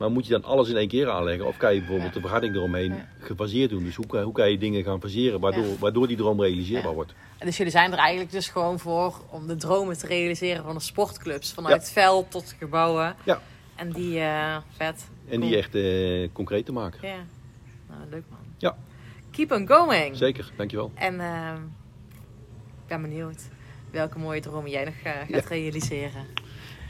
Maar 0.00 0.10
moet 0.10 0.26
je 0.26 0.32
dan 0.32 0.44
alles 0.44 0.68
in 0.68 0.76
één 0.76 0.88
keer 0.88 1.10
aanleggen? 1.10 1.46
Of 1.46 1.56
kan 1.56 1.74
je 1.74 1.78
bijvoorbeeld 1.80 2.12
de 2.14 2.20
verharding 2.20 2.54
eromheen 2.54 2.92
Ja. 2.94 3.08
gefaseerd 3.18 3.70
doen? 3.70 3.84
Dus 3.84 3.94
hoe, 3.96 4.06
kan- 4.06 4.22
hoe 4.22 4.32
kan 4.32 4.50
je 4.50 4.58
dingen 4.58 4.84
gaan 4.84 5.00
faseren 5.00 5.40
waardoor, 5.40 5.78
waardoor 5.78 6.06
die 6.06 6.16
droom 6.16 6.40
realiseerbaar 6.40 6.94
wordt? 6.94 7.14
En 7.38 7.46
dus 7.46 7.56
jullie 7.56 7.72
zijn 7.72 7.92
er 7.92 7.98
eigenlijk 7.98 8.30
dus 8.30 8.48
gewoon 8.48 8.78
voor 8.78 9.14
om 9.30 9.46
de 9.46 9.56
dromen 9.56 9.98
te 9.98 10.06
realiseren 10.06 10.64
van 10.64 10.74
de 10.74 10.80
sportclubs. 10.80 11.52
Vanuit 11.52 11.86
Ja. 11.86 11.92
veld 11.92 12.30
tot 12.30 12.54
gebouwen. 12.58 13.14
Ja. 13.24 13.40
En 13.76 13.92
die, 13.92 14.20
eh, 14.20 14.56
vet. 14.76 15.08
En 15.28 15.40
die 15.40 15.56
echt 15.56 15.74
eh, 15.74 16.28
concreet 16.32 16.64
te 16.66 16.72
maken. 16.72 17.08
Ja. 17.08 17.16
Nou, 17.88 18.00
leuk 18.10 18.24
man. 18.30 18.38
Ja. 18.58 18.76
Keep 19.30 19.52
on 19.52 19.68
going. 19.68 20.16
Zeker, 20.16 20.50
dankjewel. 20.56 20.90
En 20.94 21.20
eh, 21.20 21.52
ik 22.82 22.86
ben 22.88 23.02
benieuwd 23.02 23.48
welke 23.90 24.18
mooie 24.18 24.40
dromen 24.40 24.70
jij 24.70 24.84
nog 24.84 24.94
gaat 25.02 25.28
Ja. 25.28 25.40
realiseren. 25.48 26.26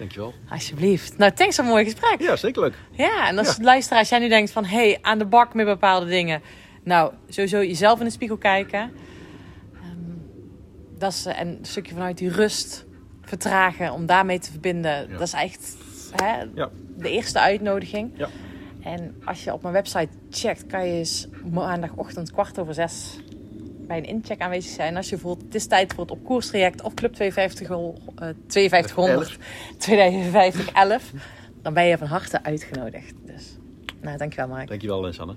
Dankjewel. 0.00 0.34
Alsjeblieft. 0.50 1.18
Nou, 1.18 1.32
thanks 1.32 1.56
voor 1.56 1.64
een 1.64 1.70
mooi 1.70 1.84
gesprek. 1.84 2.20
Ja, 2.20 2.36
zeker 2.36 2.62
leuk. 2.62 2.74
Ja, 2.90 3.28
en 3.28 3.38
als 3.38 3.56
Ja. 3.56 3.62
luisteraar, 3.64 3.98
als 3.98 4.08
jij 4.08 4.18
nu 4.18 4.28
denkt 4.28 4.50
van... 4.50 4.64
hé, 4.64 4.76
hey, 4.76 4.98
aan 5.00 5.18
de 5.18 5.24
bak 5.24 5.54
met 5.54 5.66
bepaalde 5.66 6.06
dingen. 6.06 6.42
Nou, 6.84 7.12
sowieso 7.28 7.58
jezelf 7.58 7.98
in 7.98 8.04
de 8.04 8.10
spiegel 8.10 8.36
kijken. 8.36 8.92
Ehm, 9.74 10.18
dat 10.98 11.12
is, 11.12 11.26
eh, 11.26 11.40
en 11.40 11.48
een 11.48 11.58
stukje 11.64 11.94
vanuit 11.94 12.18
die 12.18 12.30
rust 12.30 12.84
vertragen, 13.22 13.92
om 13.92 14.06
daarmee 14.06 14.38
te 14.38 14.50
verbinden. 14.50 15.08
Ja. 15.10 15.18
Dat 15.18 15.26
is 15.26 15.32
echt 15.32 15.76
hè, 16.16 16.42
Ja. 16.54 16.70
de 16.96 17.10
eerste 17.10 17.40
uitnodiging. 17.40 18.12
Ja. 18.16 18.28
En 18.82 19.20
als 19.24 19.44
je 19.44 19.52
op 19.52 19.62
mijn 19.62 19.74
website 19.74 20.08
checkt, 20.30 20.66
kan 20.66 20.86
je 20.86 20.92
eens 20.92 21.28
maandagochtend 21.50 22.32
kwart 22.32 22.58
over 22.58 22.74
zes 22.74 23.18
bij 23.90 23.98
een 23.98 24.04
incheck 24.04 24.40
aanwezig 24.40 24.70
zijn. 24.70 24.96
Als 24.96 25.08
je 25.08 25.18
voelt, 25.18 25.42
het 25.42 25.54
is 25.54 25.66
tijd 25.66 25.92
voor 25.92 26.02
het 26.02 26.12
op 26.12 26.24
koers 26.24 26.46
traject 26.46 26.82
of 26.82 26.94
Club 26.94 27.12
52, 27.12 27.70
eh 27.70 27.76
5200, 28.46 29.38
2050 29.78 30.72
11, 30.72 31.12
dan 31.62 31.74
ben 31.74 31.84
je 31.84 31.98
van 31.98 32.06
harte 32.06 32.42
uitgenodigd. 32.42 33.14
Dus, 33.24 33.56
nou, 34.00 34.16
dankjewel 34.16 34.48
Mark. 34.48 34.68
Dankjewel, 34.68 35.06
eh, 35.06 35.12
Sanne. 35.12 35.34